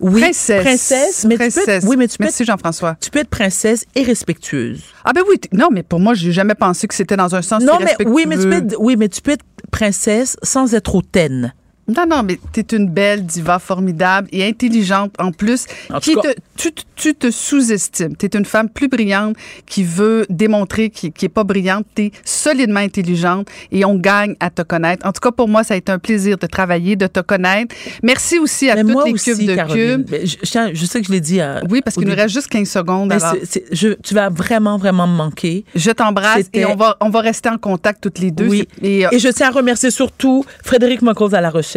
[0.01, 0.63] Oui, princesse.
[0.63, 1.69] princesse, mais tu peux Princesse.
[1.69, 2.97] être, oui, mais tu peux, Merci, être, Jean-François.
[3.01, 4.81] tu peux être princesse et respectueuse.
[5.05, 7.63] Ah ben oui, non, mais pour moi, j'ai jamais pensé que c'était dans un sens
[7.63, 10.97] Non, mais oui, mais tu peux être, oui, mais tu peux être princesse sans être
[10.97, 11.55] hautaine.
[11.89, 15.67] Non, non, mais t'es une belle diva formidable et intelligente en plus.
[15.93, 18.17] En qui tout cas- te, tu, te- tu te sous-estimes.
[18.17, 19.37] T'es une femme plus brillante
[19.67, 21.85] qui veut démontrer qui, qui est pas brillante.
[21.95, 25.07] T'es solidement intelligente et on gagne à te connaître.
[25.07, 27.75] En tout cas, pour moi, ça a été un plaisir de travailler, de te connaître.
[28.03, 30.05] Merci aussi à Mais toutes les aussi, cubes de Caroline.
[30.05, 30.15] cubes.
[30.25, 31.41] Je, sais que je l'ai dit.
[31.41, 33.09] à- Oui, parce qu'il nous reste juste 15 secondes.
[33.09, 33.35] Mais alors.
[33.43, 35.65] c'est- c'est- je- tu vas vraiment, vraiment me manquer.
[35.75, 38.47] Je t'embrasse et on va, on va rester en contact toutes les deux.
[38.49, 38.69] Oui.
[38.83, 41.74] Et, euh, Et je tiens à remercier surtout Frédéric Mocose à la recherche,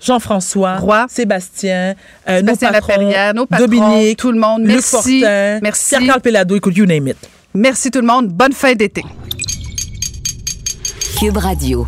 [0.00, 1.06] Jean-François, Roy.
[1.08, 1.94] Sébastien,
[2.28, 4.62] euh, nos patrons, Laperrière, nos patrons, Dominique, tout le monde.
[4.62, 5.20] Luc Merci.
[5.20, 5.88] Fortin, Merci.
[5.88, 7.16] Pierre-Carl Pelado, écoute, you name it.
[7.54, 8.28] Merci tout le monde.
[8.28, 9.02] Bonne fin d'été.
[11.18, 11.86] Cube Radio.